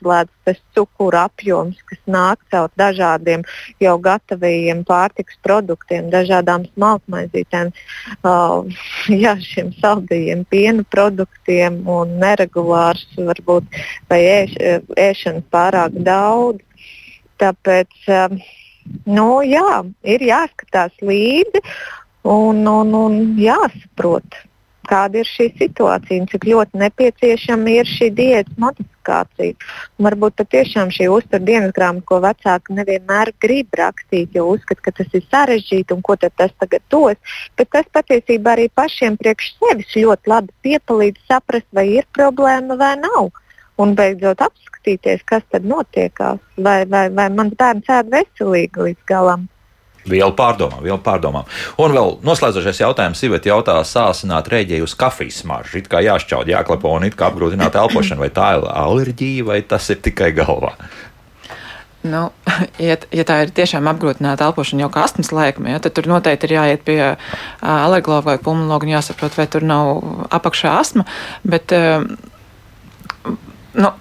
tas 0.43 0.59
cukura 0.75 1.25
apjoms, 1.29 1.79
kas 1.89 1.99
nāk 2.09 2.41
caur 2.51 2.71
dažādiem 2.79 3.45
jau 3.83 3.95
gatavajiem 4.03 4.83
pārtiks 4.87 5.39
produktiem, 5.45 6.09
dažādām 6.13 6.67
smalkmaizītēm, 6.73 7.71
uh, 8.23 8.67
jā, 9.23 9.35
šiem 9.47 9.73
saldajiem 9.79 10.45
piena 10.51 10.85
produktiem 10.95 11.81
un 11.89 12.17
neregulārs 12.23 13.07
varbūt 13.17 13.81
vai 14.11 14.21
ēš, 14.21 14.57
ēšana 14.99 15.43
pārāk 15.53 15.97
daudz. 16.05 16.61
Tāpēc 17.41 18.07
um, 18.13 18.39
nu, 19.09 19.27
jā, 19.47 19.83
ir 20.03 20.23
jāskatās 20.23 20.95
līdzi 21.01 21.63
un, 22.29 22.63
un, 22.67 22.95
un 22.95 23.21
jāsaprot 23.41 24.43
kāda 24.89 25.21
ir 25.21 25.29
šī 25.29 25.49
situācija 25.59 26.21
un 26.21 26.27
cik 26.31 26.47
ļoti 26.49 26.79
nepieciešama 26.81 27.75
ir 27.77 27.89
šī 27.89 28.09
diētas 28.17 28.59
modifikācija. 28.61 29.55
Un 29.97 30.07
varbūt 30.07 30.37
patiešām 30.41 30.91
šī 30.93 31.09
uzturu 31.13 31.47
dienas 31.47 31.73
grāmata, 31.75 32.05
ko 32.09 32.19
vecāki 32.23 32.77
nevienmēr 32.79 33.33
grib 33.43 33.79
rakstīt, 33.79 34.35
jo 34.37 34.47
uzskata, 34.53 34.81
ka 34.87 34.95
tas 34.99 35.15
ir 35.17 35.23
sarežģīti 35.29 35.95
un 35.95 36.03
ko 36.05 36.17
tas 36.23 36.51
tagad 36.59 36.83
dos. 36.93 37.39
Bet 37.57 37.71
tas 37.75 37.87
patiesībā 37.95 38.57
arī 38.57 38.67
pašiem 38.73 39.17
priekš 39.21 39.53
sevis 39.59 39.95
ļoti 39.95 40.33
labi 40.33 40.53
piepalīdz 40.67 41.23
saprast, 41.29 41.69
vai 41.73 41.87
ir 41.99 42.09
problēma 42.17 42.79
vai 42.79 42.95
nav. 43.01 43.31
Un 43.81 43.95
beidzot 43.97 44.43
apskatīties, 44.45 45.23
kas 45.25 45.41
tad 45.49 45.65
notiekās, 45.65 46.37
vai, 46.57 46.83
vai, 46.85 47.07
vai 47.09 47.29
mans 47.33 47.55
bērns 47.57 47.89
ēd 47.89 48.11
veselīgi 48.13 48.89
līdz 48.89 49.09
galam. 49.09 49.47
Vielu 50.09 50.33
pārdomām, 50.35 50.81
vielu 50.83 50.99
pārdomām. 51.03 51.47
Un 51.79 51.95
vēl 51.95 52.17
noslēdzošais 52.27 52.81
jautājums, 52.83 53.23
Iveta 53.23 53.53
jautā, 53.53 53.77
sāsināt 53.87 54.49
rēģēju 54.51 54.87
uz 54.87 54.97
kafijas 54.99 55.39
smaržu. 55.43 55.79
It 55.79 55.87
kā 55.91 56.01
jāšķaud, 56.03 56.51
jāklepo 56.51 56.91
un 56.97 57.07
it 57.07 57.15
kā 57.19 57.29
apgrūtināt 57.31 57.77
elpošanu, 57.79 58.25
vai 58.25 58.31
tā 58.33 58.57
ir 58.57 58.67
alerģija, 58.67 59.47
vai 59.47 59.61
tas 59.63 59.87
ir 59.93 60.01
tikai 60.03 60.33
galvā? 60.35 60.75
Nu, 62.03 62.25
ja, 62.89 62.97
ja 63.15 63.23
tā 63.27 63.39
ir 63.45 63.55
tiešām 63.55 63.87
apgrūtināta 63.93 64.49
elpošana 64.49 64.83
jau 64.83 64.91
kā 64.91 65.05
astmas 65.07 65.31
laikam, 65.35 65.71
ja, 65.71 65.79
tad 65.83 65.95
tur 65.95 66.09
noteikti 66.11 66.49
ir 66.49 66.57
jāiet 66.57 66.83
pie 66.83 66.99
alergologa 67.63 68.33
vai 68.33 68.37
pulmonologa 68.43 68.89
un 68.89 68.95
jāsaprot, 68.97 69.39
vai 69.39 69.47
tur 69.47 69.63
nav 69.67 70.03
apakšā 70.35 70.75
astma. 70.81 71.07
Bet, 71.47 71.71
nu, 73.79 73.93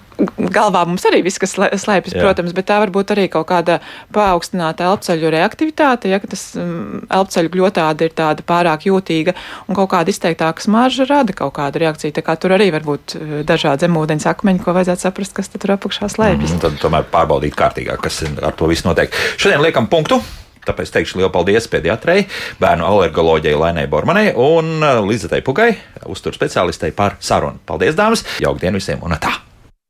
galvā 0.52 0.84
mums 0.88 1.04
arī 1.08 1.22
viss, 1.24 1.40
kas 1.40 1.54
slēpjas, 1.56 2.14
protams, 2.16 2.54
bet 2.56 2.68
tā 2.68 2.78
var 2.82 2.92
būt 2.94 3.12
arī 3.14 3.28
kaut 3.32 3.48
kāda 3.50 3.78
paaugstināta 4.14 4.86
elpceļu 4.90 5.30
reaktivitāte, 5.34 6.10
ja 6.12 6.20
tas 6.22 6.44
um, 6.60 7.02
elpceļu 7.12 7.52
gļotāde 7.52 8.08
ir 8.08 8.16
tāda 8.18 8.44
pārāk 8.46 8.86
jūtīga 8.88 9.34
un 9.68 9.78
kaut 9.78 9.92
kāda 9.94 10.12
izteiktāka 10.12 10.64
smarža 10.64 11.08
rada 11.10 11.36
kaut 11.36 11.54
kādu 11.58 11.82
reakciju. 11.82 12.14
Tā 12.16 12.24
kā 12.26 12.36
tur 12.40 12.56
arī 12.56 12.70
var 12.74 12.86
būt 12.86 13.16
uh, 13.18 13.34
dažādi 13.48 13.86
zemūdens 13.86 14.28
akmeņi, 14.30 14.62
ko 14.62 14.76
vajadzētu 14.76 15.08
saprast, 15.08 15.34
kas 15.36 15.50
tur 15.54 15.74
apakšā 15.76 16.10
slēpjas. 16.12 16.56
Mm, 16.56 16.62
tad 16.66 16.78
tomēr 16.82 17.08
pārbaudīt 17.12 17.58
kārtīgāk, 17.58 18.04
kas 18.04 18.22
ar 18.30 18.56
to 18.58 18.70
visu 18.70 18.88
notiek. 18.88 19.12
Šodien 19.40 19.62
liekam 19.64 19.90
punktu. 19.92 20.22
Tāpēc 20.62 20.92
teikšu 20.94 21.18
lielu 21.18 21.30
paldies 21.34 21.66
pediatrei, 21.66 22.28
bērnu 22.62 22.86
alergoloģijai 22.86 23.58
Lainai 23.58 23.88
Bormanai 23.90 24.28
un 24.38 24.76
uh, 24.78 25.02
Lizetei 25.02 25.42
Pugai, 25.42 25.72
uzturu 26.06 26.38
speciālistei 26.38 26.94
par 26.94 27.18
sarunu. 27.18 27.58
Paldies, 27.66 27.98
dāmas! 27.98 28.22
Jauktdien 28.38 28.78
visiem 28.78 29.02
un 29.02 29.18
tā! 29.18 29.40